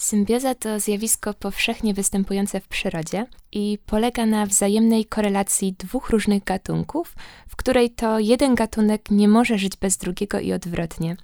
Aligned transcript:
Symbioza 0.00 0.54
to 0.54 0.80
zjawisko 0.80 1.34
powszechnie 1.34 1.94
występujące 1.94 2.60
w 2.60 2.68
przyrodzie 2.68 3.26
i 3.52 3.78
polega 3.86 4.26
na 4.26 4.46
wzajemnej 4.46 5.04
korelacji 5.04 5.74
dwóch 5.78 6.10
różnych 6.10 6.44
gatunków, 6.44 7.14
w 7.48 7.56
której 7.56 7.90
to 7.90 8.18
jeden 8.18 8.54
gatunek 8.54 9.10
nie 9.10 9.28
może 9.28 9.58
żyć 9.58 9.76
bez 9.76 9.96
drugiego 9.96 10.40
i 10.40 10.52
odwrotnie. 10.52 11.16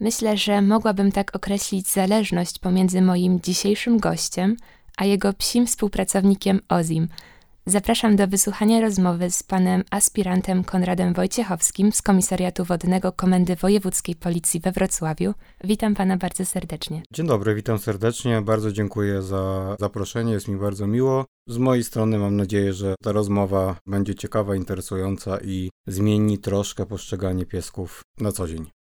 Myślę, 0.00 0.36
że 0.36 0.62
mogłabym 0.62 1.12
tak 1.12 1.36
określić 1.36 1.88
zależność 1.88 2.58
pomiędzy 2.58 3.02
moim 3.02 3.40
dzisiejszym 3.40 3.98
gościem 3.98 4.56
a 4.96 5.04
jego 5.04 5.32
psim 5.32 5.66
współpracownikiem 5.66 6.60
Ozim– 6.68 7.08
Zapraszam 7.68 8.16
do 8.16 8.28
wysłuchania 8.28 8.80
rozmowy 8.80 9.30
z 9.30 9.42
panem 9.42 9.84
aspirantem 9.90 10.64
Konradem 10.64 11.12
Wojciechowskim 11.12 11.92
z 11.92 12.02
Komisariatu 12.02 12.64
Wodnego 12.64 13.12
Komendy 13.12 13.56
Wojewódzkiej 13.56 14.16
Policji 14.16 14.60
we 14.60 14.72
Wrocławiu. 14.72 15.34
Witam 15.64 15.94
pana 15.94 16.16
bardzo 16.16 16.44
serdecznie. 16.44 17.02
Dzień 17.12 17.26
dobry, 17.26 17.54
witam 17.54 17.78
serdecznie. 17.78 18.42
Bardzo 18.42 18.72
dziękuję 18.72 19.22
za 19.22 19.76
zaproszenie, 19.80 20.32
jest 20.32 20.48
mi 20.48 20.56
bardzo 20.56 20.86
miło. 20.86 21.24
Z 21.48 21.58
mojej 21.58 21.84
strony 21.84 22.18
mam 22.18 22.36
nadzieję, 22.36 22.72
że 22.72 22.94
ta 23.02 23.12
rozmowa 23.12 23.76
będzie 23.86 24.14
ciekawa, 24.14 24.56
interesująca 24.56 25.38
i 25.40 25.70
zmieni 25.86 26.38
troszkę 26.38 26.86
postrzeganie 26.86 27.46
piesków 27.46 28.02
na 28.20 28.32
co 28.32 28.48
dzień. 28.48 28.77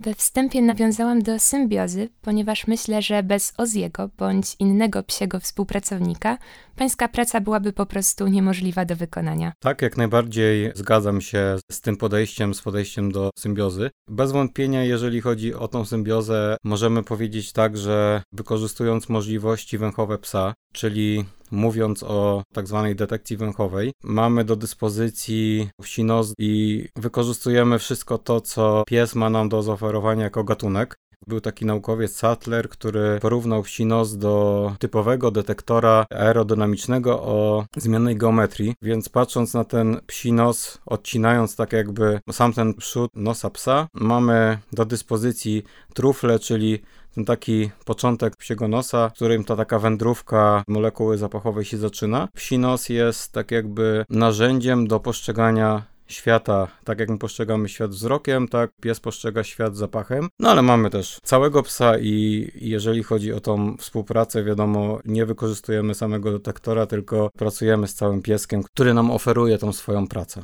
We 0.00 0.14
wstępie 0.14 0.62
nawiązałam 0.62 1.22
do 1.22 1.38
symbiozy, 1.38 2.08
ponieważ 2.22 2.66
myślę, 2.66 3.02
że 3.02 3.22
bez 3.22 3.52
Oziego 3.56 4.10
bądź 4.18 4.56
innego 4.58 5.02
psiego 5.02 5.40
współpracownika 5.40 6.38
pańska 6.76 7.08
praca 7.08 7.40
byłaby 7.40 7.72
po 7.72 7.86
prostu 7.86 8.26
niemożliwa 8.26 8.84
do 8.84 8.96
wykonania. 8.96 9.52
Tak, 9.60 9.82
jak 9.82 9.96
najbardziej 9.96 10.72
zgadzam 10.74 11.20
się 11.20 11.58
z 11.72 11.80
tym 11.80 11.96
podejściem, 11.96 12.54
z 12.54 12.62
podejściem 12.62 13.12
do 13.12 13.30
symbiozy. 13.38 13.90
Bez 14.08 14.32
wątpienia, 14.32 14.84
jeżeli 14.84 15.20
chodzi 15.20 15.54
o 15.54 15.68
tą 15.68 15.84
symbiozę, 15.84 16.56
możemy 16.64 17.02
powiedzieć 17.02 17.52
tak, 17.52 17.76
że 17.76 18.22
wykorzystując 18.32 19.08
możliwości 19.08 19.78
węchowe 19.78 20.18
psa, 20.18 20.54
czyli 20.72 21.24
mówiąc 21.50 22.02
o 22.02 22.42
tak 22.52 22.68
zwanej 22.68 22.96
detekcji 22.96 23.36
węchowej, 23.36 23.92
mamy 24.04 24.44
do 24.44 24.56
dyspozycji 24.56 25.68
sinos 25.84 26.34
i 26.38 26.84
wykorzystujemy 26.96 27.78
wszystko 27.78 28.18
to, 28.18 28.40
co 28.40 28.84
pies 28.86 29.14
ma 29.14 29.30
nam 29.30 29.48
do 29.48 29.62
zaoferowania 29.62 30.24
jako 30.24 30.44
gatunek. 30.44 30.98
Był 31.26 31.40
taki 31.40 31.66
naukowiec 31.66 32.16
Sattler, 32.16 32.68
który 32.68 33.18
porównał 33.20 33.62
psinos 33.62 34.16
do 34.16 34.72
typowego 34.78 35.30
detektora 35.30 36.06
aerodynamicznego 36.10 37.22
o 37.22 37.64
zmiennej 37.76 38.16
geometrii, 38.16 38.74
więc 38.82 39.08
patrząc 39.08 39.54
na 39.54 39.64
ten 39.64 40.00
psinos, 40.06 40.78
odcinając 40.86 41.56
tak 41.56 41.72
jakby 41.72 42.20
sam 42.32 42.52
ten 42.52 42.74
przód 42.74 43.10
nosa 43.14 43.50
psa, 43.50 43.88
mamy 43.94 44.58
do 44.72 44.84
dyspozycji 44.84 45.62
trufle, 45.94 46.38
czyli 46.38 46.82
ten 47.14 47.24
taki 47.24 47.70
początek 47.84 48.36
psiego 48.36 48.68
nosa, 48.68 49.08
w 49.08 49.12
którym 49.12 49.44
ta 49.44 49.56
taka 49.56 49.78
wędrówka 49.78 50.62
molekuły 50.68 51.18
zapachowej 51.18 51.64
się 51.64 51.76
zaczyna. 51.76 52.28
Psi 52.34 52.58
nos 52.58 52.88
jest 52.88 53.32
tak 53.32 53.50
jakby 53.50 54.04
narzędziem 54.10 54.86
do 54.86 55.00
postrzegania 55.00 55.95
świata, 56.08 56.68
tak 56.84 57.00
jak 57.00 57.08
my 57.08 57.18
postrzegamy 57.18 57.68
świat 57.68 57.90
wzrokiem, 57.90 58.48
tak 58.48 58.70
pies 58.82 59.00
postrzega 59.00 59.44
świat 59.44 59.76
zapachem. 59.76 60.28
No 60.38 60.50
ale 60.50 60.62
mamy 60.62 60.90
też 60.90 61.18
całego 61.22 61.62
psa 61.62 61.98
i 61.98 62.46
jeżeli 62.54 63.02
chodzi 63.02 63.32
o 63.32 63.40
tą 63.40 63.76
współpracę, 63.76 64.44
wiadomo, 64.44 64.98
nie 65.04 65.26
wykorzystujemy 65.26 65.94
samego 65.94 66.32
detektora, 66.32 66.86
tylko 66.86 67.30
pracujemy 67.38 67.88
z 67.88 67.94
całym 67.94 68.22
pieskiem, 68.22 68.62
który 68.62 68.94
nam 68.94 69.10
oferuje 69.10 69.58
tą 69.58 69.72
swoją 69.72 70.06
pracę. 70.06 70.42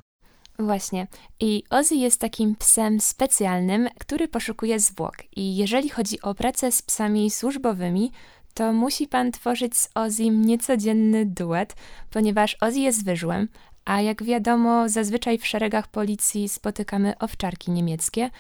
Właśnie. 0.59 1.07
I 1.41 1.63
Ozzy 1.71 1.95
jest 1.95 2.21
takim 2.21 2.57
psem 2.57 3.01
specjalnym, 3.01 3.89
który 3.99 4.29
poszukuje 4.29 4.81
zwłok. 4.81 5.15
I 5.37 5.57
jeżeli 5.57 5.89
chodzi 5.89 6.21
o 6.21 6.35
pracę 6.35 6.73
z 6.73 6.83
psami 6.83 7.31
służbowymi, 7.31 8.13
to 8.55 8.73
musi 8.73 9.09
pan 9.09 9.33
tworzyć 9.33 9.77
z 9.77 9.89
Ozim 9.95 10.45
niecodzienny 10.45 11.27
duet, 11.27 11.75
ponieważ 12.11 12.57
Ozzy 12.61 12.81
jest 12.81 13.05
wyżłem, 13.05 13.49
a 13.85 14.01
jak 14.01 14.23
wiadomo, 14.23 14.89
zazwyczaj 14.89 15.39
w 15.39 15.47
szeregach 15.47 15.89
policji 15.89 16.49
spotykamy 16.49 17.19
owczarki 17.19 17.71
niemieckie. 17.71 18.31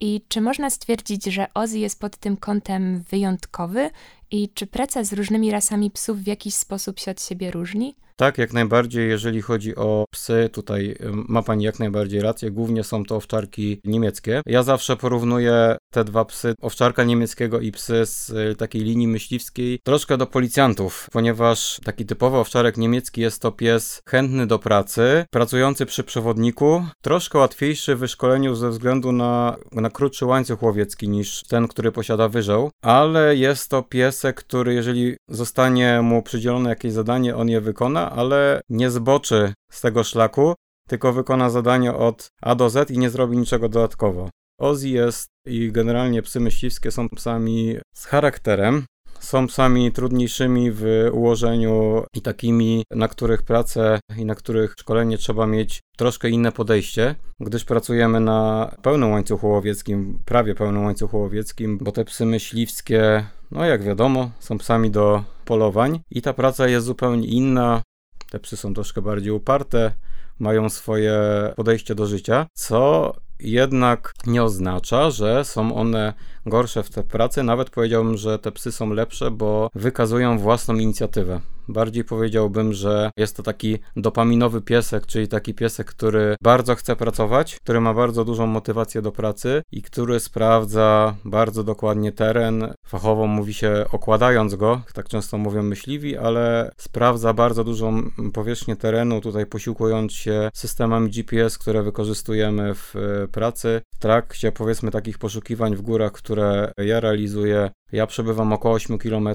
I 0.00 0.20
czy 0.28 0.40
można 0.40 0.70
stwierdzić, 0.70 1.24
że 1.24 1.46
Ozzy 1.54 1.78
jest 1.78 2.00
pod 2.00 2.16
tym 2.16 2.36
kątem 2.36 3.02
wyjątkowy? 3.10 3.90
I 4.30 4.48
czy 4.54 4.66
praca 4.66 5.04
z 5.04 5.12
różnymi 5.12 5.50
rasami 5.50 5.90
psów 5.90 6.18
w 6.18 6.26
jakiś 6.26 6.54
sposób 6.54 6.98
się 7.00 7.10
od 7.10 7.22
siebie 7.22 7.50
różni? 7.50 7.96
Tak, 8.16 8.38
jak 8.38 8.52
najbardziej, 8.52 9.08
jeżeli 9.08 9.42
chodzi 9.42 9.76
o 9.76 10.04
psy, 10.10 10.50
tutaj 10.52 10.96
ma 11.12 11.42
pani 11.42 11.64
jak 11.64 11.78
najbardziej 11.78 12.20
rację. 12.20 12.50
Głównie 12.50 12.84
są 12.84 13.04
to 13.04 13.16
owczarki 13.16 13.80
niemieckie. 13.84 14.42
Ja 14.46 14.62
zawsze 14.62 14.96
porównuję 14.96 15.76
te 15.92 16.04
dwa 16.04 16.24
psy, 16.24 16.54
owczarka 16.60 17.04
niemieckiego 17.04 17.60
i 17.60 17.72
psy 17.72 18.06
z 18.06 18.30
y, 18.30 18.56
takiej 18.56 18.82
linii 18.82 19.08
myśliwskiej, 19.08 19.78
troszkę 19.84 20.16
do 20.16 20.26
policjantów, 20.26 21.08
ponieważ 21.12 21.80
taki 21.84 22.06
typowy 22.06 22.36
owczarek 22.36 22.76
niemiecki 22.76 23.20
jest 23.20 23.42
to 23.42 23.52
pies 23.52 24.02
chętny 24.08 24.46
do 24.46 24.58
pracy, 24.58 25.24
pracujący 25.30 25.86
przy 25.86 26.04
przewodniku, 26.04 26.86
troszkę 27.02 27.38
łatwiejszy 27.38 27.96
w 27.96 27.98
wyszkoleniu 27.98 28.54
ze 28.54 28.70
względu 28.70 29.12
na, 29.12 29.56
na 29.72 29.90
krótszy 29.90 30.26
łańcuch 30.26 30.62
łowiecki 30.62 31.08
niż 31.08 31.42
ten, 31.42 31.68
który 31.68 31.92
posiada 31.92 32.28
wyżeł, 32.28 32.70
ale 32.82 33.36
jest 33.36 33.70
to 33.70 33.82
piesek, 34.14 34.36
który 34.36 34.74
jeżeli 34.74 35.16
zostanie 35.28 36.02
mu 36.02 36.22
przydzielone 36.22 36.70
jakieś 36.70 36.92
zadanie, 36.92 37.36
on 37.36 37.48
je 37.48 37.60
wykona, 37.60 38.10
ale 38.10 38.60
nie 38.68 38.90
zboczy 38.90 39.52
z 39.70 39.80
tego 39.80 40.04
szlaku, 40.04 40.54
tylko 40.88 41.12
wykona 41.12 41.50
zadanie 41.50 41.94
od 41.94 42.28
A 42.42 42.54
do 42.54 42.70
Z 42.70 42.90
i 42.90 42.98
nie 42.98 43.10
zrobi 43.10 43.36
niczego 43.36 43.68
dodatkowo. 43.68 44.30
Ozzy 44.60 44.88
jest 44.88 45.28
i 45.46 45.72
generalnie 45.72 46.22
psy 46.22 46.40
myśliwskie 46.40 46.90
są 46.90 47.08
psami 47.08 47.76
z 47.94 48.06
charakterem, 48.06 48.84
są 49.24 49.46
psami 49.46 49.92
trudniejszymi 49.92 50.70
w 50.70 51.08
ułożeniu 51.12 52.04
i 52.14 52.22
takimi, 52.22 52.84
na 52.90 53.08
których 53.08 53.42
pracę 53.42 54.00
i 54.16 54.24
na 54.24 54.34
których 54.34 54.74
szkolenie 54.78 55.18
trzeba 55.18 55.46
mieć 55.46 55.80
troszkę 55.96 56.30
inne 56.30 56.52
podejście, 56.52 57.14
gdyż 57.40 57.64
pracujemy 57.64 58.20
na 58.20 58.70
pełnym 58.82 59.10
łańcuchu 59.10 59.48
łowieckim, 59.48 60.18
prawie 60.24 60.54
pełnym 60.54 60.84
łańcuchu 60.84 61.18
łowieckim, 61.18 61.78
bo 61.78 61.92
te 61.92 62.04
psy 62.04 62.26
myśliwskie, 62.26 63.26
no 63.50 63.64
jak 63.64 63.82
wiadomo, 63.82 64.30
są 64.38 64.58
psami 64.58 64.90
do 64.90 65.24
polowań 65.44 66.00
i 66.10 66.22
ta 66.22 66.32
praca 66.32 66.68
jest 66.68 66.86
zupełnie 66.86 67.26
inna. 67.26 67.82
Te 68.30 68.38
psy 68.38 68.56
są 68.56 68.74
troszkę 68.74 69.02
bardziej 69.02 69.32
uparte, 69.32 69.92
mają 70.38 70.68
swoje 70.70 71.14
podejście 71.56 71.94
do 71.94 72.06
życia, 72.06 72.46
co 72.54 73.12
jednak 73.40 74.12
nie 74.26 74.42
oznacza, 74.42 75.10
że 75.10 75.44
są 75.44 75.74
one 75.74 76.14
gorsze 76.46 76.82
w 76.82 76.90
tej 76.90 77.04
pracy. 77.04 77.42
Nawet 77.42 77.70
powiedziałbym, 77.70 78.16
że 78.16 78.38
te 78.38 78.52
psy 78.52 78.72
są 78.72 78.90
lepsze, 78.90 79.30
bo 79.30 79.70
wykazują 79.74 80.38
własną 80.38 80.74
inicjatywę. 80.74 81.40
Bardziej 81.68 82.04
powiedziałbym, 82.04 82.72
że 82.72 83.10
jest 83.16 83.36
to 83.36 83.42
taki 83.42 83.78
dopaminowy 83.96 84.62
piesek, 84.62 85.06
czyli 85.06 85.28
taki 85.28 85.54
piesek, 85.54 85.86
który 85.86 86.36
bardzo 86.42 86.74
chce 86.74 86.96
pracować, 86.96 87.56
który 87.56 87.80
ma 87.80 87.94
bardzo 87.94 88.24
dużą 88.24 88.46
motywację 88.46 89.02
do 89.02 89.12
pracy 89.12 89.62
i 89.72 89.82
który 89.82 90.20
sprawdza 90.20 91.16
bardzo 91.24 91.64
dokładnie 91.64 92.12
teren. 92.12 92.74
Fachowo 92.86 93.26
mówi 93.26 93.54
się 93.54 93.84
okładając 93.92 94.54
go, 94.54 94.80
tak 94.94 95.08
często 95.08 95.38
mówią 95.38 95.62
myśliwi, 95.62 96.16
ale 96.16 96.70
sprawdza 96.76 97.32
bardzo 97.32 97.64
dużą 97.64 98.02
powierzchnię 98.32 98.76
terenu, 98.76 99.20
tutaj 99.20 99.46
posiłkując 99.46 100.12
się 100.12 100.50
systemami 100.54 101.10
GPS, 101.10 101.58
które 101.58 101.82
wykorzystujemy 101.82 102.74
w 102.74 102.94
pracy. 103.28 103.80
W 103.94 103.98
trakcie 103.98 104.52
powiedzmy 104.52 104.90
takich 104.90 105.18
poszukiwań 105.18 105.76
w 105.76 105.82
górach, 105.82 106.12
które 106.12 106.72
ja 106.78 107.00
realizuję, 107.00 107.70
ja 107.92 108.06
przebywam 108.06 108.52
około 108.52 108.74
8 108.74 108.98
km, 108.98 109.28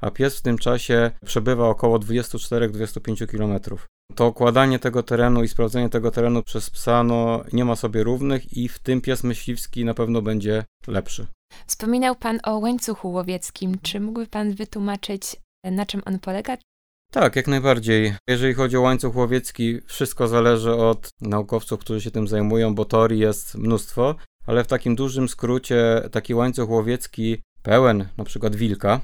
a 0.00 0.10
pies 0.10 0.38
w 0.38 0.42
tym 0.42 0.58
czasie 0.58 1.10
przebywa 1.24 1.68
około 1.68 1.98
24-25 1.98 3.26
km. 3.26 3.78
To 4.14 4.26
okładanie 4.26 4.78
tego 4.78 5.02
terenu 5.02 5.42
i 5.42 5.48
sprawdzenie 5.48 5.88
tego 5.88 6.10
terenu 6.10 6.42
przez 6.42 6.70
psa 6.70 7.02
no, 7.02 7.44
nie 7.52 7.64
ma 7.64 7.76
sobie 7.76 8.04
równych 8.04 8.56
i 8.56 8.68
w 8.68 8.78
tym 8.78 9.00
pies 9.00 9.24
myśliwski 9.24 9.84
na 9.84 9.94
pewno 9.94 10.22
będzie 10.22 10.64
lepszy. 10.86 11.26
Wspominał 11.66 12.16
Pan 12.16 12.40
o 12.44 12.58
łańcuchu 12.58 13.12
łowieckim. 13.12 13.78
Czy 13.82 14.00
mógłby 14.00 14.26
Pan 14.26 14.54
wytłumaczyć, 14.54 15.36
na 15.64 15.86
czym 15.86 16.02
on 16.04 16.18
polega? 16.18 16.56
Tak, 17.12 17.36
jak 17.36 17.46
najbardziej. 17.48 18.14
Jeżeli 18.28 18.54
chodzi 18.54 18.76
o 18.76 18.80
łańcuch 18.80 19.16
łowiecki, 19.16 19.80
wszystko 19.86 20.28
zależy 20.28 20.72
od 20.74 21.08
naukowców, 21.20 21.80
którzy 21.80 22.00
się 22.00 22.10
tym 22.10 22.28
zajmują, 22.28 22.74
bo 22.74 22.84
teorii 22.84 23.20
jest 23.20 23.54
mnóstwo, 23.54 24.14
ale 24.46 24.64
w 24.64 24.66
takim 24.66 24.96
dużym 24.96 25.28
skrócie 25.28 26.02
taki 26.12 26.34
łańcuch 26.34 26.70
łowiecki 26.70 27.42
pełen 27.62 28.08
na 28.16 28.24
przykład 28.24 28.56
wilka, 28.56 29.00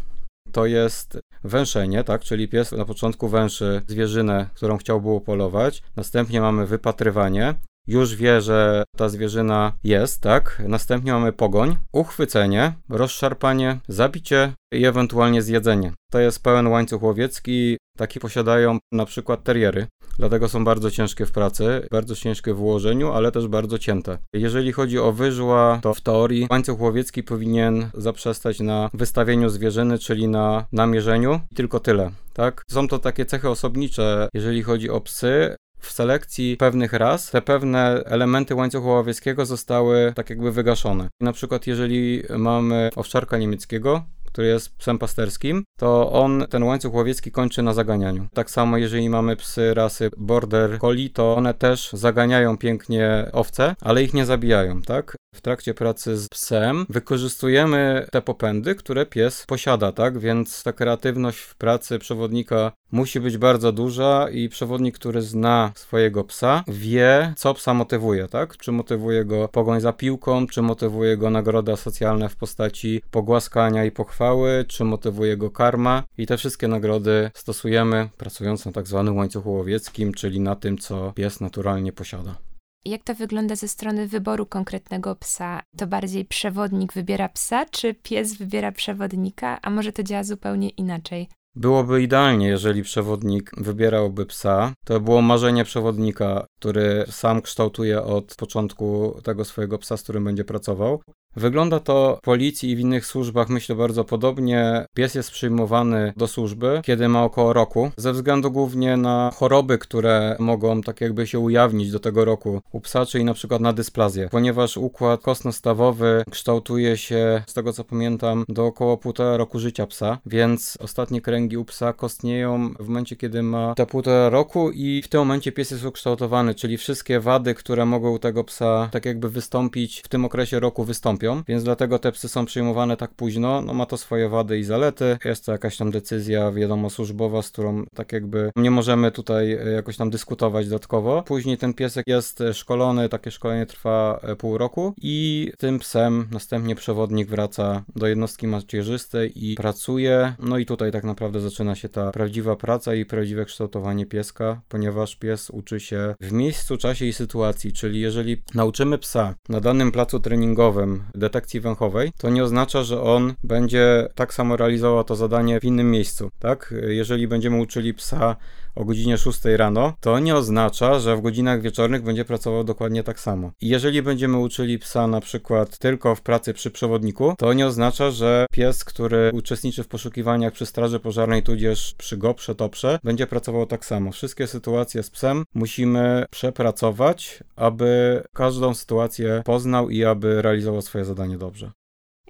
to 0.52 0.66
jest 0.66 1.19
węszenie, 1.44 2.04
tak? 2.04 2.20
Czyli 2.20 2.49
pies 2.49 2.72
na 2.72 2.84
początku 2.84 3.28
węszy 3.28 3.82
zwierzynę, 3.87 4.48
którą 4.55 4.76
chciałby 4.76 5.08
upolować. 5.08 5.82
Następnie 5.96 6.40
mamy 6.40 6.66
wypatrywanie. 6.66 7.55
Już 7.87 8.17
wie, 8.17 8.40
że 8.40 8.84
ta 8.96 9.08
zwierzyna 9.08 9.73
jest, 9.84 10.20
tak? 10.20 10.62
Następnie 10.69 11.12
mamy 11.12 11.32
pogoń, 11.32 11.76
uchwycenie, 11.93 12.73
rozszarpanie, 12.88 13.79
zabicie 13.88 14.52
i 14.73 14.84
ewentualnie 14.84 15.43
zjedzenie. 15.43 15.93
To 16.12 16.20
jest 16.20 16.43
pełen 16.43 16.67
łańcuch 16.67 17.02
łowiecki. 17.02 17.76
Taki 17.99 18.20
posiadają 18.20 18.79
na 18.93 19.06
przykład 19.06 19.44
teriery, 19.44 19.87
dlatego 20.19 20.49
są 20.49 20.64
bardzo 20.64 20.90
ciężkie 20.90 21.26
w 21.26 21.32
pracy, 21.32 21.87
bardzo 21.90 22.17
ciężkie 22.17 22.55
w 22.55 22.62
ułożeniu, 22.62 23.12
ale 23.12 23.32
też 23.32 23.49
bardzo 23.49 23.79
cięte. 23.79 24.19
Jeżeli 24.34 24.73
chodzi 24.73 24.99
o 24.99 25.12
wyżła, 25.12 25.79
to 25.82 25.94
w 25.94 26.00
teorii 26.00 26.46
łańcuch 26.50 26.81
łowiecki 26.81 27.23
powinien 27.23 27.90
zaprzestać 27.94 28.61
na 28.61 28.90
wystawieniu 28.94 29.49
zwierzyny, 29.49 29.99
czyli 29.99 30.29
na 30.29 30.64
namierzeniu 30.73 31.40
i 31.50 31.55
tylko 31.55 31.81
tyle. 31.81 32.11
Tak? 32.32 32.62
Są 32.70 32.88
to 32.88 32.99
takie 32.99 33.26
cechy 33.26 33.49
osobnicze, 33.49 34.29
jeżeli 34.34 34.62
chodzi 34.62 34.90
o 34.90 35.00
psy, 35.00 35.56
w 35.82 35.93
selekcji 35.93 36.56
pewnych 36.56 36.93
ras 36.93 37.31
te 37.31 37.43
pewne 37.43 38.02
elementy 38.05 38.55
łańcucha 38.55 38.88
łowieckiego 38.88 39.46
zostały 39.46 40.12
tak 40.17 40.31
jakby 40.31 40.52
wygaszone. 40.52 41.08
Na 41.20 41.32
przykład 41.32 41.67
jeżeli 41.67 42.23
mamy 42.38 42.90
owczarka 42.96 43.38
niemieckiego, 43.38 44.05
który 44.32 44.46
jest 44.46 44.76
psem 44.76 44.99
pasterskim, 44.99 45.64
to 45.79 46.12
on 46.12 46.46
ten 46.50 46.62
łańcuch 46.62 46.94
łowiecki 46.94 47.32
kończy 47.32 47.62
na 47.62 47.75
zaganianiu. 47.75 48.29
Tak 48.34 48.50
samo 48.50 48.76
jeżeli 48.76 49.08
mamy 49.08 49.37
psy 49.37 49.75
rasy 49.75 50.11
border 50.17 50.79
collie, 50.79 51.11
to 51.11 51.37
one 51.37 51.55
też 51.55 51.90
zaganiają 51.93 52.58
pięknie 52.58 53.31
owce, 53.32 53.75
ale 53.81 54.02
ich 54.02 54.14
nie 54.14 54.26
zabijają, 54.26 54.82
tak? 54.82 55.17
W 55.34 55.40
trakcie 55.40 55.75
pracy 55.75 56.17
z 56.17 56.29
psem 56.29 56.87
wykorzystujemy 56.88 58.06
te 58.12 58.23
popędy, 58.23 58.75
które 58.75 59.06
pies 59.06 59.44
posiada, 59.46 59.93
tak? 59.93 60.19
Więc 60.19 60.62
ta 60.62 60.73
kreatywność 60.73 61.38
w 61.38 61.55
pracy 61.55 61.99
przewodnika 61.99 62.73
musi 62.93 63.21
być 63.21 63.39
bardzo 63.39 63.73
duża 63.73 64.29
i 64.31 64.49
przewodnik, 64.49 64.94
który 64.94 65.23
zna 65.23 65.73
swojego 65.75 66.25
psa, 66.25 66.65
wie, 66.69 67.35
co 67.37 67.55
psa 67.55 67.75
motywuje, 67.75 68.29
tak? 68.29 68.56
Czy 68.56 68.73
motywuje 68.73 69.25
go 69.25 69.49
pogoń 69.49 69.81
za 69.81 69.93
piłką, 69.93 70.47
czy 70.47 70.62
motywuje 70.62 71.17
go 71.17 71.31
nagroda 71.31 71.77
socjalna 71.77 72.29
w 72.29 72.37
postaci 72.37 73.03
pogłaskania 73.11 73.85
i 73.85 73.91
pochwały, 73.91 74.65
czy 74.69 74.85
motywuje 74.85 75.37
go 75.37 75.50
karma 75.50 76.03
i 76.19 76.27
te 76.27 76.37
wszystkie 76.37 76.69
nagrody 76.69 77.31
stosujemy 77.35 78.09
pracując 78.17 78.67
na 78.67 78.73
tak 78.73 78.87
zwanym 78.87 79.17
łańcuchu 79.17 79.53
łowieckim, 79.53 80.15
czyli 80.15 80.41
na 80.41 80.56
tym, 80.56 80.79
co 80.79 81.12
pies 81.12 81.41
naturalnie 81.41 81.93
posiada. 81.93 82.37
Jak 82.85 83.05
to 83.05 83.15
wygląda 83.15 83.56
ze 83.56 83.69
strony 83.69 84.09
wyboru 84.09 84.47
konkretnego 84.47 85.17
psa? 85.17 85.62
To 85.77 85.87
bardziej 85.87 86.25
przewodnik 86.25 86.93
wybiera 86.93 87.29
psa, 87.29 87.67
czy 87.67 87.94
pies 87.94 88.35
wybiera 88.35 88.73
przewodnika, 88.73 89.59
a 89.62 89.71
może 89.71 89.93
to 89.93 90.03
działa 90.03 90.25
zupełnie 90.25 90.69
inaczej? 90.69 91.29
Byłoby 91.54 92.02
idealnie, 92.02 92.46
jeżeli 92.46 92.82
przewodnik 92.82 93.50
wybierałby 93.56 94.26
psa. 94.26 94.72
To 94.84 95.00
było 95.00 95.22
marzenie 95.22 95.64
przewodnika, 95.64 96.46
który 96.58 97.04
sam 97.10 97.43
kształtuje 97.43 98.02
od 98.02 98.34
początku 98.37 99.20
tego 99.25 99.44
swojego 99.44 99.78
psa, 99.78 99.96
z 99.96 100.02
którym 100.02 100.25
będzie 100.25 100.44
pracował. 100.44 101.02
Wygląda 101.37 101.81
to 101.81 102.17
w 102.17 102.25
policji 102.25 102.70
i 102.70 102.76
w 102.76 102.81
innych 102.81 103.06
służbach, 103.06 103.49
myślę, 103.49 103.76
bardzo 103.76 104.05
podobnie. 104.05 104.87
Pies 104.94 105.14
jest 105.14 105.31
przyjmowany 105.31 106.12
do 106.17 106.29
służby, 106.29 106.81
kiedy 106.84 107.08
ma 107.08 107.25
około 107.25 107.52
roku, 107.52 107.90
ze 107.96 108.12
względu 108.12 108.50
głównie 108.50 108.96
na 108.96 109.31
choroby, 109.34 109.79
które 109.79 110.37
mogą 110.38 110.81
tak 110.81 111.00
jakby 111.00 111.26
się 111.26 111.38
ujawnić 111.38 111.90
do 111.90 112.00
tego 112.00 112.25
roku 112.25 112.61
u 112.73 112.81
psa, 112.81 113.06
czyli 113.06 113.25
na 113.25 113.34
przykład 113.34 113.61
na 113.61 113.73
dysplazję, 113.73 114.29
ponieważ 114.31 114.76
układ 114.76 115.20
kostno-stawowy 115.20 116.25
kształtuje 116.31 116.96
się, 116.96 117.43
z 117.46 117.55
tego 117.55 117.73
co 117.73 117.84
pamiętam, 117.84 118.44
do 118.49 118.67
około 118.67 118.96
półtora 118.96 119.37
roku 119.37 119.58
życia 119.58 119.87
psa, 119.87 120.19
więc 120.26 120.79
ostatnie 120.81 121.20
kręgi 121.20 121.56
u 121.56 121.64
psa 121.64 121.93
kostnieją 121.93 122.75
w 122.81 122.88
momencie, 122.88 123.17
kiedy 123.17 123.43
ma 123.43 123.75
te 123.75 123.87
półtora 123.87 124.29
roku 124.29 124.70
i 124.70 125.02
w 125.02 125.08
tym 125.08 125.20
momencie 125.20 125.52
pies 125.52 125.70
jest 125.70 125.84
ukształtowany, 125.84 126.55
czyli 126.55 126.76
wszystkie 126.76 127.20
wady, 127.20 127.55
które 127.55 127.87
mogą 127.87 128.11
u 128.11 128.19
tego 128.19 128.44
psa 128.44 128.88
tak 128.93 129.06
jakby 129.06 129.29
wystąpić 129.29 130.02
w 130.05 130.08
tym 130.08 130.25
okresie 130.25 130.61
roku 130.61 130.84
wystąpią 130.84 131.21
więc 131.48 131.64
dlatego 131.64 131.98
te 131.98 132.12
psy 132.12 132.28
są 132.28 132.46
przyjmowane 132.46 132.96
tak 132.96 133.14
późno. 133.14 133.62
No 133.62 133.74
ma 133.74 133.86
to 133.86 133.96
swoje 133.96 134.28
wady 134.28 134.58
i 134.58 134.64
zalety. 134.64 135.19
Jest 135.24 135.46
to 135.46 135.52
jakaś 135.52 135.76
tam 135.76 135.90
decyzja, 135.90 136.52
wiadomo, 136.52 136.90
służbowa, 136.90 137.42
z 137.42 137.50
którą 137.50 137.84
tak 137.94 138.12
jakby 138.12 138.50
nie 138.56 138.70
możemy 138.70 139.10
tutaj 139.10 139.52
e, 139.52 139.70
jakoś 139.70 139.96
tam 139.96 140.10
dyskutować 140.10 140.66
dodatkowo. 140.69 141.22
Później 141.22 141.58
ten 141.58 141.74
piesek 141.74 142.06
jest 142.06 142.40
e, 142.40 142.54
szkolony, 142.54 143.08
takie 143.08 143.30
szkolenie 143.30 143.66
trwa 143.66 144.20
e, 144.22 144.36
pół 144.36 144.58
roku 144.58 144.94
i 145.02 145.52
tym 145.58 145.78
psem 145.78 146.28
następnie 146.30 146.74
przewodnik 146.74 147.28
wraca 147.28 147.82
do 147.96 148.06
jednostki 148.06 148.46
macierzystej 148.46 149.46
i 149.46 149.54
pracuje. 149.54 150.34
No 150.38 150.58
i 150.58 150.66
tutaj 150.66 150.92
tak 150.92 151.04
naprawdę 151.04 151.40
zaczyna 151.40 151.74
się 151.74 151.88
ta 151.88 152.10
prawdziwa 152.10 152.56
praca 152.56 152.94
i 152.94 153.04
prawdziwe 153.04 153.44
kształtowanie 153.44 154.06
pieska, 154.06 154.60
ponieważ 154.69 155.16
pies 155.16 155.50
uczy 155.50 155.80
się 155.80 156.14
w 156.20 156.32
miejscu, 156.32 156.76
czasie 156.76 157.06
i 157.06 157.12
sytuacji, 157.12 157.72
czyli 157.72 158.00
jeżeli 158.00 158.42
nauczymy 158.54 158.98
psa 158.98 159.34
na 159.48 159.60
danym 159.60 159.92
placu 159.92 160.20
treningowym 160.20 161.04
detekcji 161.14 161.61
węchowej, 161.61 162.12
to 162.19 162.31
nie 162.31 162.44
oznacza, 162.44 162.82
że 162.82 163.03
on 163.03 163.35
będzie 163.44 164.09
tak 164.14 164.35
samo 164.35 164.56
realizował 164.56 165.05
to 165.05 165.17
zadanie 165.17 165.61
w 165.61 165.64
innym 165.64 165.91
miejscu, 165.91 166.31
tak? 166.38 166.75
Jeżeli 166.88 167.29
będziemy 167.29 167.61
uczyli 167.61 167.94
psa 167.94 168.37
o 168.74 168.84
godzinie 168.84 169.19
6 169.19 169.44
rano, 169.44 169.92
to 170.00 170.19
nie 170.19 170.36
oznacza, 170.36 170.98
że 170.98 171.16
w 171.16 171.20
godzinach 171.20 171.62
wieczornych 171.62 172.02
będzie 172.02 172.24
pracował 172.24 172.64
dokładnie 172.64 173.02
tak 173.02 173.20
samo. 173.20 173.50
I 173.60 173.69
jeżeli 173.69 174.02
będziemy 174.02 174.38
uczyli 174.38 174.78
psa 174.78 175.06
na 175.06 175.20
przykład 175.20 175.78
tylko 175.78 176.14
w 176.14 176.20
pracy 176.20 176.54
przy 176.54 176.70
przewodniku, 176.70 177.34
to 177.38 177.52
nie 177.52 177.66
oznacza, 177.66 178.10
że 178.10 178.46
pies, 178.52 178.84
który 178.84 179.30
uczestniczy 179.34 179.82
w 179.82 179.88
poszukiwaniach 179.88 180.52
przy 180.52 180.66
straży 180.66 181.00
pożarnej, 181.00 181.42
tudzież 181.42 181.94
przy 181.98 182.16
goprze, 182.16 182.54
toprze, 182.54 182.98
będzie 183.04 183.26
pracował 183.26 183.66
tak 183.66 183.84
samo. 183.84 184.12
Wszystkie 184.12 184.46
sytuacje 184.46 185.02
z 185.02 185.10
psem 185.10 185.44
musimy 185.54 186.24
przepracować, 186.30 187.40
aby 187.56 188.22
każdą 188.34 188.74
sytuację 188.74 189.42
poznał 189.44 189.90
i 189.90 190.04
aby 190.04 190.42
realizował 190.42 190.82
swoje 190.82 191.04
zadanie 191.04 191.38
dobrze. 191.38 191.72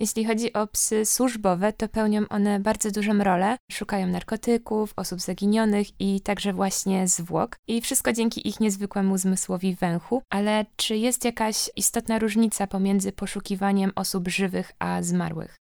Jeśli 0.02 0.24
chodzi 0.24 0.52
o 0.52 0.66
psy 0.66 1.06
służbowe, 1.06 1.72
to 1.72 1.88
pełnią 1.88 2.28
one 2.28 2.60
bardzo 2.60 2.90
dużą 2.90 3.18
rolę. 3.18 3.56
Szukają 3.72 4.06
narkotyków, 4.06 4.92
osób 4.96 5.20
zaginionych 5.20 5.86
i 6.00 6.20
także 6.20 6.52
właśnie 6.52 7.08
zwłok. 7.08 7.56
I 7.68 7.80
wszystko 7.80 8.12
dzięki 8.12 8.48
ich 8.48 8.60
niezwykłemu 8.60 9.18
zmysłowi 9.18 9.74
węchu. 9.74 10.22
Ale 10.30 10.66
czy 10.76 10.96
jest 10.96 11.24
jakaś 11.24 11.70
istotna 11.76 12.18
różnica 12.18 12.66
pomiędzy 12.66 13.12
poszukiwaniem 13.12 13.92
osób 13.94 14.28
żywych 14.28 14.72
a 14.78 15.02
zmarłych? 15.02 15.61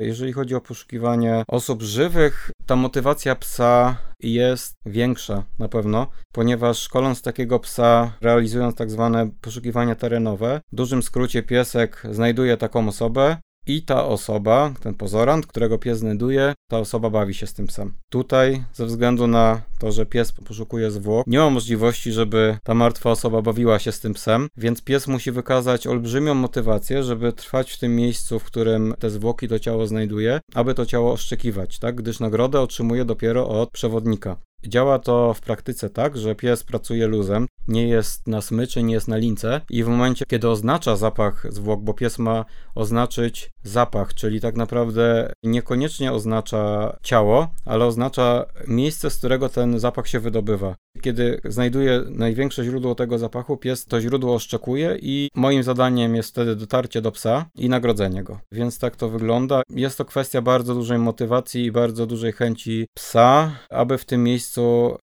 Jeżeli 0.00 0.32
chodzi 0.32 0.54
o 0.54 0.60
poszukiwanie 0.60 1.44
osób 1.48 1.82
żywych, 1.82 2.50
ta 2.66 2.76
motywacja 2.76 3.34
psa 3.34 3.96
jest 4.20 4.74
większa 4.86 5.44
na 5.58 5.68
pewno, 5.68 6.06
ponieważ 6.32 6.78
szkoląc 6.78 7.22
takiego 7.22 7.58
psa, 7.58 8.12
realizując 8.20 8.74
tak 8.76 8.90
zwane 8.90 9.30
poszukiwania 9.40 9.94
terenowe, 9.94 10.60
w 10.72 10.76
dużym 10.76 11.02
skrócie 11.02 11.42
piesek 11.42 12.02
znajduje 12.10 12.56
taką 12.56 12.88
osobę, 12.88 13.36
i 13.76 13.82
ta 13.82 14.06
osoba, 14.06 14.72
ten 14.80 14.94
pozorant, 14.94 15.46
którego 15.46 15.78
pies 15.78 15.98
znajduje, 15.98 16.54
ta 16.70 16.78
osoba 16.78 17.10
bawi 17.10 17.34
się 17.34 17.46
z 17.46 17.54
tym 17.54 17.66
psem. 17.66 17.92
Tutaj, 18.08 18.64
ze 18.72 18.86
względu 18.86 19.26
na 19.26 19.62
to, 19.78 19.92
że 19.92 20.06
pies 20.06 20.32
poszukuje 20.32 20.90
zwłok, 20.90 21.26
nie 21.26 21.38
ma 21.38 21.50
możliwości, 21.50 22.12
żeby 22.12 22.58
ta 22.64 22.74
martwa 22.74 23.10
osoba 23.10 23.42
bawiła 23.42 23.78
się 23.78 23.92
z 23.92 24.00
tym 24.00 24.14
psem, 24.14 24.48
więc 24.56 24.82
pies 24.82 25.06
musi 25.06 25.30
wykazać 25.30 25.86
olbrzymią 25.86 26.34
motywację, 26.34 27.02
żeby 27.02 27.32
trwać 27.32 27.72
w 27.72 27.78
tym 27.78 27.96
miejscu, 27.96 28.38
w 28.38 28.44
którym 28.44 28.94
te 28.98 29.10
zwłoki 29.10 29.48
to 29.48 29.58
ciało 29.58 29.86
znajduje, 29.86 30.40
aby 30.54 30.74
to 30.74 30.86
ciało 30.86 31.12
oszczekiwać, 31.12 31.78
tak? 31.78 31.94
Gdyż 31.94 32.20
nagrodę 32.20 32.60
otrzymuje 32.60 33.04
dopiero 33.04 33.48
od 33.48 33.70
przewodnika. 33.70 34.36
Działa 34.66 34.98
to 34.98 35.34
w 35.34 35.40
praktyce 35.40 35.90
tak, 35.90 36.16
że 36.16 36.34
pies 36.34 36.64
pracuje 36.64 37.06
luzem, 37.06 37.46
nie 37.68 37.88
jest 37.88 38.26
na 38.26 38.40
smyczy, 38.40 38.82
nie 38.82 38.94
jest 38.94 39.08
na 39.08 39.16
lince 39.16 39.60
i 39.70 39.84
w 39.84 39.88
momencie, 39.88 40.24
kiedy 40.28 40.48
oznacza 40.48 40.96
zapach 40.96 41.46
zwłok, 41.48 41.80
bo 41.80 41.94
pies 41.94 42.18
ma 42.18 42.44
oznaczyć 42.74 43.50
zapach, 43.62 44.14
czyli 44.14 44.40
tak 44.40 44.56
naprawdę 44.56 45.32
niekoniecznie 45.42 46.12
oznacza 46.12 46.96
ciało, 47.02 47.48
ale 47.64 47.84
oznacza 47.84 48.46
miejsce, 48.66 49.10
z 49.10 49.18
którego 49.18 49.48
ten 49.48 49.78
zapach 49.78 50.08
się 50.08 50.20
wydobywa. 50.20 50.74
Kiedy 51.02 51.40
znajduje 51.44 52.02
największe 52.08 52.64
źródło 52.64 52.94
tego 52.94 53.18
zapachu, 53.18 53.56
pies 53.56 53.84
to 53.84 54.00
źródło 54.00 54.34
oszczekuje 54.34 54.98
i 55.02 55.28
moim 55.34 55.62
zadaniem 55.62 56.14
jest 56.14 56.28
wtedy 56.28 56.56
dotarcie 56.56 57.02
do 57.02 57.12
psa 57.12 57.46
i 57.54 57.68
nagrodzenie 57.68 58.22
go. 58.22 58.40
Więc 58.52 58.78
tak 58.78 58.96
to 58.96 59.08
wygląda. 59.08 59.62
Jest 59.70 59.98
to 59.98 60.04
kwestia 60.04 60.42
bardzo 60.42 60.74
dużej 60.74 60.98
motywacji 60.98 61.64
i 61.64 61.72
bardzo 61.72 62.06
dużej 62.06 62.32
chęci 62.32 62.86
psa, 62.94 63.52
aby 63.70 63.98
w 63.98 64.04
tym 64.04 64.24
miejscu 64.24 64.49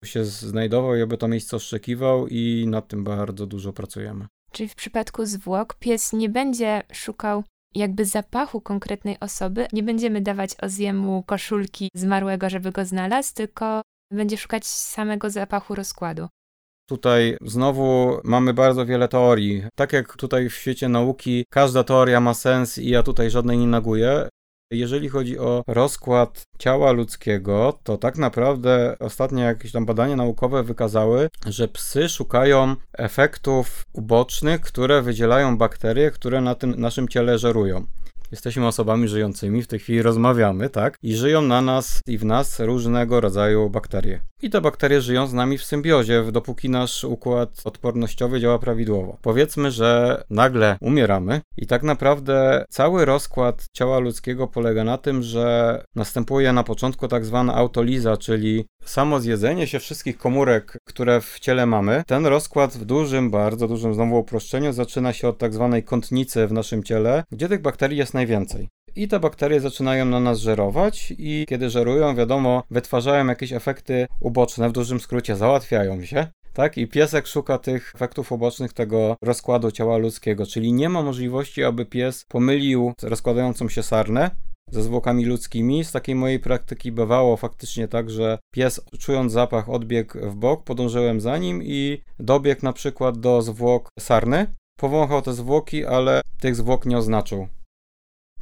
się 0.04 0.24
znajdował 0.24 0.96
i 0.96 1.02
aby 1.02 1.16
to 1.16 1.28
miejsce 1.28 1.56
oszczekiwał 1.56 2.26
i 2.28 2.64
nad 2.68 2.88
tym 2.88 3.04
bardzo 3.04 3.46
dużo 3.46 3.72
pracujemy. 3.72 4.26
Czyli 4.52 4.68
w 4.68 4.74
przypadku 4.74 5.26
zwłok 5.26 5.74
pies 5.74 6.12
nie 6.12 6.28
będzie 6.28 6.82
szukał 6.92 7.44
jakby 7.74 8.04
zapachu 8.04 8.60
konkretnej 8.60 9.16
osoby. 9.20 9.66
Nie 9.72 9.82
będziemy 9.82 10.20
dawać 10.20 10.50
Oziemu 10.62 11.22
koszulki 11.22 11.88
zmarłego, 11.94 12.50
żeby 12.50 12.72
go 12.72 12.84
znalazł, 12.84 13.34
tylko 13.34 13.82
będzie 14.12 14.38
szukać 14.38 14.66
samego 14.66 15.30
zapachu 15.30 15.74
rozkładu. 15.74 16.28
Tutaj 16.88 17.36
znowu 17.42 18.20
mamy 18.24 18.54
bardzo 18.54 18.86
wiele 18.86 19.08
teorii. 19.08 19.62
Tak 19.74 19.92
jak 19.92 20.16
tutaj 20.16 20.48
w 20.48 20.54
świecie 20.54 20.88
nauki 20.88 21.44
każda 21.50 21.84
teoria 21.84 22.20
ma 22.20 22.34
sens 22.34 22.78
i 22.78 22.88
ja 22.88 23.02
tutaj 23.02 23.30
żadnej 23.30 23.58
nie 23.58 23.66
naguję, 23.66 24.28
Jeżeli 24.72 25.08
chodzi 25.08 25.38
o 25.38 25.62
rozkład 25.66 26.42
ciała 26.58 26.92
ludzkiego, 26.92 27.78
to 27.82 27.98
tak 27.98 28.18
naprawdę 28.18 28.96
ostatnie 29.00 29.42
jakieś 29.42 29.72
tam 29.72 29.86
badania 29.86 30.16
naukowe 30.16 30.62
wykazały, 30.62 31.28
że 31.46 31.68
psy 31.68 32.08
szukają 32.08 32.76
efektów 32.92 33.84
ubocznych, 33.92 34.60
które 34.60 35.02
wydzielają 35.02 35.58
bakterie, 35.58 36.10
które 36.10 36.40
na 36.40 36.54
tym 36.54 36.74
naszym 36.80 37.08
ciele 37.08 37.38
żerują. 37.38 37.86
Jesteśmy 38.30 38.66
osobami 38.66 39.08
żyjącymi, 39.08 39.62
w 39.62 39.66
tej 39.66 39.78
chwili 39.78 40.02
rozmawiamy, 40.02 40.68
tak? 40.68 40.96
I 41.02 41.14
żyją 41.14 41.42
na 41.42 41.60
nas 41.60 42.00
i 42.06 42.18
w 42.18 42.24
nas 42.24 42.60
różnego 42.60 43.20
rodzaju 43.20 43.70
bakterie. 43.70 44.29
I 44.42 44.50
te 44.50 44.60
bakterie 44.60 45.00
żyją 45.00 45.26
z 45.26 45.32
nami 45.32 45.58
w 45.58 45.64
symbiozie, 45.64 46.24
dopóki 46.32 46.70
nasz 46.70 47.04
układ 47.04 47.50
odpornościowy 47.64 48.40
działa 48.40 48.58
prawidłowo. 48.58 49.18
Powiedzmy, 49.22 49.70
że 49.70 50.22
nagle 50.30 50.76
umieramy 50.80 51.40
i 51.56 51.66
tak 51.66 51.82
naprawdę 51.82 52.64
cały 52.70 53.04
rozkład 53.04 53.66
ciała 53.72 53.98
ludzkiego 53.98 54.46
polega 54.46 54.84
na 54.84 54.98
tym, 54.98 55.22
że 55.22 55.84
następuje 55.94 56.52
na 56.52 56.64
początku 56.64 57.08
tak 57.08 57.24
zwana 57.24 57.54
autoliza, 57.54 58.16
czyli 58.16 58.64
samo 58.84 59.20
zjedzenie 59.20 59.66
się 59.66 59.78
wszystkich 59.78 60.18
komórek, 60.18 60.78
które 60.84 61.20
w 61.20 61.40
ciele 61.40 61.66
mamy. 61.66 62.02
Ten 62.06 62.26
rozkład 62.26 62.72
w 62.72 62.84
dużym, 62.84 63.30
bardzo 63.30 63.68
dużym 63.68 63.94
znowu 63.94 64.18
uproszczeniu 64.18 64.72
zaczyna 64.72 65.12
się 65.12 65.28
od 65.28 65.38
tak 65.38 65.54
zwanej 65.54 65.84
kątnicy 65.84 66.46
w 66.46 66.52
naszym 66.52 66.82
ciele, 66.82 67.24
gdzie 67.30 67.48
tych 67.48 67.62
bakterii 67.62 67.98
jest 67.98 68.14
najwięcej. 68.14 68.68
I 68.96 69.08
te 69.08 69.20
bakterie 69.20 69.60
zaczynają 69.60 70.04
na 70.04 70.20
nas 70.20 70.38
żerować, 70.38 71.14
i 71.18 71.46
kiedy 71.48 71.70
żerują, 71.70 72.14
wiadomo, 72.14 72.62
wytwarzają 72.70 73.26
jakieś 73.26 73.52
efekty 73.52 74.06
uboczne, 74.20 74.68
w 74.68 74.72
dużym 74.72 75.00
skrócie 75.00 75.36
załatwiają 75.36 76.04
się. 76.04 76.26
Tak, 76.52 76.78
i 76.78 76.88
piesek 76.88 77.26
szuka 77.26 77.58
tych 77.58 77.92
efektów 77.94 78.32
ubocznych 78.32 78.72
tego 78.72 79.16
rozkładu 79.22 79.70
ciała 79.70 79.96
ludzkiego, 79.96 80.46
czyli 80.46 80.72
nie 80.72 80.88
ma 80.88 81.02
możliwości, 81.02 81.64
aby 81.64 81.86
pies 81.86 82.24
pomylił 82.28 82.92
rozkładającą 83.02 83.68
się 83.68 83.82
sarnę 83.82 84.30
ze 84.70 84.82
zwłokami 84.82 85.24
ludzkimi. 85.24 85.84
Z 85.84 85.92
takiej 85.92 86.14
mojej 86.14 86.40
praktyki 86.40 86.92
bywało 86.92 87.36
faktycznie 87.36 87.88
tak, 87.88 88.10
że 88.10 88.38
pies 88.54 88.80
czując 88.98 89.32
zapach 89.32 89.68
odbiegł 89.68 90.18
w 90.30 90.34
bok, 90.34 90.64
podążyłem 90.64 91.20
za 91.20 91.38
nim 91.38 91.62
i 91.62 92.02
dobiegł 92.18 92.60
na 92.64 92.72
przykład 92.72 93.18
do 93.18 93.42
zwłok 93.42 93.88
sarny, 93.98 94.46
powąchał 94.76 95.22
te 95.22 95.32
zwłoki, 95.32 95.86
ale 95.86 96.20
tych 96.40 96.56
zwłok 96.56 96.86
nie 96.86 96.98
oznaczył. 96.98 97.48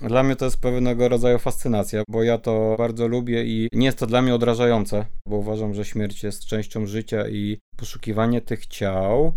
Dla 0.03 0.23
mnie 0.23 0.37
to 0.37 0.45
jest 0.45 0.61
pewnego 0.61 1.09
rodzaju 1.09 1.39
fascynacja, 1.39 2.03
bo 2.09 2.23
ja 2.23 2.39
to 2.39 2.75
bardzo 2.79 3.09
lubię 3.09 3.45
i 3.45 3.69
nie 3.73 3.87
jest 3.87 3.99
to 3.99 4.07
dla 4.07 4.23
mnie 4.23 4.35
odrażające, 4.35 5.07
bo 5.29 5.37
uważam, 5.37 5.75
że 5.75 5.85
śmierć 5.85 6.23
jest 6.23 6.45
częścią 6.45 6.87
życia 6.87 7.29
i 7.29 7.59
poszukiwanie 7.77 8.41
tych 8.41 8.67
ciał, 8.67 9.33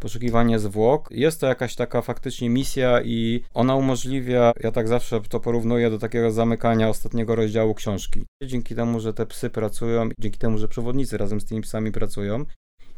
poszukiwanie 0.00 0.58
zwłok, 0.58 1.08
jest 1.10 1.40
to 1.40 1.46
jakaś 1.46 1.74
taka 1.74 2.02
faktycznie 2.02 2.50
misja 2.50 3.02
i 3.02 3.42
ona 3.54 3.76
umożliwia, 3.76 4.52
ja 4.60 4.72
tak 4.72 4.88
zawsze 4.88 5.20
to 5.20 5.40
porównuję 5.40 5.90
do 5.90 5.98
takiego 5.98 6.30
zamykania 6.30 6.88
ostatniego 6.88 7.34
rozdziału 7.34 7.74
książki. 7.74 8.24
Dzięki 8.44 8.74
temu, 8.74 9.00
że 9.00 9.14
te 9.14 9.26
psy 9.26 9.50
pracują, 9.50 10.08
dzięki 10.18 10.38
temu, 10.38 10.58
że 10.58 10.68
przewodnicy 10.68 11.18
razem 11.18 11.40
z 11.40 11.44
tymi 11.44 11.60
psami 11.60 11.92
pracują, 11.92 12.44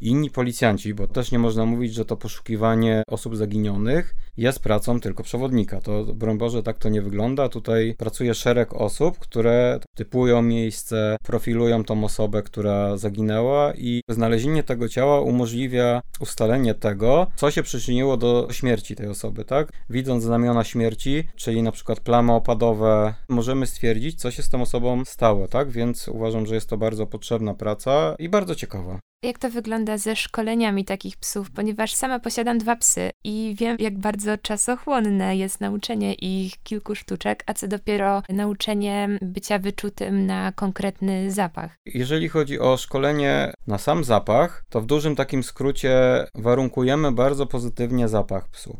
inni 0.01 0.29
policjanci, 0.29 0.93
bo 0.93 1.07
też 1.07 1.31
nie 1.31 1.39
można 1.39 1.65
mówić, 1.65 1.93
że 1.93 2.05
to 2.05 2.17
poszukiwanie 2.17 3.03
osób 3.09 3.35
zaginionych 3.35 4.15
jest 4.37 4.59
pracą 4.59 4.99
tylko 4.99 5.23
przewodnika. 5.23 5.81
To, 5.81 6.05
broń 6.05 6.37
Boże, 6.37 6.63
tak 6.63 6.77
to 6.77 6.89
nie 6.89 7.01
wygląda. 7.01 7.49
Tutaj 7.49 7.95
pracuje 7.97 8.33
szereg 8.33 8.73
osób, 8.73 9.19
które 9.19 9.79
typują 9.95 10.41
miejsce, 10.41 11.17
profilują 11.23 11.83
tą 11.83 12.03
osobę, 12.03 12.43
która 12.43 12.97
zaginęła 12.97 13.73
i 13.73 14.01
znalezienie 14.09 14.63
tego 14.63 14.89
ciała 14.89 15.21
umożliwia 15.21 16.01
ustalenie 16.19 16.73
tego, 16.73 17.27
co 17.35 17.51
się 17.51 17.63
przyczyniło 17.63 18.17
do 18.17 18.47
śmierci 18.51 18.95
tej 18.95 19.07
osoby, 19.07 19.45
tak? 19.45 19.71
Widząc 19.89 20.23
znamiona 20.23 20.63
śmierci, 20.63 21.23
czyli 21.35 21.63
na 21.63 21.71
przykład 21.71 21.99
plamy 21.99 22.33
opadowe, 22.33 23.13
możemy 23.29 23.67
stwierdzić, 23.67 24.19
co 24.19 24.31
się 24.31 24.43
z 24.43 24.49
tą 24.49 24.61
osobą 24.61 25.05
stało, 25.05 25.47
tak? 25.47 25.71
Więc 25.71 26.07
uważam, 26.07 26.45
że 26.45 26.55
jest 26.55 26.69
to 26.69 26.77
bardzo 26.77 27.07
potrzebna 27.07 27.53
praca 27.53 28.15
i 28.19 28.29
bardzo 28.29 28.55
ciekawa. 28.55 28.99
Jak 29.23 29.39
to 29.39 29.49
wygląda 29.49 29.97
ze 29.97 30.15
szkoleniami 30.15 30.85
takich 30.85 31.17
psów? 31.17 31.51
Ponieważ 31.51 31.93
sama 31.93 32.19
posiadam 32.19 32.57
dwa 32.57 32.75
psy 32.75 33.09
i 33.23 33.55
wiem, 33.59 33.77
jak 33.79 33.97
bardzo 33.97 34.37
czasochłonne 34.37 35.37
jest 35.37 35.61
nauczenie 35.61 36.13
ich 36.13 36.63
kilku 36.63 36.95
sztuczek, 36.95 37.43
a 37.45 37.53
co 37.53 37.67
dopiero 37.67 38.23
nauczenie 38.29 39.09
bycia 39.21 39.59
wyczutym 39.59 40.25
na 40.25 40.51
konkretny 40.51 41.31
zapach. 41.31 41.77
Jeżeli 41.85 42.29
chodzi 42.29 42.59
o 42.59 42.77
szkolenie 42.77 43.53
na 43.67 43.77
sam 43.77 44.03
zapach, 44.03 44.65
to 44.69 44.81
w 44.81 44.85
dużym 44.85 45.15
takim 45.15 45.43
skrócie 45.43 46.25
warunkujemy 46.35 47.11
bardzo 47.11 47.45
pozytywnie 47.45 48.07
zapach 48.07 48.49
psu. 48.49 48.77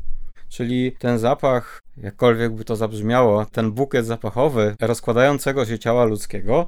Czyli 0.50 0.92
ten 0.92 1.20
zapach, 1.20 1.82
jakkolwiek 1.98 2.54
by 2.54 2.66
to 2.66 2.76
zabrzmiało, 2.76 3.46
ten 3.46 3.72
bukiet 3.72 4.06
zapachowy 4.06 4.76
rozkładającego 4.82 5.66
się 5.66 5.80
ciała 5.80 6.06
ludzkiego 6.06 6.68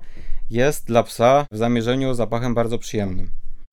jest 0.50 0.86
dla 0.88 1.04
psa 1.04 1.46
w 1.52 1.58
zamierzeniu 1.58 2.14
zapachem 2.14 2.54
bardzo 2.54 2.78
przyjemnym. 2.78 3.30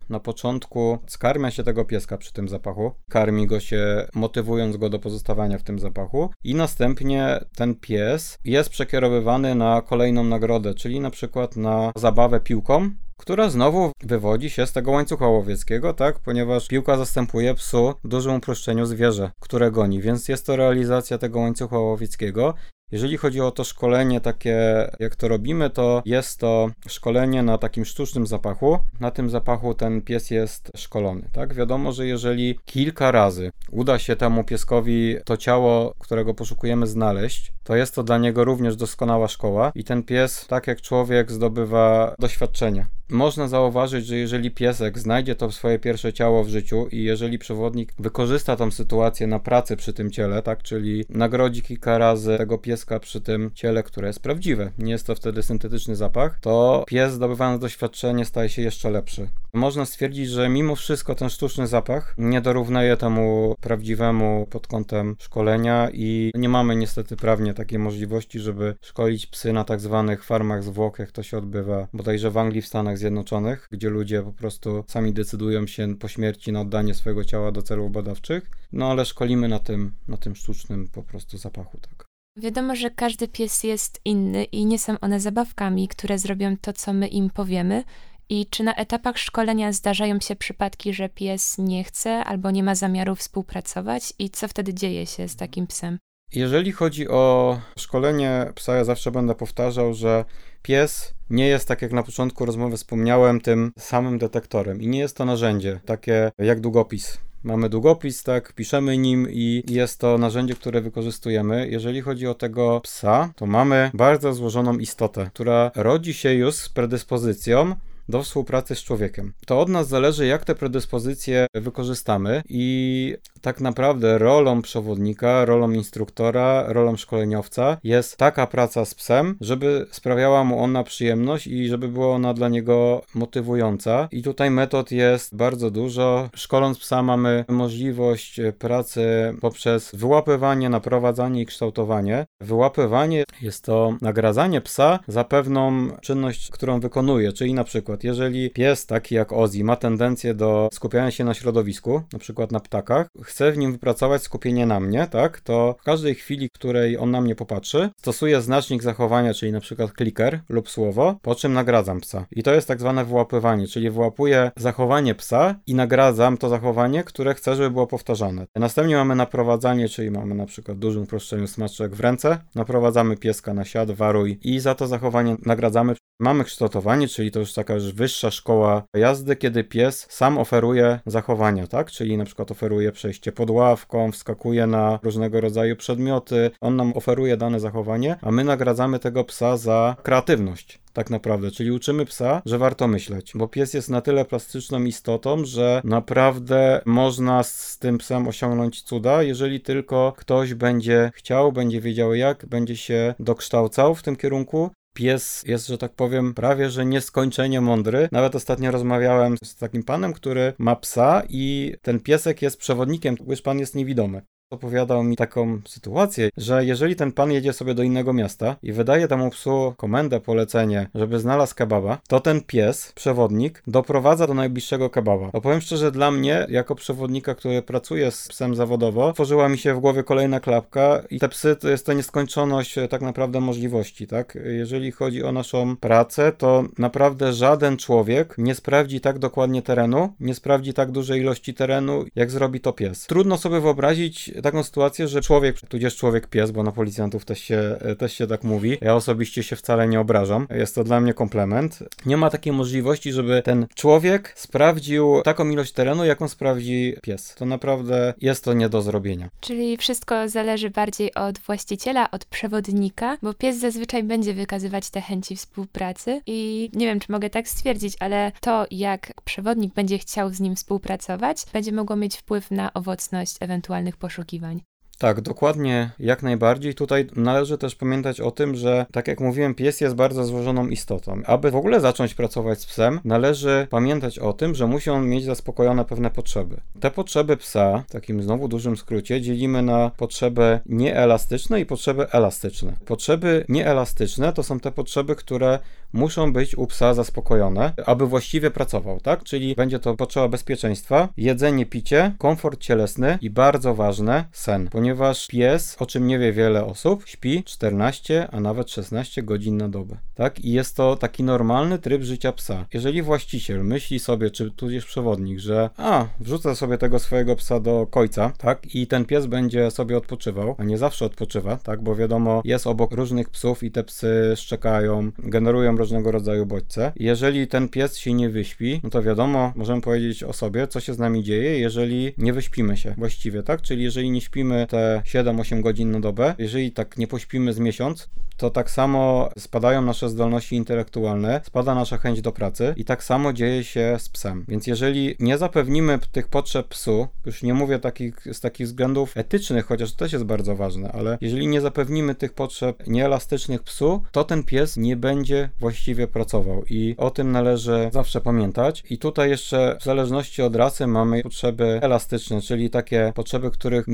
Na 0.08 0.20
początku 0.20 0.98
skarmia 1.06 1.50
się 1.50 1.62
tego 1.62 1.84
pieska 1.84 2.18
przy 2.18 2.32
tym 2.32 2.48
zapachu, 2.48 2.92
karmi 3.08 3.46
go 3.46 3.60
się 3.60 4.06
motywując 4.14 4.76
go 4.76 4.90
do 4.90 4.98
pozostawania 4.98 5.58
w 5.58 5.62
tym 5.62 5.78
zapachu 5.78 6.30
i 6.44 6.54
następnie 6.54 7.40
ten 7.56 7.74
pies 7.74 8.38
jest 8.44 8.70
przekierowywany 8.70 9.54
na 9.54 9.82
kolejną 9.82 10.24
nagrodę, 10.24 10.74
czyli 10.74 11.00
na 11.00 11.10
przykład 11.10 11.56
na 11.56 11.92
zabawę 11.96 12.40
piłką, 12.40 12.90
która 13.16 13.50
znowu 13.50 13.92
wywodzi 14.02 14.50
się 14.50 14.66
z 14.66 14.72
tego 14.72 14.90
łańcucha 14.90 15.28
łowieckiego, 15.28 15.94
tak? 15.94 16.20
Ponieważ 16.20 16.68
piłka 16.68 16.96
zastępuje 16.96 17.54
psu 17.54 17.94
w 18.04 18.08
dużym 18.08 18.34
uproszczeniu 18.34 18.86
zwierzę, 18.86 19.30
które 19.40 19.70
goni, 19.70 20.00
więc 20.00 20.28
jest 20.28 20.46
to 20.46 20.56
realizacja 20.56 21.18
tego 21.18 21.40
łańcucha 21.40 21.78
łowieckiego 21.78 22.54
jeżeli 22.92 23.16
chodzi 23.16 23.40
o 23.40 23.50
to 23.50 23.64
szkolenie 23.64 24.20
takie, 24.20 24.88
jak 25.00 25.16
to 25.16 25.28
robimy, 25.28 25.70
to 25.70 26.02
jest 26.04 26.40
to 26.40 26.70
szkolenie 26.88 27.42
na 27.42 27.58
takim 27.58 27.84
sztucznym 27.84 28.26
zapachu. 28.26 28.78
Na 29.00 29.10
tym 29.10 29.30
zapachu 29.30 29.74
ten 29.74 30.02
pies 30.02 30.30
jest 30.30 30.72
szkolony, 30.76 31.28
tak? 31.32 31.54
Wiadomo, 31.54 31.92
że 31.92 32.06
jeżeli 32.06 32.58
kilka 32.64 33.10
razy 33.10 33.50
uda 33.70 33.98
się 33.98 34.16
temu 34.16 34.44
pieskowi 34.44 35.16
to 35.24 35.36
ciało, 35.36 35.94
którego 35.98 36.34
poszukujemy 36.34 36.86
znaleźć, 36.86 37.52
to 37.66 37.76
jest 37.76 37.94
to 37.94 38.02
dla 38.02 38.18
niego 38.18 38.44
również 38.44 38.76
doskonała 38.76 39.28
szkoła 39.28 39.72
i 39.74 39.84
ten 39.84 40.02
pies, 40.02 40.46
tak 40.46 40.66
jak 40.66 40.80
człowiek, 40.80 41.32
zdobywa 41.32 42.14
doświadczenie. 42.18 42.86
Można 43.08 43.48
zauważyć, 43.48 44.06
że 44.06 44.16
jeżeli 44.16 44.50
piesek 44.50 44.98
znajdzie 44.98 45.34
to 45.34 45.52
swoje 45.52 45.78
pierwsze 45.78 46.12
ciało 46.12 46.44
w 46.44 46.48
życiu 46.48 46.88
i 46.92 47.02
jeżeli 47.02 47.38
przewodnik 47.38 47.92
wykorzysta 47.98 48.56
tą 48.56 48.70
sytuację 48.70 49.26
na 49.26 49.38
pracy 49.38 49.76
przy 49.76 49.92
tym 49.92 50.10
ciele, 50.10 50.42
tak, 50.42 50.62
czyli 50.62 51.04
nagrodzi 51.08 51.62
kilka 51.62 51.98
razy 51.98 52.38
tego 52.38 52.58
pieska 52.58 53.00
przy 53.00 53.20
tym 53.20 53.50
ciele, 53.54 53.82
które 53.82 54.06
jest 54.06 54.22
prawdziwe, 54.22 54.70
nie 54.78 54.92
jest 54.92 55.06
to 55.06 55.14
wtedy 55.14 55.42
syntetyczny 55.42 55.96
zapach, 55.96 56.40
to 56.40 56.84
pies 56.86 57.12
zdobywając 57.12 57.60
doświadczenie 57.60 58.24
staje 58.24 58.48
się 58.48 58.62
jeszcze 58.62 58.90
lepszy. 58.90 59.28
Można 59.54 59.84
stwierdzić, 59.84 60.28
że 60.28 60.48
mimo 60.48 60.76
wszystko 60.76 61.14
ten 61.14 61.28
sztuczny 61.28 61.66
zapach 61.66 62.14
nie 62.18 62.40
dorównuje 62.40 62.96
temu 62.96 63.54
prawdziwemu 63.60 64.46
pod 64.50 64.66
kątem 64.66 65.16
szkolenia 65.18 65.90
i 65.92 66.30
nie 66.34 66.48
mamy 66.48 66.76
niestety 66.76 67.16
prawnie 67.16 67.54
takiej 67.54 67.78
możliwości, 67.78 68.38
żeby 68.40 68.74
szkolić 68.80 69.26
psy 69.26 69.52
na 69.52 69.64
tak 69.64 69.80
zwanych 69.80 70.24
farmach 70.24 70.64
zwłok, 70.64 70.98
jak 70.98 71.12
to 71.12 71.22
się 71.22 71.38
odbywa 71.38 71.88
bodajże 71.92 72.30
w 72.30 72.38
Anglii, 72.38 72.62
w 72.62 72.66
Stanach 72.66 72.98
Zjednoczonych, 72.98 73.68
gdzie 73.70 73.90
ludzie 73.90 74.22
po 74.22 74.32
prostu 74.32 74.84
sami 74.88 75.12
decydują 75.12 75.66
się 75.66 75.96
po 75.96 76.08
śmierci 76.08 76.52
na 76.52 76.60
oddanie 76.60 76.94
swojego 76.94 77.24
ciała 77.24 77.52
do 77.52 77.62
celów 77.62 77.92
badawczych, 77.92 78.50
no 78.72 78.90
ale 78.90 79.04
szkolimy 79.04 79.48
na 79.48 79.58
tym, 79.58 79.92
na 80.08 80.16
tym 80.16 80.36
sztucznym 80.36 80.88
po 80.88 81.02
prostu 81.02 81.38
zapachu, 81.38 81.78
tak. 81.78 82.06
Wiadomo, 82.38 82.76
że 82.76 82.90
każdy 82.90 83.28
pies 83.28 83.64
jest 83.64 84.00
inny 84.04 84.44
i 84.44 84.66
nie 84.66 84.78
są 84.78 85.00
one 85.00 85.20
zabawkami, 85.20 85.88
które 85.88 86.18
zrobią 86.18 86.56
to, 86.60 86.72
co 86.72 86.92
my 86.92 87.08
im 87.08 87.30
powiemy. 87.30 87.84
I 88.28 88.46
czy 88.46 88.62
na 88.62 88.74
etapach 88.74 89.18
szkolenia 89.18 89.72
zdarzają 89.72 90.20
się 90.20 90.36
przypadki, 90.36 90.94
że 90.94 91.08
pies 91.08 91.58
nie 91.58 91.84
chce 91.84 92.24
albo 92.24 92.50
nie 92.50 92.62
ma 92.62 92.74
zamiaru 92.74 93.14
współpracować? 93.14 94.12
I 94.18 94.30
co 94.30 94.48
wtedy 94.48 94.74
dzieje 94.74 95.06
się 95.06 95.28
z 95.28 95.36
takim 95.36 95.66
psem? 95.66 95.98
Jeżeli 96.32 96.72
chodzi 96.72 97.08
o 97.08 97.58
szkolenie 97.78 98.52
psa, 98.54 98.76
ja 98.76 98.84
zawsze 98.84 99.10
będę 99.10 99.34
powtarzał, 99.34 99.94
że 99.94 100.24
pies 100.62 101.14
nie 101.30 101.46
jest, 101.46 101.68
tak 101.68 101.82
jak 101.82 101.92
na 101.92 102.02
początku 102.02 102.44
rozmowy 102.44 102.76
wspomniałem, 102.76 103.40
tym 103.40 103.72
samym 103.78 104.18
detektorem 104.18 104.82
i 104.82 104.86
nie 104.88 104.98
jest 104.98 105.16
to 105.16 105.24
narzędzie, 105.24 105.80
takie 105.84 106.30
jak 106.38 106.60
długopis. 106.60 107.18
Mamy 107.44 107.68
długopis, 107.68 108.22
tak, 108.22 108.52
piszemy 108.52 108.98
nim 108.98 109.26
i 109.30 109.62
jest 109.68 110.00
to 110.00 110.18
narzędzie, 110.18 110.54
które 110.54 110.80
wykorzystujemy. 110.80 111.68
Jeżeli 111.68 112.00
chodzi 112.00 112.26
o 112.26 112.34
tego 112.34 112.80
psa, 112.80 113.32
to 113.36 113.46
mamy 113.46 113.90
bardzo 113.94 114.32
złożoną 114.32 114.78
istotę, 114.78 115.30
która 115.34 115.70
rodzi 115.74 116.14
się 116.14 116.34
już 116.34 116.54
z 116.54 116.68
predyspozycją 116.68 117.74
do 118.08 118.22
współpracy 118.22 118.74
z 118.74 118.84
człowiekiem. 118.84 119.32
To 119.46 119.60
od 119.60 119.68
nas 119.68 119.88
zależy, 119.88 120.26
jak 120.26 120.44
te 120.44 120.54
predyspozycje 120.54 121.46
wykorzystamy 121.54 122.42
i 122.48 123.16
tak 123.40 123.60
naprawdę 123.60 124.18
rolą 124.18 124.62
przewodnika, 124.62 125.44
rolą 125.44 125.70
instruktora, 125.70 126.64
rolą 126.66 126.96
szkoleniowca 126.96 127.78
jest 127.84 128.16
taka 128.16 128.46
praca 128.46 128.84
z 128.84 128.94
psem, 128.94 129.36
żeby 129.40 129.86
sprawiała 129.90 130.44
mu 130.44 130.60
ona 130.62 130.84
przyjemność 130.84 131.46
i 131.46 131.68
żeby 131.68 131.88
była 131.88 132.14
ona 132.14 132.34
dla 132.34 132.48
niego 132.48 133.02
motywująca. 133.14 134.08
I 134.12 134.22
tutaj 134.22 134.50
metod 134.50 134.90
jest 134.90 135.36
bardzo 135.36 135.70
dużo. 135.70 136.30
Szkoląc 136.34 136.78
psa 136.78 137.02
mamy 137.02 137.44
możliwość 137.48 138.40
pracy 138.58 139.06
poprzez 139.40 139.90
wyłapywanie, 139.94 140.68
naprowadzanie 140.68 141.42
i 141.42 141.46
kształtowanie. 141.46 142.26
Wyłapywanie 142.40 143.24
jest 143.42 143.64
to 143.64 143.96
nagradzanie 144.02 144.60
psa 144.60 144.98
za 145.08 145.24
pewną 145.24 145.88
czynność, 146.00 146.50
którą 146.50 146.80
wykonuje, 146.80 147.32
czyli 147.32 147.54
na 147.54 147.64
przykład 147.64 147.95
jeżeli 148.04 148.50
pies 148.50 148.86
taki 148.86 149.14
jak 149.14 149.32
Ozzy 149.32 149.64
ma 149.64 149.76
tendencję 149.76 150.34
do 150.34 150.68
skupiania 150.72 151.10
się 151.10 151.24
na 151.24 151.34
środowisku, 151.34 152.02
na 152.12 152.18
przykład 152.18 152.52
na 152.52 152.60
ptakach, 152.60 153.08
chce 153.22 153.52
w 153.52 153.58
nim 153.58 153.72
wypracować 153.72 154.22
skupienie 154.22 154.66
na 154.66 154.80
mnie, 154.80 155.06
tak, 155.10 155.40
to 155.40 155.76
w 155.80 155.82
każdej 155.82 156.14
chwili, 156.14 156.48
w 156.48 156.52
której 156.52 156.98
on 156.98 157.10
na 157.10 157.20
mnie 157.20 157.34
popatrzy, 157.34 157.90
stosuję 157.98 158.40
znacznik 158.40 158.82
zachowania, 158.82 159.34
czyli 159.34 159.52
na 159.52 159.60
przykład 159.60 159.92
kliker 159.92 160.40
lub 160.48 160.70
słowo, 160.70 161.18
po 161.22 161.34
czym 161.34 161.52
nagradzam 161.52 162.00
psa. 162.00 162.26
I 162.30 162.42
to 162.42 162.54
jest 162.54 162.68
tak 162.68 162.80
zwane 162.80 163.04
wyłapywanie, 163.04 163.66
czyli 163.66 163.90
wyłapuję 163.90 164.50
zachowanie 164.56 165.14
psa 165.14 165.54
i 165.66 165.74
nagradzam 165.74 166.38
to 166.38 166.48
zachowanie, 166.48 167.04
które 167.04 167.34
chcę, 167.34 167.56
żeby 167.56 167.70
było 167.70 167.86
powtarzane. 167.86 168.46
Następnie 168.56 168.96
mamy 168.96 169.14
naprowadzanie, 169.14 169.88
czyli 169.88 170.10
mamy 170.10 170.34
na 170.34 170.46
przykład 170.46 170.76
w 170.76 170.80
dużym 170.80 171.02
uproszczeniu 171.02 171.46
smaczek 171.46 171.94
w 171.94 172.00
ręce, 172.00 172.38
naprowadzamy 172.54 173.16
pieska 173.16 173.54
na 173.54 173.64
siad, 173.64 173.90
waruj 173.90 174.38
i 174.42 174.60
za 174.60 174.74
to 174.74 174.86
zachowanie 174.86 175.36
nagradzamy. 175.46 175.94
Mamy 176.20 176.44
kształtowanie, 176.44 177.08
czyli 177.08 177.30
to 177.30 177.40
już 177.40 177.52
taka 177.52 177.74
już 177.74 177.85
wyższa 177.92 178.30
szkoła 178.30 178.82
jazdy, 178.94 179.36
kiedy 179.36 179.64
pies 179.64 180.06
sam 180.10 180.38
oferuje 180.38 181.00
zachowania, 181.06 181.66
tak? 181.66 181.90
Czyli 181.90 182.16
na 182.16 182.24
przykład 182.24 182.50
oferuje 182.50 182.92
przejście 182.92 183.32
pod 183.32 183.50
ławką, 183.50 184.12
wskakuje 184.12 184.66
na 184.66 184.98
różnego 185.02 185.40
rodzaju 185.40 185.76
przedmioty. 185.76 186.50
On 186.60 186.76
nam 186.76 186.92
oferuje 186.96 187.36
dane 187.36 187.60
zachowanie, 187.60 188.16
a 188.22 188.30
my 188.30 188.44
nagradzamy 188.44 188.98
tego 188.98 189.24
psa 189.24 189.56
za 189.56 189.96
kreatywność 190.02 190.80
tak 190.96 191.10
naprawdę, 191.10 191.50
czyli 191.50 191.70
uczymy 191.70 192.04
psa, 192.04 192.42
że 192.46 192.58
warto 192.58 192.88
myśleć, 192.88 193.32
bo 193.34 193.48
pies 193.48 193.74
jest 193.74 193.90
na 193.90 194.00
tyle 194.00 194.24
plastyczną 194.24 194.84
istotą, 194.84 195.44
że 195.44 195.80
naprawdę 195.84 196.80
można 196.86 197.42
z 197.42 197.78
tym 197.78 197.98
psem 197.98 198.28
osiągnąć 198.28 198.82
cuda, 198.82 199.22
jeżeli 199.22 199.60
tylko 199.60 200.12
ktoś 200.16 200.54
będzie 200.54 201.10
chciał, 201.14 201.52
będzie 201.52 201.80
wiedział 201.80 202.14
jak, 202.14 202.46
będzie 202.46 202.76
się 202.76 203.14
dokształcał 203.20 203.94
w 203.94 204.02
tym 204.02 204.16
kierunku, 204.16 204.70
pies 204.96 205.42
jest, 205.46 205.66
że 205.66 205.78
tak 205.78 205.92
powiem, 205.92 206.34
prawie 206.34 206.70
że 206.70 206.86
nieskończenie 206.86 207.60
mądry. 207.60 208.08
Nawet 208.12 208.34
ostatnio 208.34 208.70
rozmawiałem 208.70 209.36
z 209.44 209.56
takim 209.56 209.82
panem, 209.82 210.12
który 210.12 210.52
ma 210.58 210.76
psa 210.76 211.22
i 211.28 211.74
ten 211.82 212.00
piesek 212.00 212.42
jest 212.42 212.58
przewodnikiem, 212.58 213.16
łyż 213.26 213.42
pan 213.42 213.58
jest 213.58 213.74
niewidomy 213.74 214.22
opowiadał 214.50 215.04
mi 215.04 215.16
taką 215.16 215.60
sytuację, 215.68 216.30
że 216.36 216.64
jeżeli 216.64 216.96
ten 216.96 217.12
pan 217.12 217.32
jedzie 217.32 217.52
sobie 217.52 217.74
do 217.74 217.82
innego 217.82 218.12
miasta 218.12 218.56
i 218.62 218.72
wydaje 218.72 219.08
temu 219.08 219.30
psu 219.30 219.74
komendę, 219.76 220.20
polecenie, 220.20 220.88
żeby 220.94 221.18
znalazł 221.18 221.54
kebaba, 221.54 221.98
to 222.08 222.20
ten 222.20 222.40
pies, 222.40 222.92
przewodnik, 222.92 223.62
doprowadza 223.66 224.26
do 224.26 224.34
najbliższego 224.34 224.90
kebaba. 224.90 225.30
Opowiem 225.32 225.60
szczerze, 225.60 225.92
dla 225.92 226.10
mnie, 226.10 226.46
jako 226.48 226.74
przewodnika, 226.74 227.34
który 227.34 227.62
pracuje 227.62 228.10
z 228.10 228.28
psem 228.28 228.54
zawodowo, 228.54 229.12
tworzyła 229.12 229.48
mi 229.48 229.58
się 229.58 229.74
w 229.74 229.80
głowie 229.80 230.02
kolejna 230.02 230.40
klapka 230.40 231.02
i 231.10 231.18
te 231.18 231.28
psy 231.28 231.56
to 231.56 231.68
jest 231.68 231.86
to 231.86 231.92
nieskończoność 231.92 232.78
e, 232.78 232.88
tak 232.88 233.02
naprawdę 233.02 233.40
możliwości, 233.40 234.06
tak? 234.06 234.38
Jeżeli 234.44 234.92
chodzi 234.92 235.24
o 235.24 235.32
naszą 235.32 235.76
pracę, 235.76 236.32
to 236.32 236.64
naprawdę 236.78 237.32
żaden 237.32 237.76
człowiek 237.76 238.34
nie 238.38 238.54
sprawdzi 238.54 239.00
tak 239.00 239.18
dokładnie 239.18 239.62
terenu, 239.62 240.12
nie 240.20 240.34
sprawdzi 240.34 240.74
tak 240.74 240.90
dużej 240.90 241.20
ilości 241.20 241.54
terenu, 241.54 242.04
jak 242.14 242.30
zrobi 242.30 242.60
to 242.60 242.72
pies. 242.72 243.06
Trudno 243.06 243.38
sobie 243.38 243.60
wyobrazić 243.60 244.35
taką 244.42 244.62
sytuację, 244.62 245.08
że 245.08 245.20
człowiek, 245.20 245.60
tudzież 245.68 245.96
człowiek 245.96 246.26
pies, 246.26 246.50
bo 246.50 246.62
na 246.62 246.72
policjantów 246.72 247.24
też 247.24 247.38
się, 247.38 247.76
też 247.98 248.12
się 248.12 248.26
tak 248.26 248.44
mówi. 248.44 248.78
Ja 248.80 248.94
osobiście 248.94 249.42
się 249.42 249.56
wcale 249.56 249.88
nie 249.88 250.00
obrażam. 250.00 250.46
Jest 250.50 250.74
to 250.74 250.84
dla 250.84 251.00
mnie 251.00 251.14
komplement. 251.14 251.78
Nie 252.06 252.16
ma 252.16 252.30
takiej 252.30 252.52
możliwości, 252.52 253.12
żeby 253.12 253.42
ten 253.42 253.66
człowiek 253.74 254.32
sprawdził 254.36 255.22
taką 255.24 255.50
ilość 255.50 255.72
terenu, 255.72 256.04
jaką 256.04 256.28
sprawdzi 256.28 256.96
pies. 257.02 257.34
To 257.34 257.46
naprawdę 257.46 258.14
jest 258.20 258.44
to 258.44 258.52
nie 258.52 258.68
do 258.68 258.82
zrobienia. 258.82 259.28
Czyli 259.40 259.76
wszystko 259.76 260.28
zależy 260.28 260.70
bardziej 260.70 261.14
od 261.14 261.38
właściciela, 261.38 262.10
od 262.10 262.24
przewodnika, 262.24 263.18
bo 263.22 263.34
pies 263.34 263.58
zazwyczaj 263.58 264.02
będzie 264.02 264.34
wykazywać 264.34 264.90
te 264.90 265.00
chęci 265.00 265.36
współpracy 265.36 266.20
i 266.26 266.70
nie 266.72 266.86
wiem, 266.86 267.00
czy 267.00 267.12
mogę 267.12 267.30
tak 267.30 267.48
stwierdzić, 267.48 267.94
ale 268.00 268.32
to, 268.40 268.66
jak 268.70 269.12
przewodnik 269.24 269.74
będzie 269.74 269.98
chciał 269.98 270.30
z 270.30 270.40
nim 270.40 270.56
współpracować, 270.56 271.44
będzie 271.52 271.72
mogło 271.72 271.96
mieć 271.96 272.16
wpływ 272.16 272.50
na 272.50 272.74
owocność 272.74 273.36
ewentualnych 273.40 273.96
poszukiwań 273.96 274.25
poszukiwań. 274.26 274.62
Tak, 274.98 275.20
dokładnie, 275.20 275.90
jak 275.98 276.22
najbardziej. 276.22 276.74
Tutaj 276.74 277.06
należy 277.16 277.58
też 277.58 277.74
pamiętać 277.74 278.20
o 278.20 278.30
tym, 278.30 278.54
że 278.54 278.86
tak 278.92 279.08
jak 279.08 279.20
mówiłem, 279.20 279.54
pies 279.54 279.80
jest 279.80 279.94
bardzo 279.94 280.24
złożoną 280.24 280.68
istotą. 280.68 281.22
Aby 281.26 281.50
w 281.50 281.56
ogóle 281.56 281.80
zacząć 281.80 282.14
pracować 282.14 282.60
z 282.60 282.66
psem, 282.66 283.00
należy 283.04 283.66
pamiętać 283.70 284.18
o 284.18 284.32
tym, 284.32 284.54
że 284.54 284.66
musi 284.66 284.90
on 284.90 285.08
mieć 285.08 285.24
zaspokojone 285.24 285.84
pewne 285.84 286.10
potrzeby. 286.10 286.60
Te 286.80 286.90
potrzeby 286.90 287.36
psa, 287.36 287.84
w 287.88 287.92
takim 287.92 288.22
znowu 288.22 288.48
dużym 288.48 288.76
skrócie, 288.76 289.20
dzielimy 289.20 289.62
na 289.62 289.90
potrzeby 289.96 290.60
nieelastyczne 290.66 291.60
i 291.60 291.66
potrzeby 291.66 292.10
elastyczne. 292.10 292.72
Potrzeby 292.86 293.44
nieelastyczne 293.48 294.32
to 294.32 294.42
są 294.42 294.60
te 294.60 294.72
potrzeby, 294.72 295.16
które 295.16 295.58
muszą 295.92 296.32
być 296.32 296.58
u 296.58 296.66
psa 296.66 296.94
zaspokojone, 296.94 297.72
aby 297.86 298.06
właściwie 298.06 298.50
pracował, 298.50 299.00
tak? 299.00 299.24
Czyli 299.24 299.54
będzie 299.54 299.78
to 299.78 299.96
potrzeba 299.96 300.28
bezpieczeństwa, 300.28 301.08
jedzenie, 301.16 301.66
picie, 301.66 302.12
komfort 302.18 302.60
cielesny 302.60 303.18
i 303.20 303.30
bardzo 303.30 303.74
ważne 303.74 304.24
sen 304.32 304.68
ponieważ 304.72 304.85
pies, 305.28 305.76
o 305.78 305.86
czym 305.86 306.06
nie 306.06 306.18
wie 306.18 306.32
wiele 306.32 306.64
osób, 306.64 307.06
śpi 307.06 307.44
14, 307.44 308.28
a 308.30 308.40
nawet 308.40 308.70
16 308.70 309.22
godzin 309.22 309.56
na 309.56 309.68
dobę. 309.68 309.96
Tak? 310.14 310.40
I 310.40 310.52
jest 310.52 310.76
to 310.76 310.96
taki 310.96 311.22
normalny 311.22 311.78
tryb 311.78 312.02
życia 312.02 312.32
psa. 312.32 312.66
Jeżeli 312.74 313.02
właściciel 313.02 313.64
myśli 313.64 313.98
sobie, 313.98 314.30
czy 314.30 314.50
tudzież 314.50 314.86
przewodnik, 314.86 315.38
że 315.38 315.70
a, 315.76 316.06
wrzucę 316.20 316.56
sobie 316.56 316.78
tego 316.78 316.98
swojego 316.98 317.36
psa 317.36 317.60
do 317.60 317.86
końca, 317.90 318.32
tak? 318.38 318.74
I 318.74 318.86
ten 318.86 319.04
pies 319.04 319.26
będzie 319.26 319.70
sobie 319.70 319.96
odpoczywał, 319.96 320.54
a 320.58 320.64
nie 320.64 320.78
zawsze 320.78 321.04
odpoczywa, 321.04 321.56
tak? 321.56 321.82
Bo 321.82 321.96
wiadomo, 321.96 322.42
jest 322.44 322.66
obok 322.66 322.92
różnych 322.92 323.30
psów 323.30 323.62
i 323.62 323.70
te 323.70 323.84
psy 323.84 324.32
szczekają, 324.36 325.10
generują 325.18 325.76
różnego 325.76 326.12
rodzaju 326.12 326.46
bodźce. 326.46 326.92
Jeżeli 326.96 327.46
ten 327.46 327.68
pies 327.68 327.98
się 327.98 328.14
nie 328.14 328.30
wyśpi, 328.30 328.80
no 328.82 328.90
to 328.90 329.02
wiadomo, 329.02 329.52
możemy 329.56 329.80
powiedzieć 329.80 330.22
o 330.22 330.32
sobie, 330.32 330.68
co 330.68 330.80
się 330.80 330.94
z 330.94 330.98
nami 330.98 331.22
dzieje, 331.22 331.58
jeżeli 331.58 332.12
nie 332.18 332.32
wyśpimy 332.32 332.76
się 332.76 332.94
właściwie, 332.98 333.42
tak? 333.42 333.62
Czyli 333.62 333.82
jeżeli 333.82 334.10
nie 334.10 334.20
śpimy 334.20 334.66
te 334.76 335.02
7-8 335.04 335.60
godzin 335.60 335.90
na 335.90 336.00
dobę. 336.00 336.34
Jeżeli 336.38 336.72
tak 336.72 336.98
nie 336.98 337.06
pośpimy 337.06 337.52
z 337.52 337.58
miesiąc, 337.58 338.08
to 338.36 338.50
tak 338.50 338.70
samo 338.70 339.28
spadają 339.38 339.82
nasze 339.82 340.08
zdolności 340.08 340.56
intelektualne, 340.56 341.40
spada 341.44 341.74
nasza 341.74 341.98
chęć 341.98 342.20
do 342.20 342.32
pracy 342.32 342.74
i 342.76 342.84
tak 342.84 343.04
samo 343.04 343.32
dzieje 343.32 343.64
się 343.64 343.96
z 343.98 344.08
psem. 344.08 344.44
Więc 344.48 344.66
jeżeli 344.66 345.16
nie 345.18 345.38
zapewnimy 345.38 345.98
tych 346.12 346.28
potrzeb 346.28 346.68
psu, 346.68 347.08
już 347.26 347.42
nie 347.42 347.54
mówię 347.54 347.78
takich, 347.78 348.24
z 348.32 348.40
takich 348.40 348.66
względów 348.66 349.16
etycznych, 349.16 349.66
chociaż 349.66 349.92
to 349.92 349.98
też 349.98 350.12
jest 350.12 350.24
bardzo 350.24 350.56
ważne, 350.56 350.92
ale 350.92 351.18
jeżeli 351.20 351.46
nie 351.46 351.60
zapewnimy 351.60 352.14
tych 352.14 352.32
potrzeb 352.32 352.86
nieelastycznych 352.86 353.62
psu, 353.62 354.02
to 354.12 354.24
ten 354.24 354.44
pies 354.44 354.76
nie 354.76 354.96
będzie 354.96 355.48
właściwie 355.60 356.06
pracował 356.06 356.64
i 356.70 356.94
o 356.98 357.10
tym 357.10 357.32
należy 357.32 357.90
zawsze 357.92 358.20
pamiętać. 358.20 358.82
I 358.90 358.98
tutaj 358.98 359.30
jeszcze 359.30 359.76
w 359.80 359.84
zależności 359.84 360.42
od 360.42 360.56
rasy 360.56 360.86
mamy 360.86 361.22
potrzeby 361.22 361.78
elastyczne, 361.82 362.40
czyli 362.40 362.70
takie 362.70 363.12
potrzeby, 363.14 363.50
których 363.50 363.88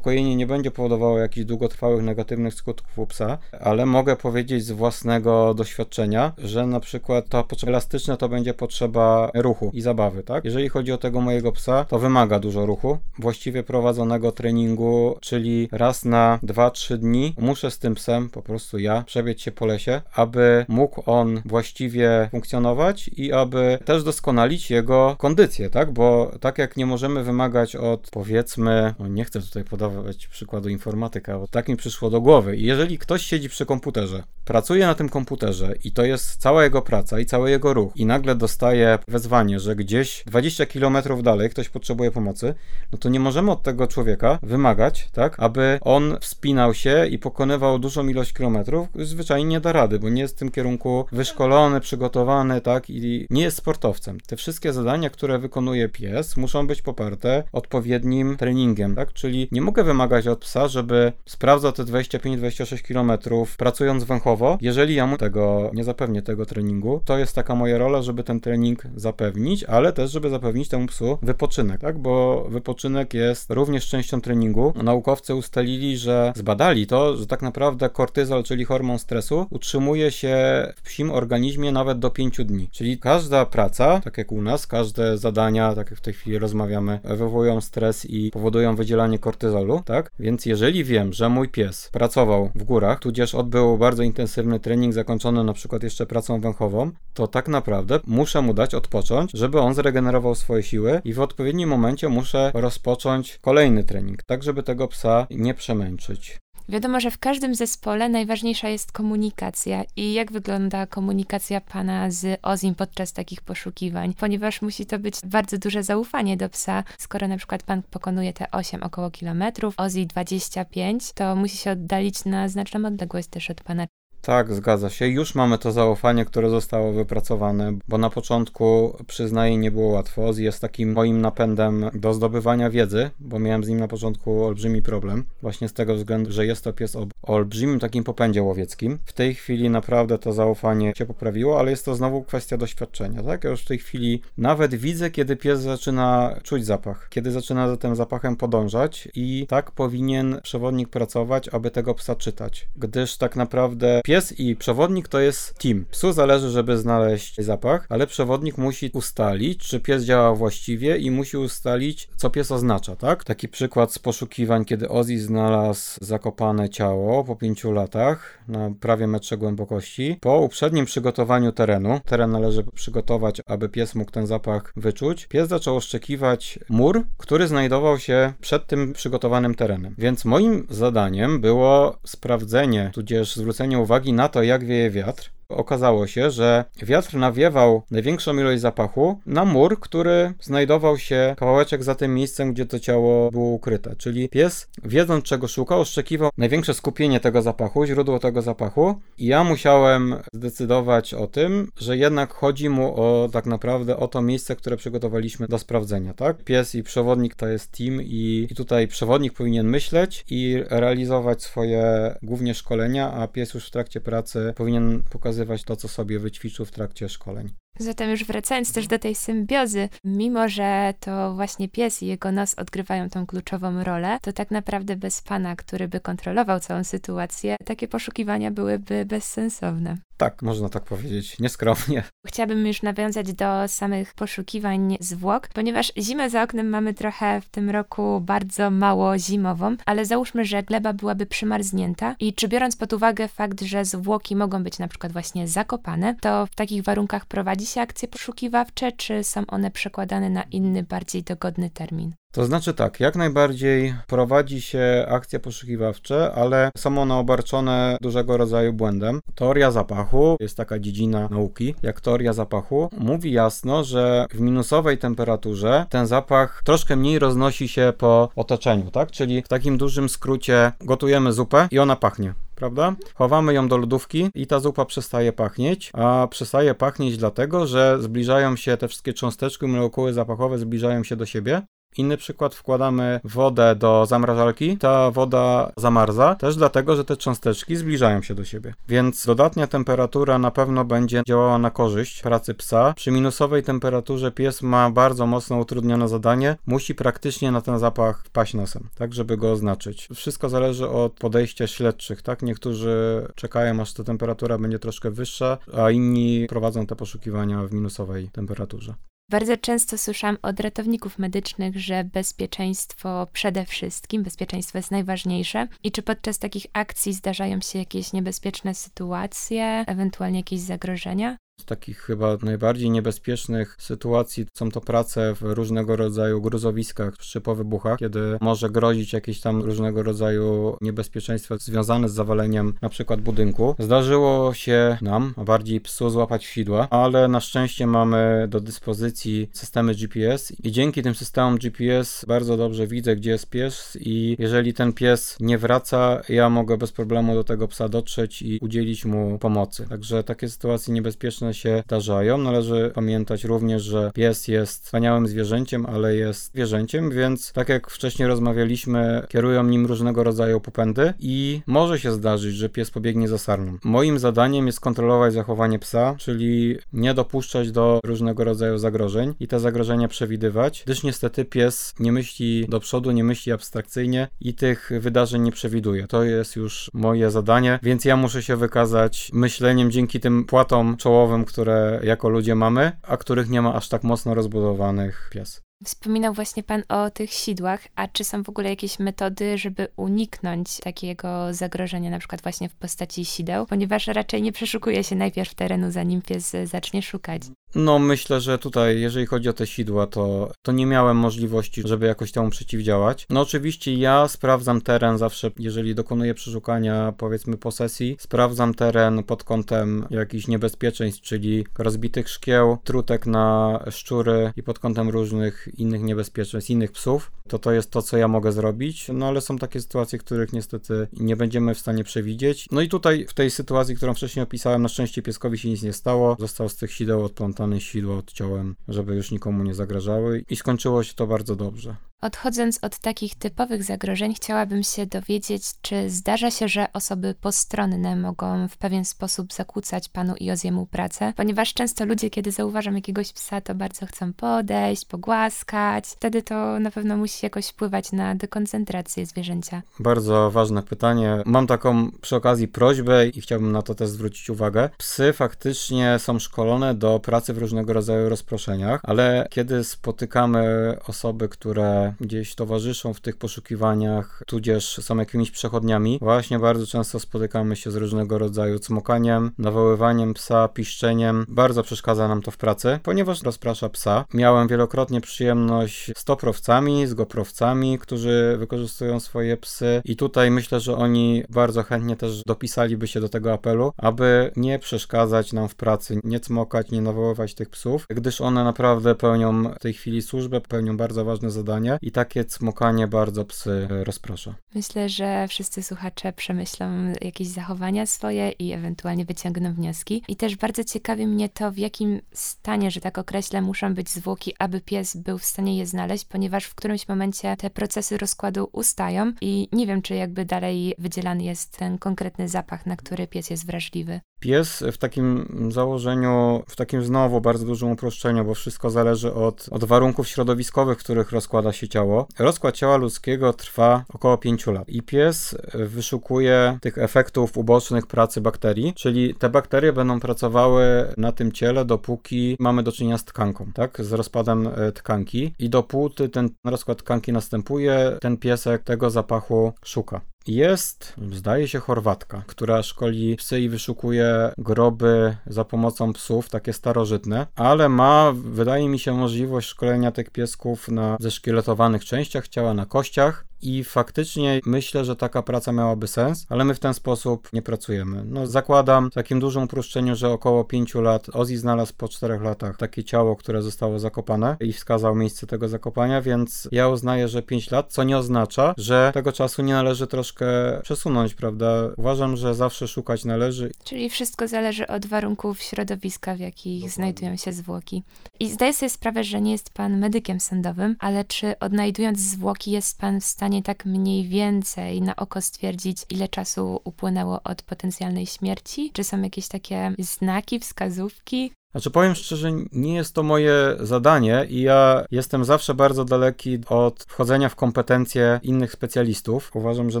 niezaspokojenie 0.30 0.36
nie 0.36 0.46
będzie 0.46 0.70
powodowało 0.70 1.18
jakichś 1.18 1.46
długotrwałych 1.46 2.02
negatywnych 2.02 2.54
skutków 2.54 2.98
u 2.98 3.06
psa, 3.06 3.38
ale 3.60 3.86
mogę 3.86 4.16
powiedzieć 4.16 4.64
z 4.64 4.70
własnego 4.70 5.54
doświadczenia, 5.54 6.32
że 6.38 6.66
na 6.66 6.80
przykład 6.80 7.28
ta 7.28 7.42
potrzeba 7.42 7.70
elastyczna 7.70 8.16
to 8.16 8.28
będzie 8.28 8.54
potrzeba 8.54 9.30
ruchu 9.34 9.70
i 9.74 9.80
zabawy, 9.80 10.22
tak? 10.22 10.44
Jeżeli 10.44 10.68
chodzi 10.68 10.92
o 10.92 10.98
tego 10.98 11.20
mojego 11.20 11.52
psa, 11.52 11.84
to 11.84 11.98
wymaga 11.98 12.38
dużo 12.38 12.66
ruchu, 12.66 12.98
właściwie 13.18 13.62
prowadzonego 13.62 14.32
treningu, 14.32 15.18
czyli 15.20 15.68
raz 15.72 16.04
na 16.04 16.38
2-3 16.42 16.96
dni 16.96 17.34
muszę 17.38 17.70
z 17.70 17.78
tym 17.78 17.94
psem 17.94 18.28
po 18.28 18.42
prostu 18.42 18.78
ja 18.78 19.02
przebiec 19.06 19.40
się 19.40 19.52
po 19.52 19.66
lesie, 19.66 20.02
aby 20.14 20.64
mógł 20.68 21.02
on 21.06 21.42
właściwie 21.44 22.28
funkcjonować 22.30 23.10
i 23.16 23.32
aby 23.32 23.78
też 23.84 24.04
doskonalić 24.04 24.70
jego 24.70 25.16
kondycję, 25.18 25.70
tak? 25.70 25.92
Bo 25.92 26.30
tak 26.40 26.58
jak 26.58 26.76
nie 26.76 26.86
możemy 26.86 27.24
wymagać 27.24 27.76
od 27.76 28.10
powiedzmy, 28.10 28.94
no 28.98 29.08
nie 29.08 29.24
chcę 29.24 29.40
tutaj 29.40 29.64
podawać 29.64 30.19
użyć 30.20 30.28
przykładu 30.28 30.68
informatyka, 30.68 31.38
bo 31.38 31.48
tak 31.48 31.68
mi 31.68 31.76
przyszło 31.76 32.10
do 32.10 32.20
głowy. 32.20 32.56
Jeżeli 32.56 32.98
ktoś 32.98 33.22
siedzi 33.22 33.48
przy 33.48 33.66
komputerze, 33.66 34.22
pracuje 34.44 34.86
na 34.86 34.94
tym 34.94 35.08
komputerze 35.08 35.74
i 35.84 35.92
to 35.92 36.04
jest 36.04 36.36
cała 36.36 36.64
jego 36.64 36.82
praca 36.82 37.20
i 37.20 37.26
cały 37.26 37.50
jego 37.50 37.74
ruch 37.74 37.92
i 37.96 38.06
nagle 38.06 38.34
dostaje 38.34 38.98
wezwanie, 39.08 39.60
że 39.60 39.76
gdzieś 39.76 40.24
20 40.26 40.66
km 40.66 40.96
dalej 41.22 41.50
ktoś 41.50 41.68
potrzebuje 41.68 42.10
pomocy, 42.10 42.54
no 42.92 42.98
to 42.98 43.08
nie 43.08 43.20
możemy 43.20 43.50
od 43.50 43.62
tego 43.62 43.86
człowieka 43.86 44.38
wymagać, 44.42 45.08
tak, 45.12 45.36
aby 45.38 45.78
on 45.80 46.16
wspinał 46.20 46.74
się 46.74 47.06
i 47.06 47.18
pokonywał 47.18 47.78
dużą 47.78 48.08
ilość 48.08 48.32
kilometrów, 48.32 48.88
zwyczajnie 48.94 49.50
nie 49.50 49.60
da 49.60 49.72
rady, 49.72 49.98
bo 49.98 50.08
nie 50.08 50.22
jest 50.22 50.36
w 50.36 50.38
tym 50.38 50.50
kierunku 50.50 51.06
wyszkolony, 51.12 51.80
przygotowany, 51.80 52.60
tak, 52.60 52.90
i 52.90 53.26
nie 53.30 53.42
jest 53.42 53.56
sportowcem. 53.56 54.18
Te 54.26 54.36
wszystkie 54.36 54.72
zadania, 54.72 55.10
które 55.10 55.38
wykonuje 55.38 55.88
pies, 55.88 56.36
muszą 56.36 56.66
być 56.66 56.82
poparte 56.82 57.42
odpowiednim 57.52 58.36
treningiem, 58.36 58.94
tak, 58.94 59.12
czyli 59.12 59.48
nie 59.52 59.60
mogę 59.60 59.84
wymagać 59.84 60.09
od 60.10 60.38
psa, 60.38 60.68
żeby 60.68 61.12
sprawdzał 61.26 61.72
te 61.72 61.84
25-26 61.84 62.82
km 62.82 63.12
pracując 63.56 64.04
węchowo, 64.04 64.58
jeżeli 64.60 64.94
ja 64.94 65.06
mu 65.06 65.18
tego 65.18 65.70
nie 65.74 65.84
zapewnię 65.84 66.22
tego 66.22 66.46
treningu, 66.46 67.00
to 67.04 67.18
jest 67.18 67.34
taka 67.34 67.54
moja 67.54 67.78
rola, 67.78 68.02
żeby 68.02 68.24
ten 68.24 68.40
trening 68.40 68.82
zapewnić, 68.96 69.64
ale 69.64 69.92
też, 69.92 70.10
żeby 70.10 70.30
zapewnić 70.30 70.68
temu 70.68 70.86
psu 70.86 71.18
wypoczynek, 71.22 71.80
tak, 71.80 71.98
bo 71.98 72.44
wypoczynek 72.48 73.14
jest 73.14 73.50
również 73.50 73.88
częścią 73.88 74.20
treningu. 74.20 74.72
Naukowcy 74.82 75.34
ustalili, 75.34 75.96
że 75.96 76.32
zbadali 76.36 76.86
to, 76.86 77.16
że 77.16 77.26
tak 77.26 77.42
naprawdę 77.42 77.90
kortyzol, 77.90 78.42
czyli 78.42 78.64
hormon 78.64 78.98
stresu, 78.98 79.46
utrzymuje 79.50 80.10
się 80.10 80.36
w 80.76 80.82
psim 80.82 81.10
organizmie 81.10 81.72
nawet 81.72 81.98
do 81.98 82.10
5 82.10 82.44
dni. 82.44 82.68
Czyli 82.72 82.98
każda 82.98 83.46
praca, 83.46 84.00
tak 84.00 84.18
jak 84.18 84.32
u 84.32 84.42
nas, 84.42 84.66
każde 84.66 85.18
zadania, 85.18 85.74
tak 85.74 85.90
jak 85.90 85.98
w 85.98 86.02
tej 86.02 86.14
chwili 86.14 86.38
rozmawiamy, 86.38 87.00
wywołują 87.04 87.60
stres 87.60 88.06
i 88.06 88.30
powodują 88.30 88.76
wydzielanie 88.76 89.18
kortyzolu, 89.18 89.82
tak? 89.90 90.10
Więc 90.18 90.46
jeżeli 90.46 90.84
wiem, 90.84 91.12
że 91.12 91.28
mój 91.28 91.48
pies 91.48 91.90
pracował 91.92 92.50
w 92.54 92.64
górach, 92.64 92.98
tudzież 92.98 93.34
odbył 93.34 93.78
bardzo 93.78 94.02
intensywny 94.02 94.60
trening 94.60 94.94
zakończony 94.94 95.44
na 95.44 95.52
przykład 95.52 95.82
jeszcze 95.82 96.06
pracą 96.06 96.40
węchową, 96.40 96.90
to 97.14 97.26
tak 97.26 97.48
naprawdę 97.48 98.00
muszę 98.06 98.42
mu 98.42 98.54
dać 98.54 98.74
odpocząć, 98.74 99.30
żeby 99.34 99.60
on 99.60 99.74
zregenerował 99.74 100.34
swoje 100.34 100.62
siły 100.62 101.00
i 101.04 101.14
w 101.14 101.20
odpowiednim 101.20 101.68
momencie 101.68 102.08
muszę 102.08 102.50
rozpocząć 102.54 103.38
kolejny 103.38 103.84
trening, 103.84 104.22
tak 104.22 104.42
żeby 104.42 104.62
tego 104.62 104.88
psa 104.88 105.26
nie 105.30 105.54
przemęczyć. 105.54 106.38
Wiadomo, 106.70 107.00
że 107.00 107.10
w 107.10 107.18
każdym 107.18 107.54
zespole 107.54 108.08
najważniejsza 108.08 108.68
jest 108.68 108.92
komunikacja. 108.92 109.84
I 109.96 110.12
jak 110.12 110.32
wygląda 110.32 110.86
komunikacja 110.86 111.60
pana 111.60 112.10
z 112.10 112.40
Ozim 112.42 112.74
podczas 112.74 113.12
takich 113.12 113.40
poszukiwań? 113.40 114.14
Ponieważ 114.14 114.62
musi 114.62 114.86
to 114.86 114.98
być 114.98 115.14
bardzo 115.24 115.58
duże 115.58 115.82
zaufanie 115.82 116.36
do 116.36 116.48
psa. 116.48 116.84
Skoro 116.98 117.28
na 117.28 117.36
przykład 117.36 117.62
pan 117.62 117.82
pokonuje 117.82 118.32
te 118.32 118.50
8 118.50 118.82
około 118.82 119.10
kilometrów, 119.10 119.74
Ozzy 119.76 120.06
25, 120.06 121.12
to 121.12 121.36
musi 121.36 121.56
się 121.56 121.70
oddalić 121.70 122.24
na 122.24 122.48
znaczną 122.48 122.88
odległość 122.88 123.28
też 123.28 123.50
od 123.50 123.60
pana. 123.60 123.86
Tak, 124.22 124.54
zgadza 124.54 124.90
się. 124.90 125.08
Już 125.08 125.34
mamy 125.34 125.58
to 125.58 125.72
zaufanie, 125.72 126.24
które 126.24 126.50
zostało 126.50 126.92
wypracowane, 126.92 127.72
bo 127.88 127.98
na 127.98 128.10
początku, 128.10 128.96
przyznaję, 129.06 129.56
nie 129.56 129.70
było 129.70 129.88
łatwo. 129.88 130.30
Jest 130.36 130.60
takim 130.60 130.92
moim 130.92 131.20
napędem 131.20 131.90
do 131.94 132.14
zdobywania 132.14 132.70
wiedzy, 132.70 133.10
bo 133.20 133.38
miałem 133.38 133.64
z 133.64 133.68
nim 133.68 133.80
na 133.80 133.88
początku 133.88 134.44
olbrzymi 134.44 134.82
problem, 134.82 135.24
właśnie 135.42 135.68
z 135.68 135.72
tego 135.72 135.94
względu, 135.94 136.32
że 136.32 136.46
jest 136.46 136.64
to 136.64 136.72
pies 136.72 136.96
o 136.96 137.06
olbrzymim 137.22 137.80
takim 137.80 138.04
popędzie 138.04 138.42
łowieckim. 138.42 138.98
W 139.04 139.12
tej 139.12 139.34
chwili 139.34 139.70
naprawdę 139.70 140.18
to 140.18 140.32
zaufanie 140.32 140.92
się 140.96 141.06
poprawiło, 141.06 141.58
ale 141.58 141.70
jest 141.70 141.84
to 141.84 141.94
znowu 141.94 142.22
kwestia 142.22 142.56
doświadczenia, 142.56 143.22
tak? 143.22 143.44
Ja 143.44 143.50
już 143.50 143.62
w 143.62 143.68
tej 143.68 143.78
chwili 143.78 144.22
nawet 144.38 144.74
widzę, 144.74 145.10
kiedy 145.10 145.36
pies 145.36 145.60
zaczyna 145.60 146.36
czuć 146.42 146.66
zapach, 146.66 147.06
kiedy 147.10 147.30
zaczyna 147.30 147.68
za 147.68 147.76
tym 147.76 147.96
zapachem 147.96 148.36
podążać 148.36 149.08
i 149.14 149.46
tak 149.48 149.70
powinien 149.70 150.40
przewodnik 150.42 150.88
pracować, 150.88 151.48
aby 151.48 151.70
tego 151.70 151.94
psa 151.94 152.14
czytać, 152.14 152.68
gdyż 152.76 153.16
tak 153.16 153.36
naprawdę 153.36 154.00
pies 154.10 154.38
i 154.38 154.56
przewodnik 154.56 155.08
to 155.08 155.20
jest 155.20 155.58
team. 155.58 155.84
Psu 155.90 156.12
zależy, 156.12 156.50
żeby 156.50 156.78
znaleźć 156.78 157.40
zapach, 157.40 157.86
ale 157.88 158.06
przewodnik 158.06 158.58
musi 158.58 158.90
ustalić, 158.94 159.58
czy 159.58 159.80
pies 159.80 160.04
działa 160.04 160.34
właściwie 160.34 160.98
i 160.98 161.10
musi 161.10 161.36
ustalić, 161.36 162.08
co 162.16 162.30
pies 162.30 162.50
oznacza, 162.50 162.96
tak? 162.96 163.24
Taki 163.24 163.48
przykład 163.48 163.92
z 163.92 163.98
poszukiwań, 163.98 164.64
kiedy 164.64 164.88
Ozzy 164.88 165.18
znalazł 165.18 165.98
zakopane 166.00 166.68
ciało 166.68 167.24
po 167.24 167.36
pięciu 167.36 167.72
latach 167.72 168.38
na 168.48 168.70
prawie 168.80 169.06
metrze 169.06 169.36
głębokości. 169.36 170.18
Po 170.20 170.40
uprzednim 170.40 170.84
przygotowaniu 170.84 171.52
terenu, 171.52 172.00
teren 172.04 172.30
należy 172.30 172.64
przygotować, 172.74 173.40
aby 173.46 173.68
pies 173.68 173.94
mógł 173.94 174.10
ten 174.10 174.26
zapach 174.26 174.72
wyczuć, 174.76 175.26
pies 175.26 175.48
zaczął 175.48 175.76
oszczekiwać 175.76 176.58
mur, 176.68 177.02
który 177.18 177.46
znajdował 177.46 177.98
się 177.98 178.32
przed 178.40 178.66
tym 178.66 178.92
przygotowanym 178.92 179.54
terenem. 179.54 179.94
Więc 179.98 180.24
moim 180.24 180.66
zadaniem 180.70 181.40
było 181.40 181.98
sprawdzenie, 182.04 182.90
tudzież 182.94 183.36
zwrócenie 183.36 183.78
uwagi 183.78 183.99
uwagi 184.00 184.12
na 184.12 184.28
to, 184.28 184.42
jak 184.42 184.64
wieje 184.64 184.90
wiatr, 184.90 185.30
okazało 185.50 186.06
się, 186.06 186.30
że 186.30 186.64
wiatr 186.82 187.14
nawiewał 187.14 187.82
największą 187.90 188.38
ilość 188.38 188.60
zapachu 188.60 189.20
na 189.26 189.44
mur, 189.44 189.80
który 189.80 190.32
znajdował 190.40 190.98
się 190.98 191.34
kawałeczek 191.38 191.84
za 191.84 191.94
tym 191.94 192.14
miejscem, 192.14 192.52
gdzie 192.52 192.66
to 192.66 192.78
ciało 192.78 193.30
było 193.30 193.50
ukryte. 193.50 193.96
Czyli 193.96 194.28
pies, 194.28 194.68
wiedząc 194.84 195.24
czego 195.24 195.48
szukał, 195.48 195.80
oszczekiwał 195.80 196.30
największe 196.38 196.74
skupienie 196.74 197.20
tego 197.20 197.42
zapachu, 197.42 197.86
źródło 197.86 198.18
tego 198.18 198.42
zapachu 198.42 198.94
i 199.18 199.26
ja 199.26 199.44
musiałem 199.44 200.14
zdecydować 200.32 201.14
o 201.14 201.26
tym, 201.26 201.68
że 201.76 201.96
jednak 201.96 202.34
chodzi 202.34 202.68
mu 202.68 202.94
o 203.00 203.28
tak 203.32 203.46
naprawdę 203.46 203.96
o 203.96 204.08
to 204.08 204.22
miejsce, 204.22 204.56
które 204.56 204.76
przygotowaliśmy 204.76 205.48
do 205.48 205.58
sprawdzenia, 205.58 206.14
tak? 206.14 206.44
Pies 206.44 206.74
i 206.74 206.82
przewodnik 206.82 207.34
to 207.34 207.48
jest 207.48 207.72
team 207.78 208.02
i, 208.02 208.46
i 208.50 208.54
tutaj 208.54 208.88
przewodnik 208.88 209.32
powinien 209.32 209.66
myśleć 209.66 210.24
i 210.30 210.62
realizować 210.70 211.42
swoje 211.42 212.14
głównie 212.22 212.54
szkolenia, 212.54 213.12
a 213.12 213.28
pies 213.28 213.54
już 213.54 213.66
w 213.66 213.70
trakcie 213.70 214.00
pracy 214.00 214.52
powinien 214.56 215.02
pokazywać 215.10 215.39
pokazywać 215.40 215.64
to, 215.64 215.76
co 215.76 215.88
sobie 215.88 216.18
wyćwiczył 216.18 216.66
w 216.66 216.70
trakcie 216.70 217.08
szkoleń. 217.08 217.48
Zatem 217.80 218.10
już 218.10 218.24
wracając 218.24 218.72
też 218.72 218.86
do 218.86 218.98
tej 218.98 219.14
symbiozy, 219.14 219.88
mimo 220.04 220.48
że 220.48 220.94
to 221.00 221.34
właśnie 221.34 221.68
pies 221.68 222.02
i 222.02 222.06
jego 222.06 222.32
nos 222.32 222.54
odgrywają 222.54 223.10
tą 223.10 223.26
kluczową 223.26 223.84
rolę, 223.84 224.18
to 224.22 224.32
tak 224.32 224.50
naprawdę 224.50 224.96
bez 224.96 225.22
pana, 225.22 225.56
który 225.56 225.88
by 225.88 226.00
kontrolował 226.00 226.60
całą 226.60 226.84
sytuację, 226.84 227.56
takie 227.64 227.88
poszukiwania 227.88 228.50
byłyby 228.50 229.04
bezsensowne. 229.04 229.96
Tak, 230.16 230.42
można 230.42 230.68
tak 230.68 230.84
powiedzieć, 230.84 231.38
nieskromnie. 231.38 232.02
Chciałabym 232.26 232.66
już 232.66 232.82
nawiązać 232.82 233.32
do 233.32 233.68
samych 233.68 234.14
poszukiwań 234.14 234.96
zwłok, 235.00 235.48
ponieważ 235.48 235.92
zimę 235.98 236.30
za 236.30 236.42
oknem 236.42 236.68
mamy 236.68 236.94
trochę 236.94 237.40
w 237.40 237.48
tym 237.48 237.70
roku 237.70 238.20
bardzo 238.20 238.70
mało 238.70 239.18
zimową, 239.18 239.76
ale 239.86 240.06
załóżmy, 240.06 240.44
że 240.44 240.62
gleba 240.62 240.92
byłaby 240.92 241.26
przymarznięta 241.26 242.14
i 242.20 242.34
czy 242.34 242.48
biorąc 242.48 242.76
pod 242.76 242.92
uwagę 242.92 243.28
fakt, 243.28 243.60
że 243.60 243.84
zwłoki 243.84 244.36
mogą 244.36 244.62
być 244.62 244.78
na 244.78 244.88
przykład 244.88 245.12
właśnie 245.12 245.48
zakopane, 245.48 246.14
to 246.20 246.46
w 246.46 246.54
takich 246.54 246.82
warunkach 246.82 247.26
prowadzi 247.26 247.66
się 247.70 247.80
akcje 247.80 248.08
poszukiwawcze, 248.08 248.92
czy 248.92 249.24
są 249.24 249.46
one 249.46 249.70
przekładane 249.70 250.30
na 250.30 250.42
inny, 250.42 250.82
bardziej 250.82 251.22
dogodny 251.22 251.70
termin? 251.70 252.12
To 252.32 252.44
znaczy 252.44 252.74
tak, 252.74 253.00
jak 253.00 253.16
najbardziej 253.16 253.94
prowadzi 254.06 254.60
się 254.62 255.06
akcje 255.08 255.38
poszukiwawcze, 255.38 256.32
ale 256.34 256.70
są 256.76 256.98
one 256.98 257.14
obarczone 257.14 257.98
dużego 258.00 258.36
rodzaju 258.36 258.72
błędem. 258.72 259.20
Teoria 259.34 259.70
zapachu 259.70 260.36
jest 260.40 260.56
taka 260.56 260.78
dziedzina 260.78 261.28
nauki, 261.30 261.74
jak 261.82 262.00
teoria 262.00 262.32
zapachu 262.32 262.88
mówi 262.98 263.32
jasno, 263.32 263.84
że 263.84 264.26
w 264.30 264.40
minusowej 264.40 264.98
temperaturze 264.98 265.86
ten 265.90 266.06
zapach 266.06 266.62
troszkę 266.64 266.96
mniej 266.96 267.18
roznosi 267.18 267.68
się 267.68 267.92
po 267.98 268.28
otoczeniu, 268.36 268.90
tak? 268.90 269.10
Czyli 269.10 269.42
w 269.42 269.48
takim 269.48 269.78
dużym 269.78 270.08
skrócie 270.08 270.72
gotujemy 270.80 271.32
zupę 271.32 271.68
i 271.70 271.78
ona 271.78 271.96
pachnie 271.96 272.34
prawda? 272.60 272.94
Chowamy 273.14 273.54
ją 273.54 273.68
do 273.68 273.76
lodówki 273.76 274.30
i 274.34 274.46
ta 274.46 274.60
zupa 274.60 274.84
przestaje 274.84 275.32
pachnieć, 275.32 275.90
a 275.92 276.28
przestaje 276.30 276.74
pachnieć 276.74 277.16
dlatego, 277.16 277.66
że 277.66 277.98
zbliżają 278.00 278.56
się 278.56 278.76
te 278.76 278.88
wszystkie 278.88 279.12
cząsteczki, 279.12 279.66
molekuły 279.66 280.12
zapachowe 280.12 280.58
zbliżają 280.58 281.04
się 281.04 281.16
do 281.16 281.26
siebie 281.26 281.62
Inny 281.96 282.16
przykład, 282.16 282.54
wkładamy 282.54 283.20
wodę 283.24 283.76
do 283.76 284.06
zamrażalki, 284.06 284.76
ta 284.76 285.10
woda 285.10 285.72
zamarza, 285.76 286.34
też 286.34 286.56
dlatego, 286.56 286.96
że 286.96 287.04
te 287.04 287.16
cząsteczki 287.16 287.76
zbliżają 287.76 288.22
się 288.22 288.34
do 288.34 288.44
siebie. 288.44 288.74
Więc 288.88 289.26
dodatnia 289.26 289.66
temperatura 289.66 290.38
na 290.38 290.50
pewno 290.50 290.84
będzie 290.84 291.22
działała 291.28 291.58
na 291.58 291.70
korzyść 291.70 292.22
pracy 292.22 292.54
psa. 292.54 292.94
Przy 292.96 293.10
minusowej 293.10 293.62
temperaturze 293.62 294.32
pies 294.32 294.62
ma 294.62 294.90
bardzo 294.90 295.26
mocno 295.26 295.58
utrudnione 295.58 296.08
zadanie, 296.08 296.56
musi 296.66 296.94
praktycznie 296.94 297.50
na 297.50 297.60
ten 297.60 297.78
zapach 297.78 298.24
wpaść 298.24 298.54
nosem, 298.54 298.88
tak 298.94 299.14
żeby 299.14 299.36
go 299.36 299.52
oznaczyć. 299.52 300.08
Wszystko 300.14 300.48
zależy 300.48 300.88
od 300.88 301.12
podejścia 301.12 301.66
śledczych, 301.66 302.22
tak? 302.22 302.42
Niektórzy 302.42 303.26
czekają 303.34 303.80
aż 303.80 303.92
ta 303.92 304.04
temperatura 304.04 304.58
będzie 304.58 304.78
troszkę 304.78 305.10
wyższa, 305.10 305.58
a 305.76 305.90
inni 305.90 306.46
prowadzą 306.48 306.86
te 306.86 306.96
poszukiwania 306.96 307.62
w 307.62 307.72
minusowej 307.72 308.28
temperaturze. 308.28 308.94
Bardzo 309.30 309.56
często 309.56 309.98
słyszałam 309.98 310.38
od 310.42 310.60
ratowników 310.60 311.18
medycznych, 311.18 311.80
że 311.80 312.04
bezpieczeństwo 312.04 313.26
przede 313.32 313.64
wszystkim, 313.64 314.22
bezpieczeństwo 314.22 314.78
jest 314.78 314.90
najważniejsze. 314.90 315.68
I 315.84 315.92
czy 315.92 316.02
podczas 316.02 316.38
takich 316.38 316.66
akcji 316.72 317.12
zdarzają 317.12 317.60
się 317.60 317.78
jakieś 317.78 318.12
niebezpieczne 318.12 318.74
sytuacje, 318.74 319.84
ewentualnie 319.86 320.38
jakieś 320.38 320.60
zagrożenia? 320.60 321.36
Z 321.60 321.64
takich 321.64 321.98
chyba 321.98 322.36
najbardziej 322.42 322.90
niebezpiecznych 322.90 323.76
sytuacji 323.78 324.46
są 324.54 324.70
to 324.70 324.80
prace 324.80 325.34
w 325.34 325.42
różnego 325.42 325.96
rodzaju 325.96 326.40
gruzowiskach 326.40 327.16
czy 327.18 327.40
po 327.40 327.54
wybuchach, 327.54 327.98
kiedy 327.98 328.38
może 328.40 328.70
grozić 328.70 329.12
jakieś 329.12 329.40
tam 329.40 329.62
różnego 329.62 330.02
rodzaju 330.02 330.76
niebezpieczeństwo 330.80 331.58
związane 331.58 332.08
z 332.08 332.12
zawaleniem 332.12 332.74
na 332.82 332.88
przykład 332.88 333.20
budynku. 333.20 333.74
Zdarzyło 333.78 334.54
się 334.54 334.98
nam, 335.02 335.34
a 335.36 335.44
bardziej 335.44 335.80
psu, 335.80 336.10
złapać 336.10 336.44
sidła, 336.44 336.88
ale 336.90 337.28
na 337.28 337.40
szczęście 337.40 337.86
mamy 337.86 338.46
do 338.48 338.60
dyspozycji 338.60 339.50
systemy 339.52 339.94
GPS 339.94 340.52
i 340.62 340.72
dzięki 340.72 341.02
tym 341.02 341.14
systemom 341.14 341.58
GPS 341.58 342.24
bardzo 342.28 342.56
dobrze 342.56 342.86
widzę, 342.86 343.16
gdzie 343.16 343.30
jest 343.30 343.50
pies 343.50 343.98
i 344.00 344.36
jeżeli 344.38 344.74
ten 344.74 344.92
pies 344.92 345.36
nie 345.40 345.58
wraca, 345.58 346.22
ja 346.28 346.50
mogę 346.50 346.76
bez 346.76 346.92
problemu 346.92 347.34
do 347.34 347.44
tego 347.44 347.68
psa 347.68 347.88
dotrzeć 347.88 348.42
i 348.42 348.58
udzielić 348.62 349.04
mu 349.04 349.38
pomocy. 349.38 349.86
Także 349.88 350.24
takie 350.24 350.48
sytuacje 350.48 350.94
niebezpieczne 350.94 351.49
się 351.54 351.82
zdarzają. 351.86 352.38
Należy 352.38 352.90
pamiętać 352.94 353.44
również, 353.44 353.82
że 353.82 354.10
pies 354.14 354.48
jest 354.48 354.84
wspaniałym 354.84 355.26
zwierzęciem, 355.26 355.86
ale 355.86 356.16
jest 356.16 356.52
zwierzęciem, 356.52 357.10
więc 357.10 357.52
tak 357.52 357.68
jak 357.68 357.90
wcześniej 357.90 358.28
rozmawialiśmy, 358.28 359.26
kierują 359.28 359.64
nim 359.64 359.86
różnego 359.86 360.24
rodzaju 360.24 360.60
popędy 360.60 361.14
i 361.18 361.60
może 361.66 361.98
się 361.98 362.12
zdarzyć, 362.12 362.54
że 362.54 362.68
pies 362.68 362.90
pobiegnie 362.90 363.28
za 363.28 363.38
sarną. 363.38 363.78
Moim 363.84 364.18
zadaniem 364.18 364.66
jest 364.66 364.80
kontrolować 364.80 365.32
zachowanie 365.32 365.78
psa, 365.78 366.14
czyli 366.18 366.78
nie 366.92 367.14
dopuszczać 367.14 367.72
do 367.72 368.00
różnego 368.04 368.44
rodzaju 368.44 368.78
zagrożeń 368.78 369.34
i 369.40 369.48
te 369.48 369.60
zagrożenia 369.60 370.08
przewidywać, 370.08 370.82
gdyż 370.84 371.02
niestety 371.02 371.44
pies 371.44 371.94
nie 372.00 372.12
myśli 372.12 372.66
do 372.68 372.80
przodu, 372.80 373.10
nie 373.10 373.24
myśli 373.24 373.52
abstrakcyjnie 373.52 374.28
i 374.40 374.54
tych 374.54 374.90
wydarzeń 375.00 375.42
nie 375.42 375.52
przewiduje. 375.52 376.06
To 376.06 376.24
jest 376.24 376.56
już 376.56 376.90
moje 376.94 377.30
zadanie, 377.30 377.78
więc 377.82 378.04
ja 378.04 378.16
muszę 378.16 378.42
się 378.42 378.56
wykazać 378.56 379.30
myśleniem 379.32 379.90
dzięki 379.90 380.20
tym 380.20 380.44
płatom 380.44 380.96
czołowym, 380.96 381.39
które 381.44 382.00
jako 382.02 382.28
ludzie 382.28 382.54
mamy, 382.54 382.92
a 383.02 383.16
których 383.16 383.48
nie 383.48 383.62
ma 383.62 383.74
aż 383.74 383.88
tak 383.88 384.02
mocno 384.02 384.34
rozbudowanych 384.34 385.30
pies. 385.32 385.62
Wspominał 385.84 386.34
właśnie 386.34 386.62
Pan 386.62 386.82
o 386.88 387.10
tych 387.10 387.32
sidłach, 387.32 387.80
a 387.94 388.08
czy 388.08 388.24
są 388.24 388.42
w 388.42 388.48
ogóle 388.48 388.70
jakieś 388.70 388.98
metody, 388.98 389.58
żeby 389.58 389.88
uniknąć 389.96 390.78
takiego 390.78 391.54
zagrożenia, 391.54 392.10
na 392.10 392.18
przykład 392.18 392.42
właśnie 392.42 392.68
w 392.68 392.74
postaci 392.74 393.24
sideł, 393.24 393.66
ponieważ 393.66 394.06
raczej 394.06 394.42
nie 394.42 394.52
przeszukuje 394.52 395.04
się 395.04 395.16
najpierw 395.16 395.54
terenu, 395.54 395.90
zanim 395.90 396.22
pies 396.22 396.56
zacznie 396.64 397.02
szukać. 397.02 397.42
No, 397.74 397.98
myślę, 397.98 398.40
że 398.40 398.58
tutaj, 398.58 399.00
jeżeli 399.00 399.26
chodzi 399.26 399.48
o 399.48 399.52
te 399.52 399.66
sidła, 399.66 400.06
to, 400.06 400.52
to 400.62 400.72
nie 400.72 400.86
miałem 400.86 401.16
możliwości, 401.16 401.82
żeby 401.84 402.06
jakoś 402.06 402.32
temu 402.32 402.50
przeciwdziałać. 402.50 403.26
No, 403.30 403.40
oczywiście 403.40 403.94
ja 403.94 404.28
sprawdzam 404.28 404.80
teren 404.80 405.18
zawsze, 405.18 405.50
jeżeli 405.58 405.94
dokonuję 405.94 406.34
przeszukania, 406.34 407.12
powiedzmy, 407.18 407.56
posesji, 407.56 408.16
sprawdzam 408.18 408.74
teren 408.74 409.22
pod 409.22 409.44
kątem 409.44 410.06
jakichś 410.10 410.46
niebezpieczeństw, 410.46 411.22
czyli 411.22 411.66
rozbitych 411.78 412.28
szkieł, 412.28 412.78
trutek 412.84 413.26
na 413.26 413.78
szczury 413.90 414.52
i 414.56 414.62
pod 414.62 414.78
kątem 414.78 415.08
różnych 415.08 415.68
innych 415.78 416.02
niebezpieczeństw, 416.02 416.70
innych 416.70 416.92
psów. 416.92 417.32
To 417.48 417.58
to 417.58 417.72
jest 417.72 417.90
to, 417.90 418.02
co 418.02 418.16
ja 418.16 418.28
mogę 418.28 418.52
zrobić, 418.52 419.06
no 419.14 419.26
ale 419.26 419.40
są 419.40 419.58
takie 419.58 419.80
sytuacje, 419.80 420.18
których 420.18 420.52
niestety 420.52 421.08
nie 421.12 421.36
będziemy 421.36 421.74
w 421.74 421.78
stanie 421.78 422.04
przewidzieć. 422.04 422.66
No 422.70 422.80
i 422.80 422.88
tutaj, 422.88 423.26
w 423.28 423.34
tej 423.34 423.50
sytuacji, 423.50 423.96
którą 423.96 424.14
wcześniej 424.14 424.42
opisałem, 424.42 424.82
na 424.82 424.88
szczęście 424.88 425.22
pieskowi 425.22 425.58
się 425.58 425.68
nic 425.68 425.82
nie 425.82 425.92
stało. 425.92 426.36
Został 426.38 426.68
z 426.68 426.76
tych 426.76 426.92
sideł 426.92 427.24
odplątany 427.24 427.59
odplątane 427.60 427.80
sidła 427.80 428.16
odciąłem, 428.16 428.76
żeby 428.88 429.14
już 429.14 429.30
nikomu 429.30 429.64
nie 429.64 429.74
zagrażały 429.74 430.44
i 430.50 430.56
skończyło 430.56 431.02
się 431.02 431.14
to 431.14 431.26
bardzo 431.26 431.56
dobrze. 431.56 431.96
Odchodząc 432.22 432.78
od 432.82 432.98
takich 432.98 433.34
typowych 433.34 433.84
zagrożeń, 433.84 434.34
chciałabym 434.34 434.82
się 434.82 435.06
dowiedzieć, 435.06 435.62
czy 435.82 436.10
zdarza 436.10 436.50
się, 436.50 436.68
że 436.68 436.86
osoby 436.92 437.34
postronne 437.40 438.16
mogą 438.16 438.68
w 438.68 438.76
pewien 438.76 439.04
sposób 439.04 439.52
zakłócać 439.52 440.08
panu 440.08 440.34
i 440.40 440.50
Oziemu 440.50 440.86
pracę, 440.86 441.32
ponieważ 441.36 441.74
często 441.74 442.04
ludzie, 442.04 442.30
kiedy 442.30 442.52
zauważą 442.52 442.94
jakiegoś 442.94 443.32
psa, 443.32 443.60
to 443.60 443.74
bardzo 443.74 444.06
chcą 444.06 444.32
podejść, 444.32 445.04
pogłaskać. 445.04 446.04
Wtedy 446.06 446.42
to 446.42 446.78
na 446.78 446.90
pewno 446.90 447.16
musi 447.16 447.46
jakoś 447.46 447.68
wpływać 447.68 448.12
na 448.12 448.34
dekoncentrację 448.34 449.26
zwierzęcia. 449.26 449.82
Bardzo 450.00 450.50
ważne 450.50 450.82
pytanie. 450.82 451.42
Mam 451.46 451.66
taką 451.66 452.10
przy 452.20 452.36
okazji 452.36 452.68
prośbę 452.68 453.28
i 453.28 453.40
chciałbym 453.40 453.72
na 453.72 453.82
to 453.82 453.94
też 453.94 454.08
zwrócić 454.08 454.50
uwagę. 454.50 454.90
Psy 454.98 455.32
faktycznie 455.32 456.18
są 456.18 456.38
szkolone 456.38 456.94
do 456.94 457.20
pracy 457.20 457.54
w 457.54 457.58
różnego 457.58 457.92
rodzaju 457.92 458.28
rozproszeniach, 458.28 459.00
ale 459.02 459.46
kiedy 459.50 459.84
spotykamy 459.84 460.96
osoby, 461.06 461.48
które 461.48 462.09
gdzieś 462.20 462.54
towarzyszą 462.54 463.14
w 463.14 463.20
tych 463.20 463.36
poszukiwaniach, 463.36 464.42
tudzież 464.46 465.00
są 465.02 465.16
jakimiś 465.16 465.50
przechodniami. 465.50 466.18
Właśnie 466.22 466.58
bardzo 466.58 466.86
często 466.86 467.20
spotykamy 467.20 467.76
się 467.76 467.90
z 467.90 467.96
różnego 467.96 468.38
rodzaju 468.38 468.78
cmokaniem, 468.78 469.50
nawoływaniem 469.58 470.34
psa, 470.34 470.68
piszczeniem. 470.68 471.44
Bardzo 471.48 471.82
przeszkadza 471.82 472.28
nam 472.28 472.42
to 472.42 472.50
w 472.50 472.56
pracy, 472.56 472.98
ponieważ 473.02 473.42
rozprasza 473.42 473.88
psa. 473.88 474.24
Miałem 474.34 474.68
wielokrotnie 474.68 475.20
przyjemność 475.20 476.10
z 476.16 476.24
toprowcami, 476.24 477.06
z 477.06 477.14
goprowcami, 477.14 477.98
którzy 477.98 478.56
wykorzystują 478.58 479.20
swoje 479.20 479.56
psy 479.56 480.02
i 480.04 480.16
tutaj 480.16 480.50
myślę, 480.50 480.80
że 480.80 480.96
oni 480.96 481.44
bardzo 481.48 481.82
chętnie 481.82 482.16
też 482.16 482.42
dopisaliby 482.46 483.08
się 483.08 483.20
do 483.20 483.28
tego 483.28 483.52
apelu, 483.52 483.92
aby 483.96 484.50
nie 484.56 484.78
przeszkadzać 484.78 485.52
nam 485.52 485.68
w 485.68 485.74
pracy, 485.74 486.20
nie 486.24 486.40
cmokać, 486.40 486.90
nie 486.90 487.02
nawoływać 487.02 487.54
tych 487.54 487.70
psów, 487.70 488.06
gdyż 488.08 488.40
one 488.40 488.64
naprawdę 488.64 489.14
pełnią 489.14 489.62
w 489.62 489.78
tej 489.78 489.92
chwili 489.92 490.22
służbę, 490.22 490.60
pełnią 490.60 490.96
bardzo 490.96 491.24
ważne 491.24 491.50
zadanie 491.50 491.98
i 492.02 492.12
takie 492.12 492.44
cmokanie 492.44 493.06
bardzo 493.06 493.44
psy 493.44 493.88
rozprasza. 493.90 494.54
Myślę, 494.74 495.08
że 495.08 495.48
wszyscy 495.48 495.82
słuchacze 495.82 496.32
przemyślą 496.32 496.86
jakieś 497.20 497.48
zachowania 497.48 498.06
swoje 498.06 498.50
i 498.50 498.72
ewentualnie 498.72 499.24
wyciągną 499.24 499.74
wnioski. 499.74 500.22
I 500.28 500.36
też 500.36 500.56
bardzo 500.56 500.84
ciekawi 500.84 501.26
mnie 501.26 501.48
to, 501.48 501.72
w 501.72 501.78
jakim 501.78 502.20
stanie, 502.32 502.90
że 502.90 503.00
tak 503.00 503.18
określę, 503.18 503.62
muszą 503.62 503.94
być 503.94 504.10
zwłoki, 504.10 504.54
aby 504.58 504.80
pies 504.80 505.16
był 505.16 505.38
w 505.38 505.44
stanie 505.44 505.78
je 505.78 505.86
znaleźć, 505.86 506.24
ponieważ 506.24 506.64
w 506.64 506.74
którymś 506.74 507.08
momencie 507.08 507.56
te 507.56 507.70
procesy 507.70 508.18
rozkładu 508.18 508.68
ustają 508.72 509.32
i 509.40 509.68
nie 509.72 509.86
wiem, 509.86 510.02
czy 510.02 510.14
jakby 510.14 510.44
dalej 510.44 510.94
wydzielany 510.98 511.44
jest 511.44 511.78
ten 511.78 511.98
konkretny 511.98 512.48
zapach, 512.48 512.86
na 512.86 512.96
który 512.96 513.26
pies 513.26 513.50
jest 513.50 513.66
wrażliwy. 513.66 514.20
Pies 514.40 514.84
w 514.92 514.98
takim 514.98 515.46
założeniu, 515.70 516.62
w 516.68 516.76
takim 516.76 517.04
znowu 517.04 517.40
bardzo 517.40 517.66
dużym 517.66 517.90
uproszczeniu, 517.90 518.44
bo 518.44 518.54
wszystko 518.54 518.90
zależy 518.90 519.34
od, 519.34 519.68
od 519.70 519.84
warunków 519.84 520.28
środowiskowych, 520.28 520.98
w 520.98 521.02
których 521.04 521.32
rozkłada 521.32 521.72
się 521.72 521.88
ciało. 521.90 522.26
Rozkład 522.38 522.76
ciała 522.76 522.96
ludzkiego 522.96 523.52
trwa 523.52 524.04
około 524.08 524.38
5 524.38 524.66
lat 524.66 524.88
i 524.88 525.02
pies 525.02 525.56
wyszukuje 525.74 526.78
tych 526.82 526.98
efektów 526.98 527.56
ubocznych 527.56 528.06
pracy 528.06 528.40
bakterii, 528.40 528.94
czyli 528.94 529.34
te 529.34 529.48
bakterie 529.48 529.92
będą 529.92 530.20
pracowały 530.20 530.82
na 531.16 531.32
tym 531.32 531.52
ciele, 531.52 531.84
dopóki 531.84 532.56
mamy 532.58 532.82
do 532.82 532.92
czynienia 532.92 533.18
z 533.18 533.24
tkanką, 533.24 533.66
tak, 533.74 534.04
z 534.04 534.12
rozpadem 534.12 534.66
e, 534.66 534.92
tkanki 534.92 535.54
i 535.58 535.70
dopóty 535.70 536.28
ten 536.28 536.50
rozkład 536.64 536.98
tkanki 536.98 537.32
następuje, 537.32 538.18
ten 538.20 538.36
piesek 538.36 538.82
tego 538.82 539.10
zapachu 539.10 539.72
szuka. 539.84 540.20
Jest, 540.46 541.14
zdaje 541.32 541.68
się, 541.68 541.78
Chorwatka, 541.78 542.42
która 542.46 542.82
szkoli 542.82 543.36
psy 543.36 543.60
i 543.60 543.68
wyszukuje 543.68 544.52
groby 544.58 545.36
za 545.46 545.64
pomocą 545.64 546.12
psów, 546.12 546.48
takie 546.48 546.72
starożytne, 546.72 547.46
ale 547.56 547.88
ma, 547.88 548.32
wydaje 548.34 548.88
mi 548.88 548.98
się, 548.98 549.14
możliwość 549.14 549.68
szkolenia 549.68 550.12
tych 550.12 550.30
piesków 550.30 550.88
na 550.88 551.16
zeszkieletowanych 551.20 552.04
częściach 552.04 552.48
ciała, 552.48 552.74
na 552.74 552.86
kościach 552.86 553.49
i 553.62 553.84
faktycznie 553.84 554.60
myślę, 554.66 555.04
że 555.04 555.16
taka 555.16 555.42
praca 555.42 555.72
miałaby 555.72 556.08
sens, 556.08 556.46
ale 556.48 556.64
my 556.64 556.74
w 556.74 556.78
ten 556.80 556.94
sposób 556.94 557.48
nie 557.52 557.62
pracujemy. 557.62 558.22
No 558.24 558.46
zakładam 558.46 559.10
w 559.10 559.14
takim 559.14 559.40
dużym 559.40 559.62
uproszczeniu, 559.62 560.16
że 560.16 560.30
około 560.30 560.64
5 560.64 560.94
lat 560.94 561.26
Ozzy 561.32 561.58
znalazł 561.58 561.92
po 561.96 562.08
4 562.08 562.38
latach 562.38 562.76
takie 562.76 563.04
ciało, 563.04 563.36
które 563.36 563.62
zostało 563.62 563.98
zakopane 563.98 564.56
i 564.60 564.72
wskazał 564.72 565.14
miejsce 565.14 565.46
tego 565.46 565.68
zakopania, 565.68 566.22
więc 566.22 566.68
ja 566.72 566.88
uznaję, 566.88 567.28
że 567.28 567.42
5 567.42 567.70
lat, 567.70 567.92
co 567.92 568.04
nie 568.04 568.18
oznacza, 568.18 568.74
że 568.76 569.10
tego 569.14 569.32
czasu 569.32 569.62
nie 569.62 569.72
należy 569.72 570.06
troszkę 570.06 570.46
przesunąć, 570.82 571.34
prawda? 571.34 571.90
Uważam, 571.96 572.36
że 572.36 572.54
zawsze 572.54 572.88
szukać 572.88 573.24
należy. 573.24 573.70
Czyli 573.84 574.10
wszystko 574.10 574.48
zależy 574.48 574.86
od 574.86 575.06
warunków 575.06 575.62
środowiska, 575.62 576.34
w 576.34 576.40
jakich 576.40 576.74
Dokładnie. 576.74 576.90
znajdują 576.94 577.36
się 577.36 577.52
zwłoki. 577.52 578.02
I 578.40 578.50
zdaję 578.50 578.74
sobie 578.74 578.90
sprawę, 578.90 579.24
że 579.24 579.40
nie 579.40 579.52
jest 579.52 579.70
pan 579.70 579.98
medykiem 579.98 580.40
sądowym, 580.40 580.96
ale 580.98 581.24
czy 581.24 581.58
odnajdując 581.58 582.20
zwłoki 582.20 582.70
jest 582.70 582.98
pan 582.98 583.20
w 583.20 583.24
stanie 583.24 583.49
stanie 583.50 583.62
tak 583.62 583.84
mniej 583.84 584.28
więcej 584.28 585.02
na 585.02 585.16
oko 585.16 585.40
stwierdzić, 585.40 585.98
ile 586.10 586.28
czasu 586.28 586.80
upłynęło 586.84 587.42
od 587.42 587.62
potencjalnej 587.62 588.26
śmierci? 588.26 588.90
Czy 588.92 589.04
są 589.04 589.22
jakieś 589.22 589.48
takie 589.48 589.92
znaki, 589.98 590.60
wskazówki? 590.60 591.52
Znaczy 591.72 591.90
powiem 591.90 592.14
szczerze, 592.14 592.52
nie 592.72 592.94
jest 592.94 593.14
to 593.14 593.22
moje 593.22 593.76
zadanie 593.80 594.46
i 594.48 594.62
ja 594.62 595.04
jestem 595.10 595.44
zawsze 595.44 595.74
bardzo 595.74 596.04
daleki 596.04 596.58
od 596.68 597.04
wchodzenia 597.08 597.48
w 597.48 597.56
kompetencje 597.56 598.40
innych 598.42 598.72
specjalistów. 598.72 599.50
Uważam, 599.54 599.90
że 599.90 600.00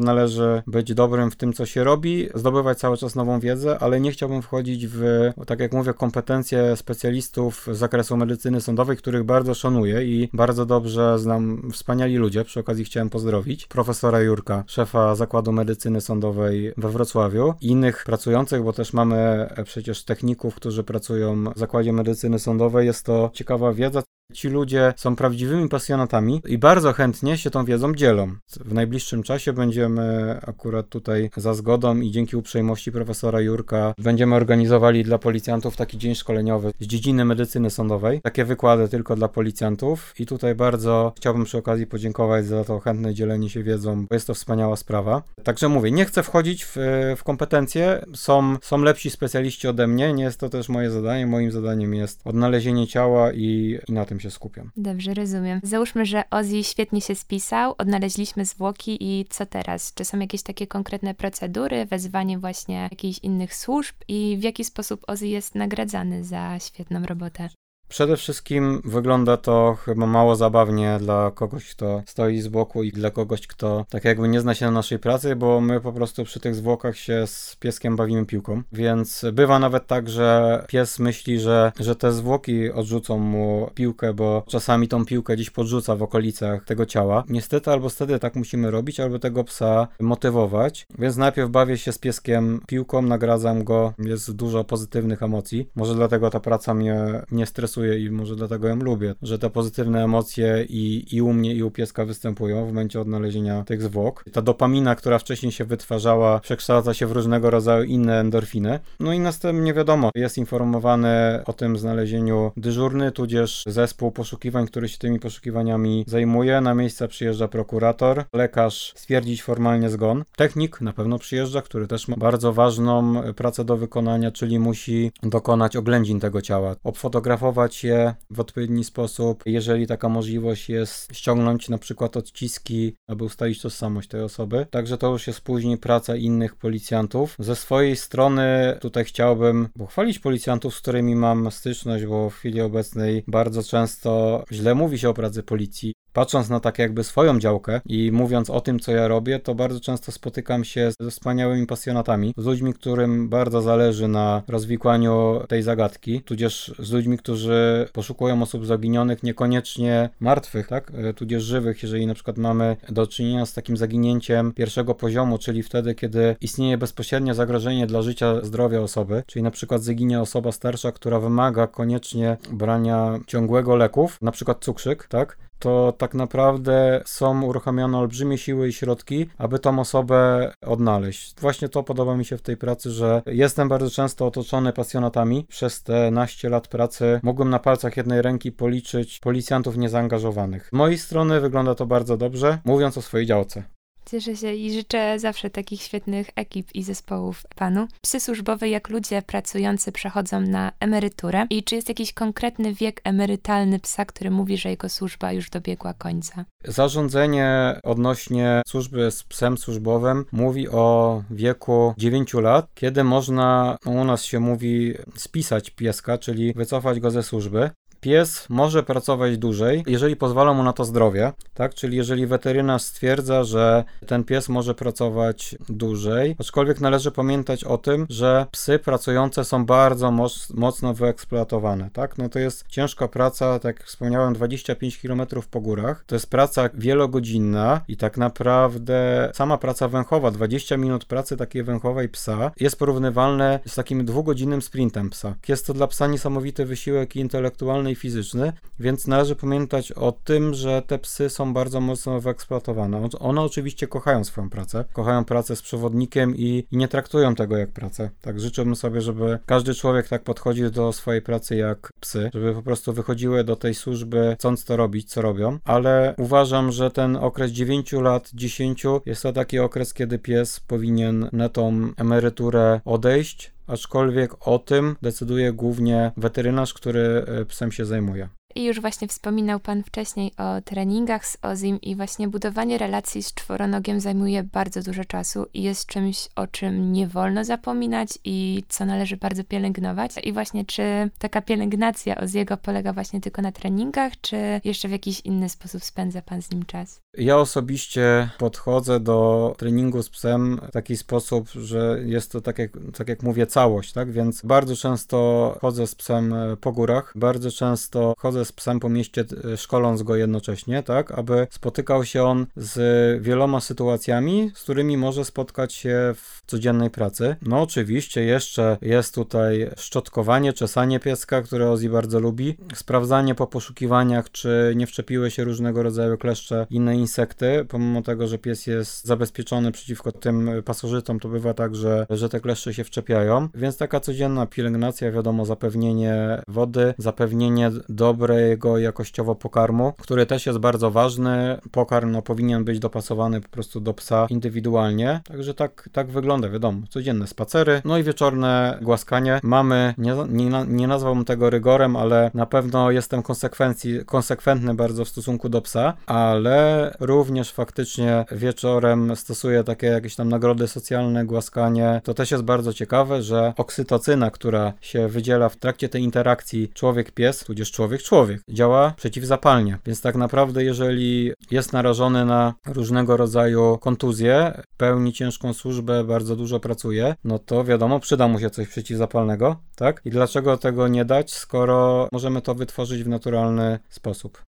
należy 0.00 0.62
być 0.66 0.94
dobrym 0.94 1.30
w 1.30 1.36
tym, 1.36 1.52
co 1.52 1.66
się 1.66 1.84
robi, 1.84 2.28
zdobywać 2.34 2.78
cały 2.78 2.96
czas 2.96 3.14
nową 3.14 3.40
wiedzę, 3.40 3.78
ale 3.78 4.00
nie 4.00 4.12
chciałbym 4.12 4.42
wchodzić 4.42 4.86
w, 4.86 5.30
tak 5.46 5.60
jak 5.60 5.72
mówię, 5.72 5.94
kompetencje 5.94 6.76
specjalistów 6.76 7.68
z 7.72 7.76
zakresu 7.76 8.16
medycyny 8.16 8.60
sądowej, 8.60 8.96
których 8.96 9.24
bardzo 9.24 9.54
szanuję 9.54 10.04
i 10.04 10.28
bardzo 10.32 10.66
dobrze 10.66 11.18
znam 11.18 11.70
wspaniali 11.72 12.16
ludzie. 12.16 12.44
Przy 12.44 12.60
okazji 12.60 12.84
chciałem 12.84 13.10
pozdrowić 13.10 13.66
profesora 13.66 14.20
Jurka, 14.20 14.64
szefa 14.66 15.14
Zakładu 15.14 15.52
Medycyny 15.52 16.00
Sądowej 16.00 16.72
we 16.76 16.88
Wrocławiu, 16.88 17.54
innych 17.60 18.04
pracujących, 18.04 18.62
bo 18.62 18.72
też 18.72 18.92
mamy 18.92 19.48
przecież 19.64 20.04
techników, 20.04 20.54
którzy 20.54 20.84
pracują 20.84 21.44
Zakładzie 21.60 21.92
Medycyny 21.92 22.38
Sądowej. 22.38 22.86
Jest 22.86 23.06
to 23.06 23.30
ciekawa 23.32 23.72
wiedza. 23.72 24.02
Ci 24.32 24.48
ludzie 24.48 24.92
są 24.96 25.16
prawdziwymi 25.16 25.68
pasjonatami 25.68 26.42
i 26.46 26.58
bardzo 26.58 26.92
chętnie 26.92 27.38
się 27.38 27.50
tą 27.50 27.64
wiedzą 27.64 27.94
dzielą. 27.94 28.36
W 28.64 28.74
najbliższym 28.74 29.22
czasie 29.22 29.52
będziemy 29.52 30.36
akurat 30.46 30.88
tutaj 30.88 31.30
za 31.36 31.54
zgodą 31.54 32.00
i 32.00 32.10
dzięki 32.10 32.36
uprzejmości 32.36 32.92
profesora 32.92 33.40
Jurka 33.40 33.94
będziemy 33.98 34.34
organizowali 34.34 35.04
dla 35.04 35.18
policjantów 35.18 35.76
taki 35.76 35.98
dzień 35.98 36.14
szkoleniowy 36.14 36.72
z 36.80 36.86
dziedziny 36.86 37.24
medycyny 37.24 37.70
sądowej. 37.70 38.20
Takie 38.20 38.44
wykłady 38.44 38.88
tylko 38.88 39.16
dla 39.16 39.28
policjantów 39.28 40.14
i 40.20 40.26
tutaj 40.26 40.54
bardzo 40.54 41.12
chciałbym 41.16 41.44
przy 41.44 41.58
okazji 41.58 41.86
podziękować 41.86 42.46
za 42.46 42.64
to 42.64 42.80
chętne 42.80 43.14
dzielenie 43.14 43.50
się 43.50 43.62
wiedzą, 43.62 44.06
bo 44.06 44.14
jest 44.14 44.26
to 44.26 44.34
wspaniała 44.34 44.76
sprawa. 44.76 45.22
Także 45.44 45.68
mówię, 45.68 45.90
nie 45.90 46.04
chcę 46.04 46.22
wchodzić 46.22 46.64
w, 46.64 46.76
w 47.16 47.24
kompetencje, 47.24 48.04
są, 48.14 48.56
są 48.62 48.78
lepsi 48.78 49.10
specjaliści 49.10 49.68
ode 49.68 49.86
mnie, 49.86 50.12
nie 50.12 50.24
jest 50.24 50.40
to 50.40 50.48
też 50.48 50.68
moje 50.68 50.90
zadanie, 50.90 51.26
moim 51.26 51.52
zadaniem 51.52 51.94
jest 51.94 52.20
odnalezienie 52.24 52.86
ciała 52.86 53.32
i, 53.32 53.78
i 53.88 53.92
na 53.92 54.04
tym 54.04 54.19
się 54.20 54.30
skupiam. 54.30 54.70
Dobrze, 54.76 55.14
rozumiem. 55.14 55.60
Załóżmy, 55.62 56.06
że 56.06 56.22
Ozzy 56.30 56.64
świetnie 56.64 57.00
się 57.00 57.14
spisał, 57.14 57.74
odnaleźliśmy 57.78 58.44
zwłoki 58.44 58.98
i 59.00 59.26
co 59.30 59.46
teraz? 59.46 59.94
Czy 59.94 60.04
są 60.04 60.18
jakieś 60.18 60.42
takie 60.42 60.66
konkretne 60.66 61.14
procedury, 61.14 61.86
wezwanie 61.86 62.38
właśnie 62.38 62.88
jakichś 62.90 63.18
innych 63.18 63.54
służb 63.54 63.94
i 64.08 64.36
w 64.40 64.42
jaki 64.42 64.64
sposób 64.64 65.04
Ozzy 65.06 65.26
jest 65.26 65.54
nagradzany 65.54 66.24
za 66.24 66.58
świetną 66.58 67.06
robotę? 67.06 67.48
Przede 67.90 68.16
wszystkim 68.16 68.82
wygląda 68.84 69.36
to 69.36 69.76
chyba 69.84 70.06
mało 70.06 70.36
zabawnie 70.36 70.96
dla 71.00 71.30
kogoś, 71.34 71.70
kto 71.70 72.02
stoi 72.06 72.40
z 72.40 72.48
boku 72.48 72.82
i 72.82 72.92
dla 72.92 73.10
kogoś, 73.10 73.46
kto 73.46 73.86
tak 73.88 74.04
jakby 74.04 74.28
nie 74.28 74.40
zna 74.40 74.54
się 74.54 74.66
na 74.66 74.72
naszej 74.72 74.98
pracy, 74.98 75.36
bo 75.36 75.60
my 75.60 75.80
po 75.80 75.92
prostu 75.92 76.24
przy 76.24 76.40
tych 76.40 76.54
zwłokach 76.54 76.96
się 76.96 77.26
z 77.26 77.56
pieskiem 77.60 77.96
bawimy 77.96 78.26
piłką. 78.26 78.62
Więc 78.72 79.24
bywa 79.32 79.58
nawet 79.58 79.86
tak, 79.86 80.08
że 80.08 80.64
pies 80.68 80.98
myśli, 80.98 81.40
że, 81.40 81.72
że 81.80 81.96
te 81.96 82.12
zwłoki 82.12 82.72
odrzucą 82.72 83.18
mu 83.18 83.70
piłkę, 83.74 84.14
bo 84.14 84.44
czasami 84.48 84.88
tą 84.88 85.04
piłkę 85.04 85.34
gdzieś 85.34 85.50
podrzuca 85.50 85.96
w 85.96 86.02
okolicach 86.02 86.64
tego 86.64 86.86
ciała. 86.86 87.24
Niestety 87.28 87.70
albo 87.70 87.88
wtedy 87.88 88.18
tak 88.18 88.36
musimy 88.36 88.70
robić, 88.70 89.00
albo 89.00 89.18
tego 89.18 89.44
psa 89.44 89.88
motywować. 90.00 90.86
Więc 90.98 91.16
najpierw 91.16 91.50
bawię 91.50 91.78
się 91.78 91.92
z 91.92 91.98
pieskiem 91.98 92.60
piłką, 92.66 93.02
nagradzam 93.02 93.64
go, 93.64 93.92
jest 93.98 94.36
dużo 94.36 94.64
pozytywnych 94.64 95.22
emocji. 95.22 95.68
Może 95.74 95.94
dlatego 95.94 96.30
ta 96.30 96.40
praca 96.40 96.74
mnie 96.74 97.22
nie 97.30 97.46
stresuje 97.46 97.79
i 97.84 98.10
może 98.10 98.36
dlatego 98.36 98.68
ją 98.68 98.76
lubię, 98.76 99.14
że 99.22 99.38
te 99.38 99.50
pozytywne 99.50 100.04
emocje 100.04 100.66
i, 100.68 101.16
i 101.16 101.22
u 101.22 101.32
mnie 101.32 101.54
i 101.54 101.62
u 101.62 101.70
pieska 101.70 102.04
występują 102.04 102.64
w 102.64 102.68
momencie 102.68 103.00
odnalezienia 103.00 103.64
tych 103.64 103.82
zwłok. 103.82 104.24
Ta 104.32 104.42
dopamina, 104.42 104.94
która 104.94 105.18
wcześniej 105.18 105.52
się 105.52 105.64
wytwarzała, 105.64 106.40
przekształca 106.40 106.94
się 106.94 107.06
w 107.06 107.12
różnego 107.12 107.50
rodzaju 107.50 107.84
inne 107.84 108.20
endorfiny. 108.20 108.78
No 109.00 109.12
i 109.12 109.20
następnie 109.20 109.74
wiadomo, 109.74 110.10
jest 110.14 110.38
informowany 110.38 111.08
o 111.46 111.52
tym 111.52 111.78
znalezieniu 111.78 112.52
dyżurny, 112.56 113.12
tudzież 113.12 113.64
zespół 113.66 114.10
poszukiwań, 114.10 114.66
który 114.66 114.88
się 114.88 114.98
tymi 114.98 115.20
poszukiwaniami 115.20 116.04
zajmuje. 116.06 116.60
Na 116.60 116.74
miejsce 116.74 117.08
przyjeżdża 117.08 117.48
prokurator, 117.48 118.24
lekarz 118.32 118.92
stwierdzić 118.96 119.42
formalnie 119.42 119.90
zgon. 119.90 120.24
Technik 120.36 120.80
na 120.80 120.92
pewno 120.92 121.18
przyjeżdża, 121.18 121.62
który 121.62 121.86
też 121.86 122.08
ma 122.08 122.16
bardzo 122.16 122.52
ważną 122.52 123.22
pracę 123.36 123.64
do 123.64 123.76
wykonania, 123.76 124.30
czyli 124.30 124.58
musi 124.58 125.12
dokonać 125.22 125.76
oględzin 125.76 126.20
tego 126.20 126.42
ciała, 126.42 126.76
obfotografować 126.84 127.69
je 127.84 128.14
w 128.30 128.40
odpowiedni 128.40 128.84
sposób. 128.84 129.42
Jeżeli 129.46 129.86
taka 129.86 130.08
możliwość 130.08 130.68
jest, 130.68 131.16
ściągnąć 131.16 131.68
na 131.68 131.78
przykład 131.78 132.16
odciski, 132.16 132.94
aby 133.08 133.24
ustalić 133.24 133.62
tożsamość 133.62 134.08
tej 134.08 134.22
osoby. 134.22 134.66
Także 134.70 134.98
to 134.98 135.12
już 135.12 135.26
jest 135.26 135.40
później 135.40 135.78
praca 135.78 136.16
innych 136.16 136.56
policjantów. 136.56 137.36
Ze 137.38 137.56
swojej 137.56 137.96
strony 137.96 138.78
tutaj 138.80 139.04
chciałbym 139.04 139.68
pochwalić 139.78 140.18
policjantów, 140.18 140.74
z 140.74 140.80
którymi 140.80 141.16
mam 141.16 141.50
styczność, 141.50 142.06
bo 142.06 142.30
w 142.30 142.34
chwili 142.34 142.60
obecnej 142.60 143.24
bardzo 143.26 143.62
często 143.62 144.44
źle 144.52 144.74
mówi 144.74 144.98
się 144.98 145.08
o 145.08 145.14
pracy 145.14 145.42
policji 145.42 145.92
patrząc 146.12 146.48
na 146.48 146.60
tak 146.60 146.78
jakby 146.78 147.04
swoją 147.04 147.38
działkę 147.38 147.80
i 147.86 148.12
mówiąc 148.12 148.50
o 148.50 148.60
tym, 148.60 148.80
co 148.80 148.92
ja 148.92 149.08
robię, 149.08 149.38
to 149.38 149.54
bardzo 149.54 149.80
często 149.80 150.12
spotykam 150.12 150.64
się 150.64 150.90
ze 151.00 151.10
wspaniałymi 151.10 151.66
pasjonatami, 151.66 152.34
z 152.36 152.44
ludźmi, 152.44 152.74
którym 152.74 153.28
bardzo 153.28 153.62
zależy 153.62 154.08
na 154.08 154.42
rozwikłaniu 154.48 155.40
tej 155.48 155.62
zagadki, 155.62 156.22
tudzież 156.22 156.74
z 156.78 156.92
ludźmi, 156.92 157.18
którzy 157.18 157.88
poszukują 157.92 158.42
osób 158.42 158.66
zaginionych, 158.66 159.22
niekoniecznie 159.22 160.08
martwych, 160.20 160.66
tak, 160.68 160.92
e, 160.94 161.14
tudzież 161.14 161.42
żywych, 161.42 161.82
jeżeli 161.82 162.06
na 162.06 162.14
przykład 162.14 162.38
mamy 162.38 162.76
do 162.88 163.06
czynienia 163.06 163.46
z 163.46 163.54
takim 163.54 163.76
zaginięciem 163.76 164.52
pierwszego 164.52 164.94
poziomu, 164.94 165.38
czyli 165.38 165.62
wtedy, 165.62 165.94
kiedy 165.94 166.36
istnieje 166.40 166.78
bezpośrednie 166.78 167.34
zagrożenie 167.34 167.86
dla 167.86 168.02
życia, 168.02 168.44
zdrowia 168.44 168.80
osoby, 168.80 169.22
czyli 169.26 169.42
na 169.42 169.50
przykład 169.50 169.82
zaginie 169.82 170.20
osoba 170.20 170.52
starsza, 170.52 170.92
która 170.92 171.20
wymaga 171.20 171.66
koniecznie 171.66 172.36
brania 172.52 173.18
ciągłego 173.26 173.76
leków, 173.76 174.18
na 174.22 174.32
przykład 174.32 174.64
cukrzyk, 174.64 175.06
tak, 175.08 175.36
to 175.60 175.94
tak 175.98 176.14
naprawdę 176.14 177.02
są 177.06 177.42
uruchamiane 177.42 177.98
olbrzymie 177.98 178.38
siły 178.38 178.68
i 178.68 178.72
środki, 178.72 179.26
aby 179.38 179.58
tą 179.58 179.78
osobę 179.78 180.52
odnaleźć. 180.66 181.34
Właśnie 181.40 181.68
to 181.68 181.82
podoba 181.82 182.16
mi 182.16 182.24
się 182.24 182.36
w 182.36 182.42
tej 182.42 182.56
pracy, 182.56 182.90
że 182.90 183.22
jestem 183.26 183.68
bardzo 183.68 183.90
często 183.90 184.26
otoczony 184.26 184.72
pasjonatami. 184.72 185.46
Przez 185.48 185.82
te 185.82 186.10
naście 186.10 186.48
lat 186.48 186.68
pracy 186.68 187.20
mogłem 187.22 187.50
na 187.50 187.58
palcach 187.58 187.96
jednej 187.96 188.22
ręki 188.22 188.52
policzyć 188.52 189.18
policjantów 189.18 189.76
niezaangażowanych. 189.76 190.68
Z 190.68 190.72
mojej 190.72 190.98
strony 190.98 191.40
wygląda 191.40 191.74
to 191.74 191.86
bardzo 191.86 192.16
dobrze, 192.16 192.58
mówiąc 192.64 192.98
o 192.98 193.02
swojej 193.02 193.26
działce. 193.26 193.79
Cieszę 194.10 194.36
się 194.36 194.52
i 194.52 194.72
życzę 194.72 195.18
zawsze 195.18 195.50
takich 195.50 195.82
świetnych 195.82 196.30
ekip 196.36 196.74
i 196.74 196.82
zespołów 196.82 197.42
panu. 197.56 197.88
Psy 198.02 198.20
służbowe, 198.20 198.68
jak 198.68 198.88
ludzie 198.88 199.22
pracujący, 199.22 199.92
przechodzą 199.92 200.40
na 200.40 200.72
emeryturę. 200.80 201.46
I 201.50 201.62
czy 201.62 201.74
jest 201.74 201.88
jakiś 201.88 202.12
konkretny 202.12 202.74
wiek 202.74 203.00
emerytalny 203.04 203.78
psa, 203.78 204.04
który 204.04 204.30
mówi, 204.30 204.56
że 204.56 204.68
jego 204.68 204.88
służba 204.88 205.32
już 205.32 205.50
dobiegła 205.50 205.94
końca? 205.94 206.44
Zarządzenie 206.64 207.80
odnośnie 207.82 208.62
służby 208.68 209.10
z 209.10 209.24
psem 209.24 209.58
służbowym 209.58 210.24
mówi 210.32 210.68
o 210.68 211.22
wieku 211.30 211.94
9 211.98 212.34
lat, 212.34 212.66
kiedy 212.74 213.04
można, 213.04 213.76
u 213.86 214.04
nas 214.04 214.24
się 214.24 214.40
mówi, 214.40 214.94
spisać 215.16 215.70
pieska, 215.70 216.18
czyli 216.18 216.52
wycofać 216.52 217.00
go 217.00 217.10
ze 217.10 217.22
służby. 217.22 217.70
Pies 218.00 218.46
może 218.48 218.82
pracować 218.82 219.38
dłużej, 219.38 219.84
jeżeli 219.86 220.16
pozwala 220.16 220.52
mu 220.52 220.62
na 220.62 220.72
to 220.72 220.84
zdrowie, 220.84 221.32
tak? 221.54 221.74
Czyli 221.74 221.96
jeżeli 221.96 222.26
weterynarz 222.26 222.82
stwierdza, 222.82 223.44
że 223.44 223.84
ten 224.06 224.24
pies 224.24 224.48
może 224.48 224.74
pracować 224.74 225.56
dłużej, 225.68 226.36
aczkolwiek 226.38 226.80
należy 226.80 227.10
pamiętać 227.10 227.64
o 227.64 227.78
tym, 227.78 228.06
że 228.08 228.46
psy 228.50 228.78
pracujące 228.78 229.44
są 229.44 229.66
bardzo 229.66 230.10
moc, 230.10 230.50
mocno 230.54 230.94
wyeksploatowane, 230.94 231.90
tak? 231.92 232.18
No 232.18 232.28
to 232.28 232.38
jest 232.38 232.64
ciężka 232.68 233.08
praca, 233.08 233.58
tak 233.58 233.76
jak 233.76 233.86
wspomniałem, 233.86 234.34
25 234.34 234.98
km 234.98 235.22
po 235.50 235.60
górach. 235.60 236.04
To 236.06 236.14
jest 236.14 236.30
praca 236.30 236.70
wielogodzinna 236.74 237.80
i 237.88 237.96
tak 237.96 238.18
naprawdę 238.18 239.30
sama 239.34 239.58
praca 239.58 239.88
węchowa, 239.88 240.30
20 240.30 240.76
minut 240.76 241.04
pracy 241.04 241.36
takiej 241.36 241.62
węchowej 241.62 242.08
psa 242.08 242.50
jest 242.60 242.78
porównywalne 242.78 243.60
z 243.66 243.74
takim 243.74 244.04
dwugodzinnym 244.04 244.62
sprintem 244.62 245.10
psa. 245.10 245.34
Jest 245.48 245.66
to 245.66 245.74
dla 245.74 245.86
psa 245.86 246.06
niesamowity 246.06 246.64
wysiłek 246.64 247.16
intelektualny 247.16 247.89
i 247.90 247.94
fizyczny, 247.94 248.52
więc 248.80 249.06
należy 249.06 249.36
pamiętać 249.36 249.92
o 249.92 250.12
tym, 250.12 250.54
że 250.54 250.82
te 250.86 250.98
psy 250.98 251.30
są 251.30 251.54
bardzo 251.54 251.80
mocno 251.80 252.20
wyeksploatowane. 252.20 253.08
One 253.18 253.40
oczywiście 253.40 253.86
kochają 253.86 254.24
swoją 254.24 254.50
pracę, 254.50 254.84
kochają 254.92 255.24
pracę 255.24 255.56
z 255.56 255.62
przewodnikiem 255.62 256.36
i, 256.36 256.66
i 256.70 256.76
nie 256.76 256.88
traktują 256.88 257.34
tego 257.34 257.56
jak 257.56 257.70
pracę. 257.70 258.10
Tak 258.20 258.40
życzyłbym 258.40 258.76
sobie, 258.76 259.00
żeby 259.00 259.38
każdy 259.46 259.74
człowiek 259.74 260.08
tak 260.08 260.24
podchodził 260.24 260.70
do 260.70 260.92
swojej 260.92 261.22
pracy 261.22 261.56
jak 261.56 261.92
psy, 262.00 262.30
żeby 262.34 262.54
po 262.54 262.62
prostu 262.62 262.92
wychodziły 262.92 263.44
do 263.44 263.56
tej 263.56 263.74
służby 263.74 264.36
chcąc 264.38 264.64
to 264.64 264.76
robić, 264.76 265.10
co 265.10 265.22
robią, 265.22 265.58
ale 265.64 266.14
uważam, 266.18 266.72
że 266.72 266.90
ten 266.90 267.16
okres 267.16 267.50
9 267.52 267.92
lat, 267.92 268.30
10 268.34 268.84
jest 269.06 269.22
to 269.22 269.32
taki 269.32 269.58
okres, 269.58 269.94
kiedy 269.94 270.18
pies 270.18 270.60
powinien 270.60 271.28
na 271.32 271.48
tą 271.48 271.92
emeryturę 271.96 272.80
odejść, 272.84 273.52
aczkolwiek 273.70 274.48
o 274.48 274.58
tym 274.58 274.96
decyduje 275.02 275.52
głównie 275.52 276.12
weterynarz, 276.16 276.74
który 276.74 277.24
e, 277.26 277.44
psem 277.44 277.72
się 277.72 277.84
zajmuje. 277.84 278.28
I 278.54 278.64
już 278.64 278.80
właśnie 278.80 279.08
wspominał 279.08 279.60
Pan 279.60 279.82
wcześniej 279.82 280.32
o 280.36 280.60
treningach 280.60 281.26
z 281.26 281.38
Ozim 281.42 281.80
i 281.80 281.96
właśnie 281.96 282.28
budowanie 282.28 282.78
relacji 282.78 283.22
z 283.22 283.34
czworonogiem 283.34 284.00
zajmuje 284.00 284.42
bardzo 284.42 284.82
dużo 284.82 285.04
czasu 285.04 285.46
i 285.54 285.62
jest 285.62 285.86
czymś, 285.86 286.28
o 286.36 286.46
czym 286.46 286.92
nie 286.92 287.06
wolno 287.06 287.44
zapominać 287.44 288.08
i 288.24 288.62
co 288.68 288.84
należy 288.84 289.16
bardzo 289.16 289.44
pielęgnować. 289.44 290.12
I 290.22 290.32
właśnie 290.32 290.64
czy 290.64 290.82
taka 291.18 291.42
pielęgnacja 291.42 292.16
Oziego 292.16 292.56
polega 292.56 292.92
właśnie 292.92 293.20
tylko 293.20 293.42
na 293.42 293.52
treningach, 293.52 294.12
czy 294.20 294.60
jeszcze 294.64 294.88
w 294.88 294.92
jakiś 294.92 295.20
inny 295.20 295.48
sposób 295.48 295.84
spędza 295.84 296.22
Pan 296.22 296.42
z 296.42 296.50
nim 296.50 296.64
czas? 296.64 297.00
Ja 297.18 297.38
osobiście 297.38 298.30
podchodzę 298.38 299.00
do 299.00 299.54
treningu 299.58 300.02
z 300.02 300.10
psem 300.10 300.60
w 300.68 300.70
taki 300.70 300.96
sposób, 300.96 301.48
że 301.48 302.00
jest 302.04 302.32
to 302.32 302.40
tak 302.40 302.58
jak, 302.58 302.70
tak 302.96 303.08
jak 303.08 303.22
mówię, 303.22 303.46
całość, 303.46 303.92
tak? 303.92 304.12
Więc 304.12 304.42
bardzo 304.42 304.76
często 304.76 305.58
chodzę 305.60 305.86
z 305.86 305.94
psem 305.94 306.34
po 306.60 306.72
górach, 306.72 307.12
bardzo 307.14 307.50
często 307.50 308.14
chodzę 308.18 308.44
z 308.44 308.52
psem 308.52 308.80
po 308.80 308.88
mieście, 308.88 309.24
e, 309.52 309.56
szkoląc 309.56 310.02
go 310.02 310.16
jednocześnie, 310.16 310.82
tak? 310.82 311.12
Aby 311.12 311.46
spotykał 311.50 312.04
się 312.04 312.22
on 312.22 312.46
z 312.56 313.22
wieloma 313.22 313.60
sytuacjami, 313.60 314.50
z 314.54 314.62
którymi 314.62 314.96
może 314.96 315.24
spotkać 315.24 315.72
się 315.74 316.14
w 316.16 316.42
codziennej 316.46 316.90
pracy. 316.90 317.36
No 317.42 317.62
oczywiście 317.62 318.22
jeszcze 318.24 318.78
jest 318.82 319.14
tutaj 319.14 319.70
szczotkowanie, 319.76 320.52
czesanie 320.52 321.00
pieska, 321.00 321.42
które 321.42 321.70
Ozzy 321.70 321.88
bardzo 321.88 322.20
lubi, 322.20 322.56
sprawdzanie 322.74 323.34
po 323.34 323.46
poszukiwaniach, 323.46 324.30
czy 324.30 324.72
nie 324.76 324.86
wczepiły 324.86 325.30
się 325.30 325.44
różnego 325.44 325.82
rodzaju 325.82 326.18
kleszcze, 326.18 326.66
inne 326.70 326.99
insekty, 327.00 327.64
pomimo 327.68 328.02
tego, 328.02 328.26
że 328.26 328.38
pies 328.38 328.66
jest 328.66 329.04
zabezpieczony 329.04 329.72
przeciwko 329.72 330.12
tym 330.12 330.50
pasożytom, 330.64 331.20
to 331.20 331.28
bywa 331.28 331.54
tak, 331.54 331.74
że, 331.76 332.06
że 332.10 332.28
te 332.28 332.40
kleszcze 332.40 332.74
się 332.74 332.84
wczepiają, 332.84 333.48
więc 333.54 333.76
taka 333.76 334.00
codzienna 334.00 334.46
pielęgnacja, 334.46 335.12
wiadomo, 335.12 335.44
zapewnienie 335.44 336.42
wody, 336.48 336.94
zapewnienie 336.98 337.70
dobrego 337.88 338.78
jakościowo 338.78 339.34
pokarmu, 339.34 339.92
który 339.98 340.26
też 340.26 340.46
jest 340.46 340.58
bardzo 340.58 340.90
ważny. 340.90 341.58
Pokarm 341.70 342.10
no, 342.10 342.22
powinien 342.22 342.64
być 342.64 342.78
dopasowany 342.78 343.40
po 343.40 343.48
prostu 343.48 343.80
do 343.80 343.94
psa 343.94 344.26
indywidualnie, 344.30 345.20
także 345.24 345.54
tak, 345.54 345.88
tak 345.92 346.10
wygląda, 346.10 346.48
wiadomo, 346.48 346.80
codzienne 346.88 347.26
spacery, 347.26 347.82
no 347.84 347.98
i 347.98 348.02
wieczorne 348.02 348.78
głaskanie. 348.82 349.40
Mamy, 349.42 349.94
nie, 349.98 350.14
nie, 350.28 350.64
nie 350.68 350.86
nazwałbym 350.86 351.24
tego 351.24 351.50
rygorem, 351.50 351.96
ale 351.96 352.30
na 352.34 352.46
pewno 352.46 352.90
jestem 352.90 353.22
konsekwencji, 353.22 354.04
konsekwentny 354.04 354.74
bardzo 354.74 355.04
w 355.04 355.08
stosunku 355.08 355.48
do 355.48 355.62
psa, 355.62 355.92
ale 356.06 356.89
również 357.00 357.52
faktycznie 357.52 358.24
wieczorem 358.32 359.16
stosuję 359.16 359.64
takie 359.64 359.86
jakieś 359.86 360.16
tam 360.16 360.28
nagrody 360.28 360.68
socjalne, 360.68 361.24
głaskanie. 361.24 362.00
To 362.04 362.14
też 362.14 362.30
jest 362.30 362.42
bardzo 362.44 362.72
ciekawe, 362.72 363.22
że 363.22 363.52
oksytocyna, 363.56 364.30
która 364.30 364.72
się 364.80 365.08
wydziela 365.08 365.48
w 365.48 365.56
trakcie 365.56 365.88
tej 365.88 366.02
interakcji 366.02 366.70
człowiek-pies, 366.74 367.44
tudzież 367.44 367.72
człowiek-człowiek, 367.72 368.40
działa 368.48 368.94
przeciwzapalnie. 368.96 369.78
Więc 369.86 370.00
tak 370.00 370.14
naprawdę, 370.14 370.64
jeżeli 370.64 371.32
jest 371.50 371.72
narażony 371.72 372.24
na 372.24 372.54
różnego 372.66 373.16
rodzaju 373.16 373.78
kontuzje, 373.78 374.62
pełni 374.76 375.12
ciężką 375.12 375.52
służbę, 375.52 376.04
bardzo 376.04 376.36
dużo 376.36 376.60
pracuje, 376.60 377.14
no 377.24 377.38
to 377.38 377.64
wiadomo, 377.64 378.00
przyda 378.00 378.28
mu 378.28 378.40
się 378.40 378.50
coś 378.50 378.68
przeciwzapalnego, 378.68 379.56
tak? 379.76 380.00
I 380.04 380.10
dlaczego 380.10 380.56
tego 380.56 380.88
nie 380.88 381.04
dać, 381.04 381.34
skoro 381.34 382.08
możemy 382.12 382.42
to 382.42 382.54
wytworzyć 382.54 383.04
w 383.04 383.08
naturalny 383.08 383.78
sposób? 383.88 384.42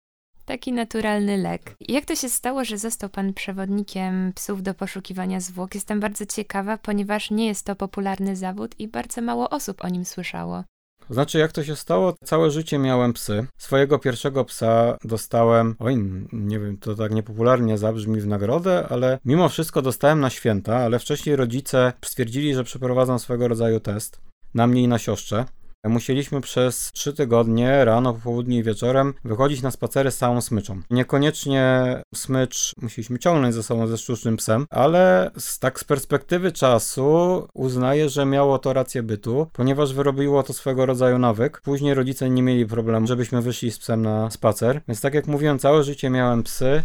Taki 0.50 0.72
naturalny 0.72 1.36
lek. 1.36 1.76
Jak 1.80 2.04
to 2.04 2.16
się 2.16 2.28
stało, 2.28 2.64
że 2.64 2.78
został 2.78 3.10
pan 3.10 3.34
przewodnikiem 3.34 4.32
psów 4.34 4.62
do 4.62 4.74
poszukiwania 4.74 5.40
zwłok? 5.40 5.74
Jestem 5.74 6.00
bardzo 6.00 6.26
ciekawa, 6.26 6.78
ponieważ 6.78 7.30
nie 7.30 7.46
jest 7.46 7.66
to 7.66 7.76
popularny 7.76 8.36
zawód 8.36 8.74
i 8.78 8.88
bardzo 8.88 9.22
mało 9.22 9.50
osób 9.50 9.84
o 9.84 9.88
nim 9.88 10.04
słyszało. 10.04 10.64
Znaczy, 11.10 11.38
jak 11.38 11.52
to 11.52 11.64
się 11.64 11.76
stało? 11.76 12.14
Całe 12.24 12.50
życie 12.50 12.78
miałem 12.78 13.12
psy. 13.12 13.46
Swojego 13.58 13.98
pierwszego 13.98 14.44
psa 14.44 14.98
dostałem, 15.04 15.76
oj, 15.78 15.96
nie 16.32 16.58
wiem, 16.58 16.76
to 16.76 16.94
tak 16.94 17.12
niepopularnie 17.12 17.78
zabrzmi 17.78 18.20
w 18.20 18.26
nagrodę, 18.26 18.86
ale 18.88 19.18
mimo 19.24 19.48
wszystko 19.48 19.82
dostałem 19.82 20.20
na 20.20 20.30
święta, 20.30 20.76
ale 20.76 20.98
wcześniej 20.98 21.36
rodzice 21.36 21.92
stwierdzili, 22.04 22.54
że 22.54 22.64
przeprowadzą 22.64 23.18
swego 23.18 23.48
rodzaju 23.48 23.80
test 23.80 24.20
na 24.54 24.66
mnie 24.66 24.82
i 24.82 24.88
na 24.88 24.98
siostrze. 24.98 25.44
Musieliśmy 25.84 26.40
przez 26.40 26.92
trzy 26.92 27.12
tygodnie, 27.12 27.84
rano, 27.84 28.14
po 28.14 28.20
południu 28.20 28.58
i 28.58 28.62
wieczorem, 28.62 29.14
wychodzić 29.24 29.62
na 29.62 29.70
spacery 29.70 30.10
z 30.10 30.16
całą 30.16 30.40
smyczą. 30.40 30.80
Niekoniecznie 30.90 32.02
smycz 32.14 32.74
musieliśmy 32.82 33.18
ciągnąć 33.18 33.54
ze 33.54 33.62
sobą 33.62 33.86
ze 33.86 33.98
sztucznym 33.98 34.36
psem, 34.36 34.66
ale 34.70 35.30
z, 35.38 35.58
tak 35.58 35.80
z 35.80 35.84
perspektywy 35.84 36.52
czasu 36.52 37.48
uznaję, 37.54 38.08
że 38.08 38.26
miało 38.26 38.58
to 38.58 38.72
rację 38.72 39.02
bytu, 39.02 39.46
ponieważ 39.52 39.94
wyrobiło 39.94 40.42
to 40.42 40.52
swego 40.52 40.86
rodzaju 40.86 41.18
nawyk. 41.18 41.60
Później 41.60 41.94
rodzice 41.94 42.30
nie 42.30 42.42
mieli 42.42 42.66
problemu, 42.66 43.06
żebyśmy 43.06 43.42
wyszli 43.42 43.70
z 43.70 43.78
psem 43.78 44.02
na 44.02 44.30
spacer. 44.30 44.80
Więc 44.88 45.00
tak 45.00 45.14
jak 45.14 45.26
mówiłem, 45.26 45.58
całe 45.58 45.84
życie 45.84 46.10
miałem 46.10 46.42
psy 46.42 46.82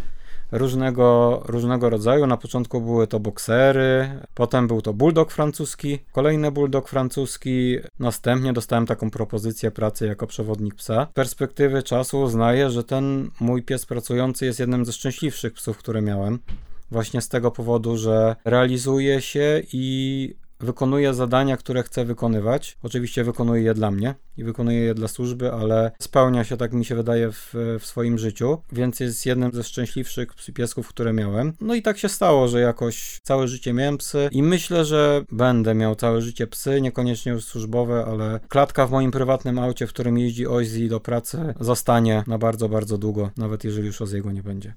różnego, 0.58 1.42
różnego 1.46 1.90
rodzaju. 1.90 2.28
Na 2.28 2.38
początku 2.38 2.82
były 2.82 3.08
to 3.08 3.20
boksery, 3.20 4.10
potem 4.34 4.68
był 4.68 4.82
to 4.82 4.94
bulldog 4.94 5.32
francuski, 5.32 6.00
kolejny 6.12 6.52
bulldog 6.52 6.90
francuski. 6.90 7.78
Następnie 8.00 8.54
dostałem 8.54 8.86
taką 8.86 9.12
propozycję 9.12 9.72
pracy 9.72 10.06
jako 10.06 10.28
przewodnik 10.28 10.76
psa. 10.76 11.08
Z 11.12 11.14
perspektywy 11.14 11.84
czasu 11.84 12.22
uznaję, 12.22 12.70
że 12.70 12.84
ten 12.84 13.30
mój 13.40 13.64
pies 13.64 13.86
pracujący 13.86 14.46
jest 14.46 14.60
jednym 14.60 14.86
ze 14.86 14.94
szczęśliwszych 14.94 15.54
psów, 15.54 15.78
które 15.78 16.02
miałem. 16.02 16.40
Właśnie 16.92 17.22
z 17.22 17.30
tego 17.30 17.52
powodu, 17.52 17.98
że 17.98 18.36
realizuje 18.46 19.22
się 19.22 19.62
i 19.74 20.36
wykonuje 20.60 21.14
zadania, 21.14 21.58
które 21.58 21.84
chce 21.84 22.06
wykonywać. 22.06 22.78
Oczywiście 22.84 23.24
wykonuje 23.24 23.64
je 23.64 23.74
dla 23.74 23.92
mnie 23.92 24.16
i 24.38 24.44
wykonuje 24.44 24.80
je 24.80 24.94
dla 24.94 25.08
służby, 25.08 25.52
ale 25.52 25.92
spełnia 26.00 26.44
się, 26.44 26.58
tak 26.58 26.74
mi 26.74 26.86
się 26.86 26.96
wydaje, 26.96 27.32
w, 27.32 27.54
w 27.80 27.86
swoim 27.86 28.18
życiu, 28.18 28.58
więc 28.72 29.00
jest 29.00 29.26
jednym 29.26 29.52
ze 29.52 29.64
szczęśliwszych 29.64 30.30
piesków, 30.54 30.88
które 30.88 31.14
miałem. 31.14 31.54
No 31.62 31.76
i 31.76 31.82
tak 31.82 31.98
się 31.98 32.10
stało, 32.10 32.48
że 32.48 32.60
jakoś 32.60 33.20
całe 33.24 33.48
życie 33.48 33.74
miałem 33.74 33.98
psy 33.98 34.30
i 34.32 34.44
myślę, 34.44 34.86
że 34.86 35.26
będę 35.32 35.76
miał 35.76 35.96
całe 35.96 36.22
życie 36.22 36.48
psy, 36.48 36.82
niekoniecznie 36.82 37.32
już 37.32 37.46
służbowe, 37.46 38.06
ale 38.06 38.40
klatka 38.50 38.88
w 38.88 38.92
moim 38.92 39.12
prywatnym 39.12 39.60
aucie, 39.60 39.88
w 39.88 39.90
którym 39.90 40.18
jeździ 40.18 40.48
Ozzy 40.48 40.88
do 40.88 41.00
pracy, 41.00 41.54
zostanie 41.60 42.24
na 42.28 42.38
bardzo, 42.38 42.70
bardzo 42.70 42.98
długo, 42.98 43.32
nawet 43.38 43.64
jeżeli 43.64 43.88
już 43.88 44.02
Ozzy'ego 44.02 44.34
nie 44.34 44.44
będzie. 44.44 44.74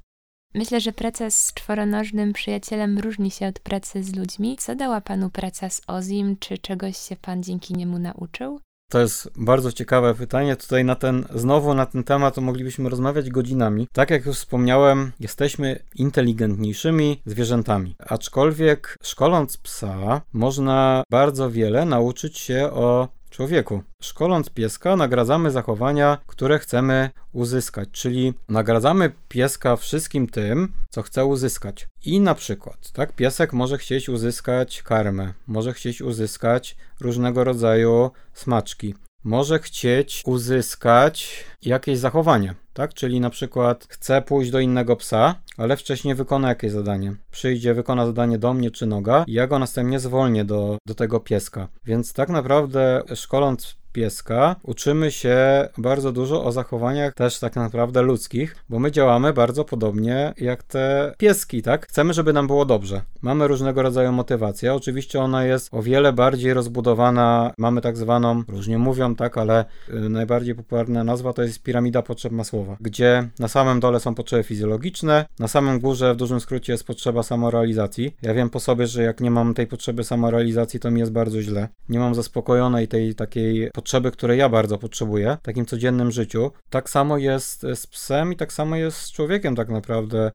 Myślę, 0.55 0.81
że 0.81 0.93
praca 0.93 1.31
z 1.31 1.55
czworonożnym 1.55 2.33
przyjacielem 2.33 2.99
różni 2.99 3.31
się 3.31 3.47
od 3.47 3.59
pracy 3.59 4.03
z 4.03 4.17
ludźmi. 4.17 4.57
Co 4.57 4.75
dała 4.75 5.01
panu 5.01 5.31
praca 5.31 5.71
z 5.71 5.81
Ozim? 5.87 6.37
Czy 6.41 6.59
czegoś 6.59 6.97
się 6.97 7.17
pan 7.17 7.43
dzięki 7.43 7.75
niemu 7.75 7.99
nauczył? 7.99 8.61
To 8.91 9.01
jest 9.01 9.31
bardzo 9.37 9.73
ciekawe 9.73 10.15
pytanie. 10.15 10.57
Tutaj 10.57 10.85
na 10.85 10.95
ten, 10.95 11.25
znowu 11.35 11.75
na 11.75 11.87
ten 11.87 12.05
temat 12.05 12.37
moglibyśmy 12.37 12.89
rozmawiać 12.89 13.31
godzinami. 13.31 13.89
Tak 13.93 14.11
jak 14.11 14.27
już 14.27 14.37
wspomniałem, 14.37 15.13
jesteśmy 15.21 15.83
inteligentniejszymi 15.95 17.23
zwierzętami. 17.27 17.97
Aczkolwiek 17.99 18.97
szkoląc 19.03 19.57
psa, 19.57 20.21
można 20.33 21.03
bardzo 21.11 21.51
wiele 21.51 21.85
nauczyć 21.85 22.39
się 22.39 22.71
o 22.73 23.09
człowieku. 23.39 23.83
Szkoląc 24.03 24.51
pieska, 24.51 24.97
nagradzamy 24.97 25.51
zachowania, 25.51 26.19
które 26.27 26.59
chcemy 26.59 27.11
uzyskać, 27.33 27.89
czyli 27.93 28.35
nagradzamy 28.49 29.13
pieska 29.29 29.77
wszystkim 29.77 30.27
tym, 30.27 30.73
co 30.91 31.03
chce 31.03 31.25
uzyskać. 31.25 31.89
I 32.05 32.21
na 32.21 32.35
przykład, 32.35 32.93
tak, 32.93 33.13
piesek 33.13 33.53
może 33.53 33.79
chcieć 33.79 34.09
uzyskać 34.09 34.83
karmę, 34.83 35.33
może 35.47 35.73
chcieć 35.73 36.03
uzyskać 36.03 36.77
różnego 37.01 37.45
rodzaju 37.45 38.11
smaczki, 38.35 38.95
może 39.25 39.59
chcieć 39.59 40.23
uzyskać 40.27 41.45
jakieś 41.63 41.99
zachowanie, 41.99 42.55
tak? 42.73 42.95
Czyli 42.95 43.21
na 43.21 43.31
przykład 43.31 43.87
chce 43.91 44.23
pójść 44.23 44.51
do 44.51 44.61
innego 44.61 44.97
psa, 44.97 45.35
ale 45.57 45.77
wcześniej 45.77 46.15
wykona 46.15 46.49
jakieś 46.49 46.73
zadanie. 46.73 47.17
Przyjdzie, 47.31 47.75
wykona 47.75 48.07
zadanie 48.07 48.39
do 48.39 48.55
mnie 48.55 48.71
czy 48.71 48.87
noga 48.87 49.25
i 49.27 49.33
ja 49.33 49.47
go 49.47 49.59
następnie 49.59 50.01
zwolnię 50.01 50.45
do, 50.45 50.79
do 50.87 50.95
tego 50.95 51.21
pieska. 51.21 51.69
Więc 51.85 52.13
tak 52.13 52.29
naprawdę 52.29 53.03
szkoląc 53.15 53.79
pieska 53.99 54.57
uczymy 54.63 55.11
się 55.11 55.69
bardzo 55.79 56.13
dużo 56.13 56.45
o 56.45 56.53
zachowaniach 56.53 57.15
też 57.15 57.39
tak 57.39 57.57
naprawdę 57.57 58.03
ludzkich, 58.03 58.57
bo 58.69 58.79
my 58.79 58.93
działamy 58.93 59.33
bardzo 59.33 59.65
podobnie 59.65 60.35
jak 60.37 60.63
te 60.63 61.15
pieski, 61.19 61.63
tak? 61.63 61.87
Chcemy, 61.87 62.15
żeby 62.15 62.33
nam 62.33 62.47
było 62.47 62.65
dobrze. 62.65 63.03
Mamy 63.23 63.49
różnego 63.49 63.83
rodzaju 63.83 64.13
motywację. 64.13 64.75
Oczywiście 64.75 65.21
ona 65.21 65.45
jest 65.45 65.75
o 65.75 65.83
wiele 65.83 66.13
bardziej 66.13 66.55
rozbudowana. 66.55 67.53
Mamy 67.59 67.81
tak 67.81 67.97
zwaną, 67.97 68.43
różnie 68.49 68.79
mówią, 68.79 69.15
tak, 69.15 69.39
ale 69.39 69.65
y, 69.89 70.09
najbardziej 70.09 70.55
popularna 70.55 71.05
nazwa 71.05 71.33
to 71.33 71.43
jest 71.43 71.63
piramida 71.63 72.03
potrzeb 72.03 72.33
Masłowa, 72.33 72.77
gdzie 72.81 73.29
na 73.39 73.49
samym 73.49 73.81
dole 73.81 74.01
są 74.01 74.15
potrzeby 74.15 74.43
fizjologiczne, 74.43 75.27
na 75.39 75.49
samym 75.49 75.81
górze 75.81 76.15
w 76.15 76.17
dużym 76.17 76.41
skrócie 76.41 76.73
jest 76.73 76.87
potrzeba 76.87 77.23
samorealizacji. 77.23 78.17
Ja 78.23 78.35
wiem 78.35 78.51
po 78.51 78.61
sobie, 78.61 78.87
że 78.87 79.03
jak 79.03 79.21
nie 79.21 79.31
mam 79.31 79.55
tej 79.55 79.67
potrzeby 79.67 80.05
samorealizacji, 80.05 80.81
to 80.81 80.91
mi 80.91 81.01
jest 81.01 81.13
bardzo 81.13 81.43
źle. 81.43 81.69
Nie 81.89 81.99
mam 81.99 82.15
zaspokojonej 82.15 82.89
tej 82.89 83.15
takiej 83.15 83.71
potrzeby, 83.71 83.88
której 84.13 84.39
ja 84.39 84.49
bardzo 84.49 84.79
potrzebuję 84.79 85.37
w 85.41 85.45
takim 85.45 85.67
codziennym 85.67 86.11
życiu. 86.11 86.51
Tak 86.71 86.91
samo 86.91 87.19
jest 87.19 87.67
z 87.75 87.87
psem 87.87 88.33
i 88.33 88.37
tak 88.37 88.53
samo 88.53 88.77
jest 88.77 88.99
z 88.99 89.13
człowiekiem 89.13 89.57
tak 89.57 89.69
naprawdę. 89.69 90.31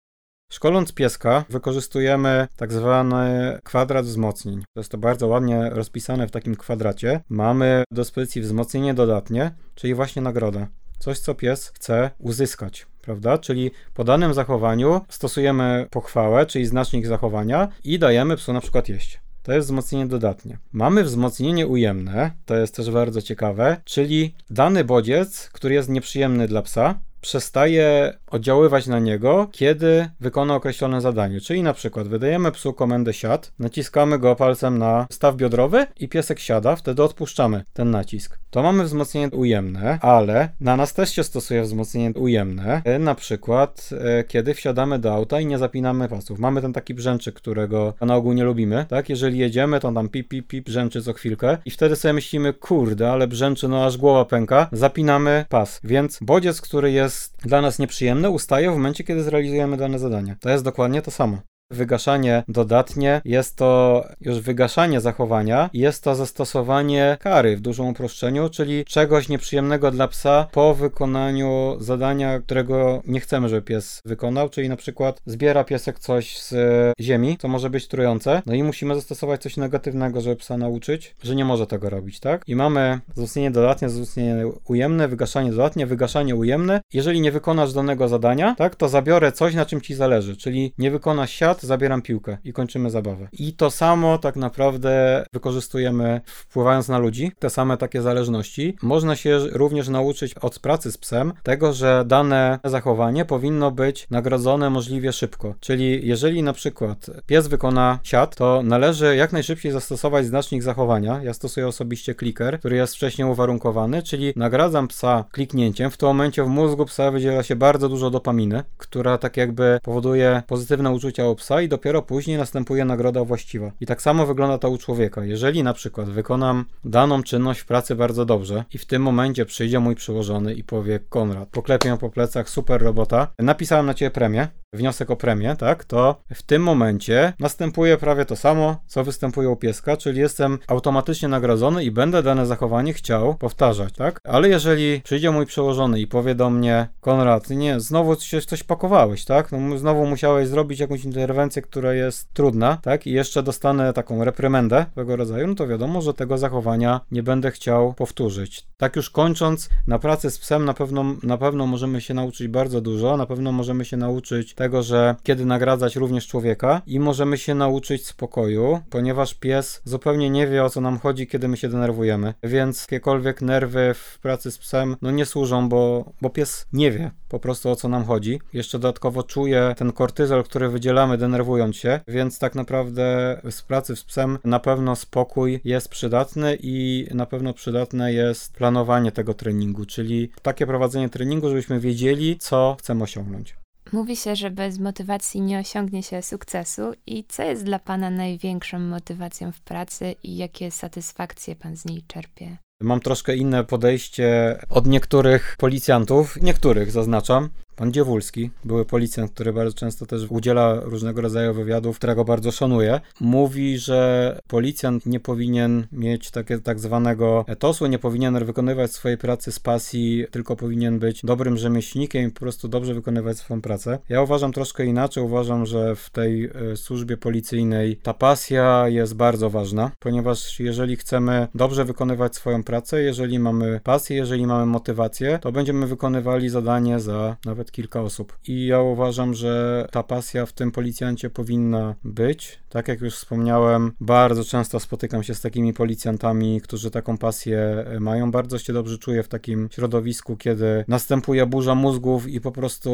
Szkoląc 0.51 0.93
pieska, 0.93 1.45
wykorzystujemy 1.49 2.47
tak 2.55 2.73
zwany 2.73 3.59
kwadrat 3.63 4.05
wzmocnień. 4.05 4.59
To 4.59 4.79
jest 4.79 4.91
to 4.91 4.97
bardzo 4.97 5.27
ładnie 5.27 5.69
rozpisane 5.69 6.27
w 6.27 6.31
takim 6.31 6.55
kwadracie. 6.55 7.21
Mamy 7.29 7.83
do 7.91 8.01
dyspozycji 8.01 8.41
wzmocnienie 8.41 8.93
dodatnie, 8.93 9.55
czyli 9.75 9.93
właśnie 9.93 10.21
nagroda. 10.21 10.67
coś, 10.99 11.19
co 11.19 11.35
pies 11.35 11.67
chce 11.67 12.11
uzyskać. 12.19 12.87
Prawda? 13.01 13.37
Czyli 13.37 13.71
po 13.93 14.03
danym 14.03 14.33
zachowaniu 14.33 15.01
stosujemy 15.09 15.87
pochwałę, 15.91 16.45
czyli 16.45 16.65
znacznik 16.65 17.07
zachowania 17.07 17.67
i 17.83 17.99
dajemy 17.99 18.37
psu 18.37 18.53
na 18.53 18.61
przykład 18.61 18.89
jeść. 18.89 19.22
To 19.43 19.53
jest 19.53 19.67
wzmocnienie 19.67 20.07
dodatnie. 20.07 20.57
Mamy 20.71 21.03
wzmocnienie 21.03 21.67
ujemne, 21.67 22.31
to 22.45 22.55
jest 22.55 22.75
też 22.75 22.91
bardzo 22.91 23.21
ciekawe, 23.21 23.81
czyli 23.85 24.35
dany 24.49 24.83
bodziec, 24.83 25.49
który 25.53 25.75
jest 25.75 25.89
nieprzyjemny 25.89 26.47
dla 26.47 26.61
psa, 26.61 26.99
przestaje 27.23 28.13
oddziaływać 28.31 28.87
na 28.87 28.99
niego, 28.99 29.47
kiedy 29.51 30.09
wykona 30.19 30.55
określone 30.55 31.01
zadanie. 31.01 31.41
Czyli 31.41 31.63
na 31.63 31.73
przykład 31.73 32.07
wydajemy 32.07 32.51
psu 32.51 32.73
komendę 32.73 33.13
siad, 33.13 33.51
naciskamy 33.59 34.19
go 34.19 34.35
palcem 34.35 34.77
na 34.77 35.07
staw 35.11 35.35
biodrowy 35.35 35.85
i 35.99 36.09
piesek 36.09 36.39
siada, 36.39 36.75
wtedy 36.75 37.03
odpuszczamy 37.03 37.63
ten 37.73 37.91
nacisk. 37.91 38.37
To 38.49 38.63
mamy 38.63 38.83
wzmocnienie 38.83 39.29
ujemne, 39.29 39.99
ale 40.01 40.49
na 40.59 40.75
nas 40.75 40.93
też 40.93 41.15
się 41.15 41.23
stosuje 41.23 41.63
wzmocnienie 41.63 42.13
ujemne, 42.13 42.81
na 42.99 43.15
przykład 43.15 43.89
e, 43.91 44.23
kiedy 44.23 44.53
wsiadamy 44.53 44.99
do 44.99 45.13
auta 45.13 45.39
i 45.39 45.45
nie 45.45 45.57
zapinamy 45.57 46.07
pasów. 46.07 46.39
Mamy 46.39 46.61
ten 46.61 46.73
taki 46.73 46.93
brzęczyk, 46.93 47.35
którego 47.35 47.93
na 48.01 48.15
ogół 48.15 48.33
nie 48.33 48.43
lubimy, 48.43 48.85
tak? 48.89 49.09
Jeżeli 49.09 49.37
jedziemy, 49.37 49.79
to 49.79 49.91
tam 49.91 50.09
pip, 50.09 50.27
pip, 50.27 50.47
pip, 50.47 50.65
brzęczy 50.65 51.01
co 51.01 51.13
chwilkę 51.13 51.57
i 51.65 51.71
wtedy 51.71 51.95
sobie 51.95 52.13
myślimy, 52.13 52.53
kurde, 52.53 53.11
ale 53.11 53.27
brzęczy, 53.27 53.67
no 53.67 53.85
aż 53.85 53.97
głowa 53.97 54.25
pęka, 54.25 54.69
zapinamy 54.71 55.45
pas. 55.49 55.79
Więc 55.83 56.19
bodziec, 56.21 56.61
który 56.61 56.91
jest 56.91 57.12
dla 57.41 57.61
nas 57.61 57.79
nieprzyjemny, 57.79 58.29
ustaje 58.29 58.71
w 58.71 58.73
momencie, 58.73 59.03
kiedy 59.03 59.23
zrealizujemy 59.23 59.77
dane 59.77 59.99
zadanie. 59.99 60.35
To 60.39 60.49
jest 60.49 60.63
dokładnie 60.63 61.01
to 61.01 61.11
samo. 61.11 61.41
Wygaszanie 61.73 62.43
dodatnie 62.47 63.21
jest 63.25 63.55
to 63.55 64.03
już 64.21 64.39
wygaszanie 64.39 65.01
zachowania, 65.01 65.69
jest 65.73 66.03
to 66.03 66.15
zastosowanie 66.15 67.17
kary 67.19 67.57
w 67.57 67.61
dużym 67.61 67.85
uproszczeniu, 67.85 68.49
czyli 68.49 68.85
czegoś 68.85 69.29
nieprzyjemnego 69.29 69.91
dla 69.91 70.07
psa 70.07 70.47
po 70.51 70.73
wykonaniu 70.73 71.77
zadania, 71.79 72.39
którego 72.39 73.01
nie 73.07 73.19
chcemy, 73.19 73.49
żeby 73.49 73.61
pies 73.61 74.01
wykonał, 74.05 74.49
czyli 74.49 74.69
na 74.69 74.75
przykład 74.75 75.21
zbiera 75.25 75.63
piesek 75.63 75.99
coś 75.99 76.39
z 76.39 76.53
ziemi, 76.99 77.37
co 77.41 77.47
może 77.47 77.69
być 77.69 77.87
trujące, 77.87 78.41
no 78.45 78.53
i 78.53 78.63
musimy 78.63 78.95
zastosować 78.95 79.41
coś 79.41 79.57
negatywnego, 79.57 80.21
żeby 80.21 80.35
psa 80.35 80.57
nauczyć, 80.57 81.15
że 81.23 81.35
nie 81.35 81.45
może 81.45 81.67
tego 81.67 81.89
robić, 81.89 82.19
tak? 82.19 82.43
I 82.47 82.55
mamy 82.55 82.99
wzmocnienie 83.15 83.51
dodatnie, 83.51 83.87
wzmocnienie 83.87 84.45
ujemne, 84.67 85.07
wygaszanie 85.07 85.51
dodatnie, 85.51 85.85
wygaszanie 85.85 86.35
ujemne. 86.35 86.81
Jeżeli 86.93 87.21
nie 87.21 87.31
wykonasz 87.31 87.73
danego 87.73 88.07
zadania, 88.07 88.55
tak, 88.57 88.75
to 88.75 88.89
zabiorę 88.89 89.31
coś, 89.31 89.55
na 89.55 89.65
czym 89.65 89.81
ci 89.81 89.95
zależy, 89.95 90.37
czyli 90.37 90.73
nie 90.77 90.91
wykonasz 90.91 91.31
siat, 91.31 91.62
zabieram 91.63 92.01
piłkę 92.01 92.37
i 92.43 92.53
kończymy 92.53 92.89
zabawę. 92.89 93.27
I 93.33 93.53
to 93.53 93.71
samo 93.71 94.17
tak 94.17 94.35
naprawdę 94.35 95.25
wykorzystujemy 95.33 96.21
wpływając 96.25 96.87
na 96.87 96.97
ludzi, 96.97 97.31
te 97.39 97.49
same 97.49 97.77
takie 97.77 98.01
zależności. 98.01 98.75
Można 98.81 99.15
się 99.15 99.39
również 99.51 99.87
nauczyć 99.89 100.33
od 100.33 100.59
pracy 100.59 100.91
z 100.91 100.97
psem 100.97 101.33
tego, 101.43 101.73
że 101.73 102.03
dane 102.07 102.59
zachowanie 102.63 103.25
powinno 103.25 103.71
być 103.71 104.07
nagrodzone 104.09 104.69
możliwie 104.69 105.13
szybko. 105.13 105.55
Czyli 105.59 106.07
jeżeli 106.07 106.43
na 106.43 106.53
przykład 106.53 107.09
pies 107.25 107.47
wykona 107.47 107.99
siat, 108.03 108.35
to 108.35 108.61
należy 108.63 109.15
jak 109.15 109.33
najszybciej 109.33 109.71
zastosować 109.71 110.25
znacznik 110.25 110.63
zachowania. 110.63 111.23
Ja 111.23 111.33
stosuję 111.33 111.67
osobiście 111.67 112.15
kliker, 112.15 112.59
który 112.59 112.75
jest 112.75 112.95
wcześniej 112.95 113.27
uwarunkowany, 113.27 114.03
czyli 114.03 114.33
nagradzam 114.35 114.87
psa 114.87 115.25
kliknięciem. 115.31 115.91
W 115.91 115.97
tym 115.97 116.07
momencie 116.07 116.43
w 116.43 116.47
mózgu 116.47 116.85
psa 116.85 117.11
wydziela 117.11 117.43
się 117.43 117.55
bardzo 117.55 117.89
dużo 117.89 118.09
dopaminy, 118.09 118.63
która 118.77 119.17
tak 119.17 119.37
jakby 119.37 119.79
powoduje 119.83 120.43
pozytywne 120.47 120.91
uczucia 120.91 121.27
u 121.27 121.35
psa 121.35 121.52
i 121.61 121.67
dopiero 121.67 122.01
później 122.01 122.37
następuje 122.37 122.85
nagroda 122.85 123.23
właściwa. 123.23 123.71
I 123.81 123.85
tak 123.85 124.01
samo 124.01 124.25
wygląda 124.25 124.57
to 124.57 124.69
u 124.69 124.77
człowieka. 124.77 125.25
Jeżeli 125.25 125.63
na 125.63 125.73
przykład 125.73 126.09
wykonam 126.09 126.65
daną 126.85 127.23
czynność 127.23 127.59
w 127.59 127.65
pracy 127.65 127.95
bardzo 127.95 128.25
dobrze 128.25 128.63
i 128.73 128.77
w 128.77 128.85
tym 128.85 129.01
momencie 129.01 129.45
przyjdzie 129.45 129.79
mój 129.79 129.95
przełożony 129.95 130.53
i 130.53 130.63
powie 130.63 130.99
Konrad, 131.09 131.49
poklepię 131.49 131.97
po 131.99 132.09
plecach, 132.09 132.49
super 132.49 132.81
robota, 132.81 133.27
napisałem 133.39 133.85
na 133.85 133.93
ciebie 133.93 134.11
premię, 134.11 134.47
wniosek 134.73 135.11
o 135.11 135.15
premię, 135.15 135.55
tak, 135.59 135.83
to 135.83 136.21
w 136.33 136.43
tym 136.43 136.63
momencie 136.63 137.33
następuje 137.39 137.97
prawie 137.97 138.25
to 138.25 138.35
samo, 138.35 138.75
co 138.87 139.03
występuje 139.03 139.49
u 139.49 139.55
pieska, 139.55 139.97
czyli 139.97 140.19
jestem 140.19 140.59
automatycznie 140.67 141.27
nagrodzony 141.27 141.83
i 141.83 141.91
będę 141.91 142.23
dane 142.23 142.45
zachowanie 142.45 142.93
chciał 142.93 143.35
powtarzać, 143.35 143.93
tak? 143.93 144.19
Ale 144.23 144.49
jeżeli 144.49 145.01
przyjdzie 145.01 145.31
mój 145.31 145.45
przełożony 145.45 145.99
i 145.99 146.07
powie 146.07 146.35
do 146.35 146.49
mnie, 146.49 146.87
Konrad, 147.01 147.49
nie, 147.49 147.79
znowu 147.79 148.15
coś 148.15 148.63
pakowałeś, 148.63 149.25
tak? 149.25 149.51
No, 149.51 149.77
znowu 149.77 150.05
musiałeś 150.05 150.47
zrobić 150.47 150.79
jakąś 150.79 151.05
interwencję, 151.05 151.42
która 151.61 151.93
jest 151.93 152.33
trudna, 152.33 152.77
tak? 152.81 153.07
I 153.07 153.11
jeszcze 153.11 153.43
dostanę 153.43 153.93
taką 153.93 154.23
reprymendę 154.23 154.85
tego 154.95 155.15
rodzaju, 155.15 155.47
no 155.47 155.55
to 155.55 155.67
wiadomo, 155.67 156.01
że 156.01 156.13
tego 156.13 156.37
zachowania 156.37 157.01
nie 157.11 157.23
będę 157.23 157.51
chciał 157.51 157.93
powtórzyć. 157.93 158.67
Tak 158.77 158.95
już 158.95 159.09
kończąc, 159.09 159.69
na 159.87 159.99
pracy 159.99 160.31
z 160.31 160.39
psem 160.39 160.65
na 160.65 160.73
pewno, 160.73 161.05
na 161.23 161.37
pewno 161.37 161.67
możemy 161.67 162.01
się 162.01 162.13
nauczyć 162.13 162.47
bardzo 162.47 162.81
dużo, 162.81 163.17
na 163.17 163.25
pewno 163.25 163.51
możemy 163.51 163.85
się 163.85 163.97
nauczyć 163.97 164.53
tego, 164.53 164.83
że 164.83 165.15
kiedy 165.23 165.45
nagradzać 165.45 165.95
również 165.95 166.27
człowieka 166.27 166.81
i 166.87 166.99
możemy 166.99 167.37
się 167.37 167.55
nauczyć 167.55 168.05
spokoju, 168.05 168.79
ponieważ 168.89 169.33
pies 169.33 169.81
zupełnie 169.85 170.29
nie 170.29 170.47
wie 170.47 170.63
o 170.63 170.69
co 170.69 170.81
nam 170.81 170.99
chodzi, 170.99 171.27
kiedy 171.27 171.47
my 171.47 171.57
się 171.57 171.69
denerwujemy. 171.69 172.33
Więc 172.43 172.81
jakiekolwiek 172.81 173.41
nerwy 173.41 173.93
w 173.93 174.19
pracy 174.19 174.51
z 174.51 174.57
psem 174.57 174.95
no 175.01 175.11
nie 175.11 175.25
służą, 175.25 175.69
bo, 175.69 176.11
bo 176.21 176.29
pies 176.29 176.67
nie 176.73 176.91
wie 176.91 177.11
po 177.33 177.39
prostu 177.39 177.69
o 177.69 177.75
co 177.75 177.89
nam 177.89 178.05
chodzi. 178.05 178.39
Jeszcze 178.53 178.79
dodatkowo 178.79 179.23
czuje 179.23 179.75
ten 179.77 179.91
kortyzol, 179.91 180.43
który 180.43 180.69
wydzielamy 180.69 181.17
denerwując 181.23 181.75
się, 181.75 181.99
więc 182.07 182.39
tak 182.39 182.55
naprawdę 182.55 183.37
z 183.49 183.61
pracy 183.61 183.95
z 183.95 184.03
psem 184.03 184.39
na 184.43 184.59
pewno 184.59 184.95
spokój 184.95 185.59
jest 185.63 185.89
przydatny 185.89 186.57
i 186.61 187.07
na 187.13 187.25
pewno 187.25 187.53
przydatne 187.53 188.13
jest 188.13 188.53
planowanie 188.53 189.11
tego 189.11 189.33
treningu, 189.33 189.85
czyli 189.85 190.31
takie 190.41 190.67
prowadzenie 190.67 191.09
treningu, 191.09 191.49
żebyśmy 191.49 191.79
wiedzieli, 191.79 192.37
co 192.39 192.75
chcemy 192.79 193.03
osiągnąć. 193.03 193.55
Mówi 193.91 194.15
się, 194.15 194.35
że 194.35 194.51
bez 194.51 194.79
motywacji 194.79 195.41
nie 195.41 195.59
osiągnie 195.59 196.03
się 196.03 196.21
sukcesu. 196.21 196.81
I 197.07 197.23
co 197.27 197.43
jest 197.43 197.63
dla 197.63 197.79
Pana 197.79 198.09
największą 198.09 198.79
motywacją 198.79 199.51
w 199.51 199.61
pracy 199.61 200.15
i 200.23 200.37
jakie 200.37 200.71
satysfakcje 200.71 201.55
Pan 201.55 201.77
z 201.77 201.85
niej 201.85 202.03
czerpie? 202.07 202.57
Mam 202.81 202.99
troszkę 202.99 203.35
inne 203.35 203.63
podejście 203.63 204.57
od 204.69 204.87
niektórych 204.87 205.55
policjantów, 205.59 206.41
niektórych 206.41 206.91
zaznaczam. 206.91 207.49
Pan 207.75 207.91
Dziewulski, 207.91 208.49
były 208.65 208.85
policjant, 208.85 209.31
który 209.31 209.53
bardzo 209.53 209.73
często 209.73 210.05
też 210.05 210.25
udziela 210.29 210.79
różnego 210.79 211.21
rodzaju 211.21 211.53
wywiadów, 211.53 211.97
którego 211.97 212.25
bardzo 212.25 212.51
szanuję, 212.51 213.01
mówi, 213.19 213.77
że 213.77 214.39
policjant 214.47 215.05
nie 215.05 215.19
powinien 215.19 215.87
mieć 215.91 216.31
takie, 216.31 216.59
tak 216.59 216.79
zwanego 216.79 217.45
etosu, 217.47 217.85
nie 217.85 217.99
powinien 217.99 218.45
wykonywać 218.45 218.91
swojej 218.91 219.17
pracy 219.17 219.51
z 219.51 219.59
pasji, 219.59 220.25
tylko 220.31 220.55
powinien 220.55 220.99
być 220.99 221.21
dobrym 221.23 221.57
rzemieślnikiem 221.57 222.27
i 222.27 222.31
po 222.31 222.39
prostu 222.39 222.67
dobrze 222.67 222.93
wykonywać 222.93 223.37
swoją 223.37 223.61
pracę. 223.61 223.99
Ja 224.09 224.21
uważam 224.21 224.53
troszkę 224.53 224.85
inaczej, 224.85 225.23
uważam, 225.23 225.65
że 225.65 225.95
w 225.95 226.09
tej 226.09 226.45
e, 226.45 226.77
służbie 226.77 227.17
policyjnej 227.17 227.97
ta 227.97 228.13
pasja 228.13 228.87
jest 228.87 229.15
bardzo 229.15 229.49
ważna, 229.49 229.91
ponieważ 229.99 230.59
jeżeli 230.59 230.95
chcemy 230.95 231.47
dobrze 231.55 231.85
wykonywać 231.85 232.35
swoją 232.35 232.63
pracę, 232.63 233.01
jeżeli 233.01 233.39
mamy 233.39 233.79
pasję, 233.83 234.17
jeżeli 234.17 234.47
mamy 234.47 234.65
motywację, 234.65 235.39
to 235.41 235.51
będziemy 235.51 235.87
wykonywali 235.87 236.49
zadanie 236.49 236.99
za 236.99 237.35
nawet 237.45 237.62
nawet 237.63 237.71
kilka 237.71 238.01
osób. 238.01 238.37
I 238.47 238.65
ja 238.65 238.81
uważam, 238.81 239.33
że 239.33 239.87
ta 239.91 240.03
pasja 240.03 240.45
w 240.45 240.53
tym 240.53 240.71
policjancie 240.71 241.29
powinna 241.29 241.95
być. 242.03 242.59
Tak 242.69 242.87
jak 242.87 243.01
już 243.01 243.15
wspomniałem, 243.15 243.91
bardzo 243.99 244.43
często 244.43 244.79
spotykam 244.79 245.23
się 245.23 245.33
z 245.33 245.41
takimi 245.41 245.73
policjantami, 245.73 246.61
którzy 246.61 246.91
taką 246.91 247.17
pasję 247.17 247.59
e, 247.59 247.99
mają. 247.99 248.31
Bardzo 248.31 248.59
się 248.59 248.73
dobrze 248.73 248.97
czuję 248.97 249.23
w 249.23 249.27
takim 249.27 249.69
środowisku, 249.71 250.37
kiedy 250.37 250.85
następuje 250.87 251.45
burza 251.45 251.75
mózgów 251.75 252.27
i 252.27 252.41
po 252.41 252.51
prostu 252.51 252.91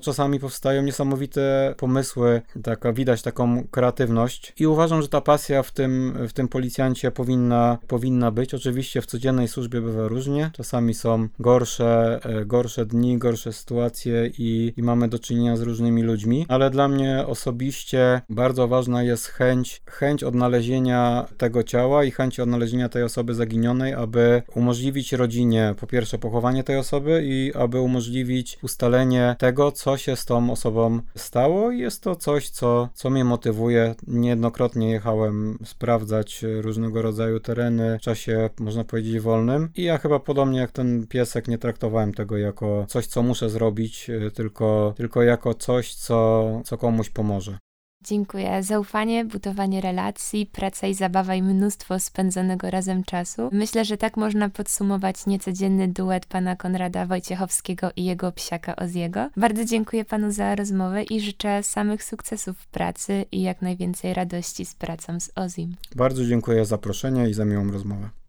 czasami 0.00 0.40
powstają 0.40 0.82
niesamowite 0.82 1.74
pomysły, 1.76 2.42
taka, 2.62 2.92
widać 2.92 3.22
taką 3.22 3.64
kreatywność. 3.70 4.52
I 4.58 4.66
uważam, 4.66 5.02
że 5.02 5.08
ta 5.08 5.20
pasja 5.20 5.62
w 5.62 5.72
tym, 5.72 6.18
w 6.28 6.32
tym 6.32 6.48
policjancie 6.48 7.10
powinna, 7.10 7.78
powinna 7.88 8.30
być. 8.30 8.54
Oczywiście 8.54 9.00
w 9.00 9.06
codziennej 9.06 9.48
służbie 9.48 9.80
bywa 9.80 10.08
różnie. 10.08 10.50
Czasami 10.56 10.94
są 10.94 11.28
gorsze, 11.38 12.20
e, 12.22 12.44
gorsze 12.44 12.86
dni, 12.86 13.18
gorsze 13.18 13.52
sytuacje 13.52 14.09
i, 14.38 14.72
i 14.76 14.82
mamy 14.82 15.08
do 15.08 15.18
czynienia 15.18 15.56
z 15.56 15.60
różnymi 15.60 16.02
ludźmi, 16.02 16.46
ale 16.48 16.70
dla 16.70 16.88
mnie 16.88 17.24
osobiście 17.26 18.20
bardzo 18.28 18.68
ważna 18.68 19.02
jest 19.02 19.26
chęć, 19.26 19.82
chęć 19.86 20.24
odnalezienia 20.24 21.26
tego 21.36 21.62
ciała 21.62 22.04
i 22.04 22.10
chęć 22.10 22.40
odnalezienia 22.40 22.88
tej 22.88 23.02
osoby 23.02 23.34
zaginionej, 23.34 23.94
aby 23.94 24.42
umożliwić 24.54 25.12
rodzinie 25.12 25.74
po 25.80 25.86
pierwsze 25.86 26.18
pochowanie 26.18 26.64
tej 26.64 26.76
osoby 26.76 27.22
i 27.24 27.52
aby 27.54 27.80
umożliwić 27.80 28.58
ustalenie 28.62 29.36
tego, 29.38 29.72
co 29.72 29.96
się 29.96 30.16
z 30.16 30.24
tą 30.24 30.50
osobą 30.50 31.00
stało 31.16 31.70
i 31.70 31.78
jest 31.78 32.02
to 32.02 32.16
coś, 32.16 32.50
co, 32.50 32.88
co 32.94 33.10
mnie 33.10 33.24
motywuje. 33.24 33.94
Niejednokrotnie 34.06 34.90
jechałem 34.90 35.58
sprawdzać 35.64 36.44
różnego 36.60 37.02
rodzaju 37.02 37.40
tereny 37.40 37.98
w 37.98 38.02
czasie, 38.02 38.50
można 38.60 38.84
powiedzieć, 38.84 39.20
wolnym 39.20 39.68
i 39.76 39.82
ja 39.82 39.98
chyba 39.98 40.18
podobnie 40.20 40.58
jak 40.58 40.72
ten 40.72 41.06
piesek 41.06 41.48
nie 41.48 41.58
traktowałem 41.58 42.14
tego 42.14 42.36
jako 42.36 42.84
coś, 42.88 43.06
co 43.06 43.22
muszę 43.22 43.50
zrobić, 43.50 43.99
tylko, 44.34 44.94
tylko 44.96 45.22
jako 45.22 45.54
coś, 45.54 45.94
co, 45.94 46.44
co 46.64 46.78
komuś 46.78 47.10
pomoże. 47.10 47.58
Dziękuję. 48.04 48.62
Zaufanie, 48.62 49.24
budowanie 49.24 49.80
relacji, 49.80 50.46
praca 50.46 50.86
i 50.86 50.94
zabawa 50.94 51.34
i 51.34 51.42
mnóstwo 51.42 51.98
spędzonego 51.98 52.70
razem 52.70 53.04
czasu. 53.04 53.48
Myślę, 53.52 53.84
że 53.84 53.96
tak 53.96 54.16
można 54.16 54.48
podsumować 54.48 55.26
niecodzienny 55.26 55.88
duet 55.88 56.26
pana 56.26 56.56
Konrada 56.56 57.06
Wojciechowskiego 57.06 57.90
i 57.96 58.04
jego 58.04 58.32
psiaka 58.32 58.76
Oziego. 58.76 59.30
Bardzo 59.36 59.64
dziękuję 59.64 60.04
panu 60.04 60.32
za 60.32 60.54
rozmowę 60.54 61.02
i 61.02 61.20
życzę 61.20 61.62
samych 61.62 62.04
sukcesów 62.04 62.58
w 62.58 62.66
pracy 62.66 63.24
i 63.32 63.42
jak 63.42 63.62
najwięcej 63.62 64.14
radości 64.14 64.66
z 64.66 64.74
pracą 64.74 65.20
z 65.20 65.30
Ozim. 65.34 65.76
Bardzo 65.96 66.24
dziękuję 66.24 66.58
za 66.58 66.64
zaproszenie 66.64 67.28
i 67.28 67.34
za 67.34 67.44
miłą 67.44 67.72
rozmowę. 67.72 68.19